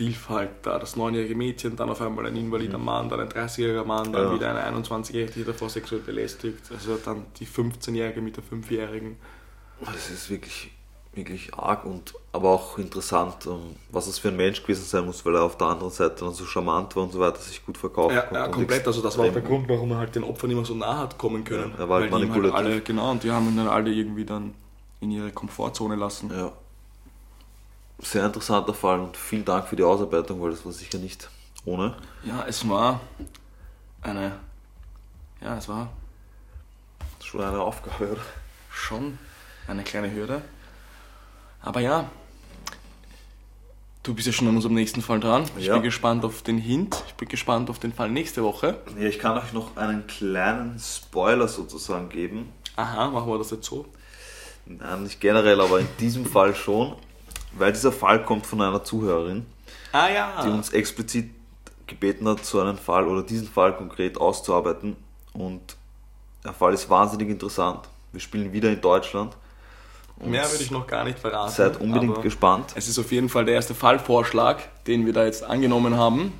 Opfervielfalt 0.00 0.50
da, 0.62 0.78
das 0.78 0.96
neunjährige 0.96 1.34
Mädchen, 1.34 1.76
dann 1.76 1.90
auf 1.90 2.00
einmal 2.00 2.26
ein 2.26 2.36
invalider 2.36 2.78
Mann, 2.78 3.08
dann 3.08 3.20
ein 3.20 3.28
30-jähriger 3.28 3.84
Mann, 3.84 4.12
dann 4.12 4.28
Ja. 4.28 4.34
wieder 4.34 4.50
eine 4.50 4.76
21-jährige, 4.78 5.32
die 5.32 5.44
davor 5.44 5.68
sexuell 5.68 6.00
belästigt, 6.00 6.70
also 6.72 6.96
dann 7.04 7.26
die 7.38 7.46
15-jährige 7.46 8.20
mit 8.20 8.36
der 8.36 8.44
5-jährigen. 8.44 9.16
das 9.84 10.10
ist 10.10 10.30
wirklich, 10.30 10.70
wirklich 11.14 11.54
arg 11.54 11.84
und 11.84 12.14
aber 12.32 12.50
auch 12.50 12.78
interessant, 12.78 13.46
ähm, 13.46 13.76
was 13.90 14.06
es 14.06 14.18
für 14.18 14.28
ein 14.28 14.36
Mensch 14.36 14.62
gewesen 14.62 14.84
sein 14.84 15.04
muss, 15.04 15.24
weil 15.26 15.34
er 15.34 15.42
auf 15.42 15.56
der 15.56 15.66
anderen 15.68 15.90
Seite 15.90 16.24
dann 16.24 16.34
so 16.34 16.44
charmant 16.44 16.94
war 16.96 17.02
und 17.04 17.12
so 17.12 17.18
weiter, 17.20 17.38
sich 17.38 17.64
gut 17.64 17.76
verkauft 17.76 18.14
Ja, 18.14 18.22
hat 18.22 18.32
ja 18.32 18.48
komplett. 18.48 18.86
Also 18.86 19.02
das 19.02 19.18
war 19.18 19.26
auch 19.26 19.32
der 19.32 19.42
Grund, 19.42 19.68
warum 19.68 19.90
er 19.90 19.98
halt 19.98 20.14
den 20.14 20.22
Opfern 20.24 20.50
immer 20.50 20.64
so 20.64 20.74
nah 20.74 20.98
hat 20.98 21.18
kommen 21.18 21.44
können. 21.44 21.72
Ja, 21.76 21.80
er 21.84 21.88
war 21.88 22.00
halt 22.00 22.10
manipulativ. 22.10 22.54
alle, 22.54 22.80
genau, 22.80 23.10
und 23.10 23.22
die 23.24 23.30
haben 23.30 23.48
ihn 23.48 23.56
dann 23.56 23.68
alle 23.68 23.90
irgendwie 23.90 24.24
dann 24.24 24.54
in 25.00 25.10
ihre 25.10 25.32
Komfortzone 25.32 25.96
lassen. 25.96 26.30
Ja. 26.30 26.52
Sehr 28.02 28.24
interessanter 28.26 28.72
Fall 28.74 28.98
und 29.00 29.16
vielen 29.16 29.44
Dank 29.44 29.68
für 29.68 29.76
die 29.76 29.82
Ausarbeitung, 29.82 30.40
weil 30.42 30.50
das 30.50 30.64
war 30.64 30.72
sicher 30.72 30.98
nicht 30.98 31.28
ohne. 31.64 31.94
Ja, 32.24 32.44
es 32.48 32.66
war 32.68 33.00
eine, 34.02 34.32
ja, 35.42 35.56
es 35.56 35.68
war 35.68 35.90
Schon 37.22 37.42
eine 37.42 37.60
Aufgabe, 37.60 38.12
oder? 38.12 38.20
schon 38.72 39.18
eine 39.68 39.82
kleine 39.84 40.12
Hürde. 40.12 40.42
Aber 41.62 41.80
ja, 41.80 42.08
du 44.02 44.14
bist 44.14 44.26
ja 44.26 44.32
schon 44.32 44.48
an 44.48 44.56
unserem 44.56 44.74
nächsten 44.74 45.02
Fall 45.02 45.20
dran. 45.20 45.44
Ich 45.58 45.66
Ja. 45.66 45.74
bin 45.74 45.82
gespannt 45.82 46.24
auf 46.24 46.42
den 46.42 46.56
Hint. 46.58 47.04
Ich 47.06 47.14
bin 47.14 47.28
gespannt 47.28 47.68
auf 47.70 47.78
den 47.78 47.92
Fall 47.92 48.10
nächste 48.10 48.42
Woche. 48.42 48.78
Ja, 48.98 49.06
ich 49.06 49.18
kann 49.18 49.36
euch 49.36 49.52
noch 49.52 49.76
einen 49.76 50.06
kleinen 50.06 50.78
Spoiler 50.78 51.46
sozusagen 51.48 52.08
geben. 52.08 52.52
Aha, 52.76 53.08
machen 53.10 53.28
wir 53.30 53.38
das 53.38 53.50
jetzt 53.50 53.66
so. 53.66 53.84
Nein, 54.64 55.02
nicht 55.04 55.20
generell, 55.20 55.60
aber 55.60 55.80
in 55.80 55.88
diesem 55.98 56.24
Fall 56.24 56.54
schon, 56.54 56.94
weil 57.52 57.72
dieser 57.72 57.92
Fall 57.92 58.22
kommt 58.24 58.46
von 58.46 58.60
einer 58.60 58.82
Zuhörerin, 58.84 59.46
Ah 59.92 60.08
ja. 60.08 60.42
die 60.44 60.50
uns 60.50 60.70
explizit 60.70 61.30
gebeten 61.86 62.28
hat, 62.28 62.44
so 62.44 62.60
einen 62.60 62.78
Fall 62.78 63.06
oder 63.08 63.22
diesen 63.22 63.48
Fall 63.48 63.76
konkret 63.76 64.18
auszuarbeiten. 64.20 64.96
Und 65.32 65.60
der 66.44 66.52
Fall 66.52 66.72
ist 66.74 66.88
wahnsinnig 66.88 67.28
interessant. 67.28 67.80
Wir 68.12 68.20
spielen 68.20 68.52
wieder 68.52 68.70
in 68.70 68.80
Deutschland. 68.80 69.36
Und 70.18 70.30
Mehr 70.30 70.48
würde 70.50 70.62
ich 70.62 70.70
noch 70.70 70.86
gar 70.86 71.04
nicht 71.04 71.18
verraten. 71.18 71.50
Seid 71.52 71.80
unbedingt 71.80 72.20
gespannt. 72.22 72.72
Es 72.74 72.88
ist 72.88 72.98
auf 72.98 73.10
jeden 73.10 73.28
Fall 73.28 73.44
der 73.44 73.54
erste 73.54 73.74
Fallvorschlag, 73.74 74.58
den 74.86 75.06
wir 75.06 75.12
da 75.12 75.24
jetzt 75.24 75.42
angenommen 75.42 75.96
haben. 75.96 76.32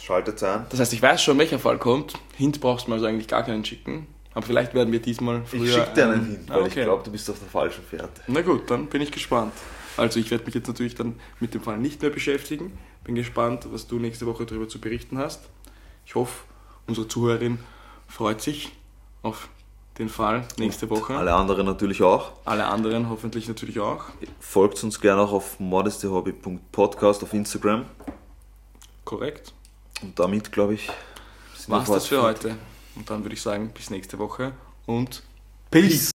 Schaltet 0.00 0.42
ein. 0.42 0.66
Das 0.70 0.80
heißt, 0.80 0.92
ich 0.92 1.02
weiß 1.02 1.22
schon, 1.22 1.38
welcher 1.38 1.58
Fall 1.58 1.78
kommt. 1.78 2.14
Hint 2.36 2.60
brauchst 2.60 2.86
du 2.86 2.90
mir 2.90 2.94
also 2.94 3.06
eigentlich 3.06 3.28
gar 3.28 3.42
keinen 3.42 3.64
schicken. 3.64 4.06
Aber 4.32 4.46
vielleicht 4.46 4.72
werden 4.74 4.92
wir 4.92 5.00
diesmal 5.02 5.42
früher... 5.44 5.64
Ich 5.64 5.74
schicke 5.74 5.92
dir 5.94 6.04
einen 6.04 6.12
einen- 6.14 6.26
hin, 6.26 6.46
Ah, 6.48 6.54
weil 6.54 6.66
ich 6.66 6.72
okay. 6.72 6.84
glaube, 6.84 7.02
du 7.04 7.10
bist 7.10 7.28
auf 7.28 7.38
der 7.38 7.48
falschen 7.48 7.82
Fährte. 7.84 8.22
Na 8.28 8.40
gut, 8.42 8.70
dann 8.70 8.86
bin 8.86 9.02
ich 9.02 9.10
gespannt. 9.10 9.52
Also 9.96 10.20
ich 10.20 10.30
werde 10.30 10.44
mich 10.44 10.54
jetzt 10.54 10.68
natürlich 10.68 10.94
dann 10.94 11.18
mit 11.40 11.54
dem 11.54 11.62
Fall 11.62 11.78
nicht 11.78 12.02
mehr 12.02 12.10
beschäftigen. 12.10 12.78
Bin 13.04 13.14
gespannt, 13.14 13.66
was 13.70 13.86
du 13.86 13.98
nächste 13.98 14.26
Woche 14.26 14.46
darüber 14.46 14.68
zu 14.68 14.80
berichten 14.80 15.18
hast. 15.18 15.48
Ich 16.06 16.14
hoffe, 16.14 16.44
unsere 16.86 17.08
Zuhörerin 17.08 17.58
freut 18.08 18.40
sich 18.40 18.72
auf 19.22 19.48
den 19.98 20.08
Fall 20.08 20.46
nächste 20.58 20.88
Woche. 20.90 21.16
Alle 21.16 21.34
anderen 21.34 21.66
natürlich 21.66 22.02
auch. 22.02 22.32
Alle 22.44 22.66
anderen 22.66 23.08
hoffentlich 23.10 23.48
natürlich 23.48 23.80
auch. 23.80 24.04
Folgt 24.38 24.82
uns 24.82 25.00
gerne 25.00 25.22
auch 25.22 25.32
auf 25.32 25.60
modestehobby.podcast 25.60 27.22
auf 27.22 27.32
Instagram. 27.34 27.84
Korrekt. 29.04 29.52
Und 30.02 30.18
damit, 30.18 30.52
glaube 30.52 30.74
ich, 30.74 30.88
War's 31.66 31.88
das 31.88 32.06
für 32.06 32.22
heute. 32.22 32.56
Und 32.96 33.08
dann 33.10 33.22
würde 33.22 33.34
ich 33.34 33.42
sagen, 33.42 33.70
bis 33.72 33.90
nächste 33.90 34.18
Woche 34.18 34.52
und 34.86 35.22
Peace. 35.70 36.09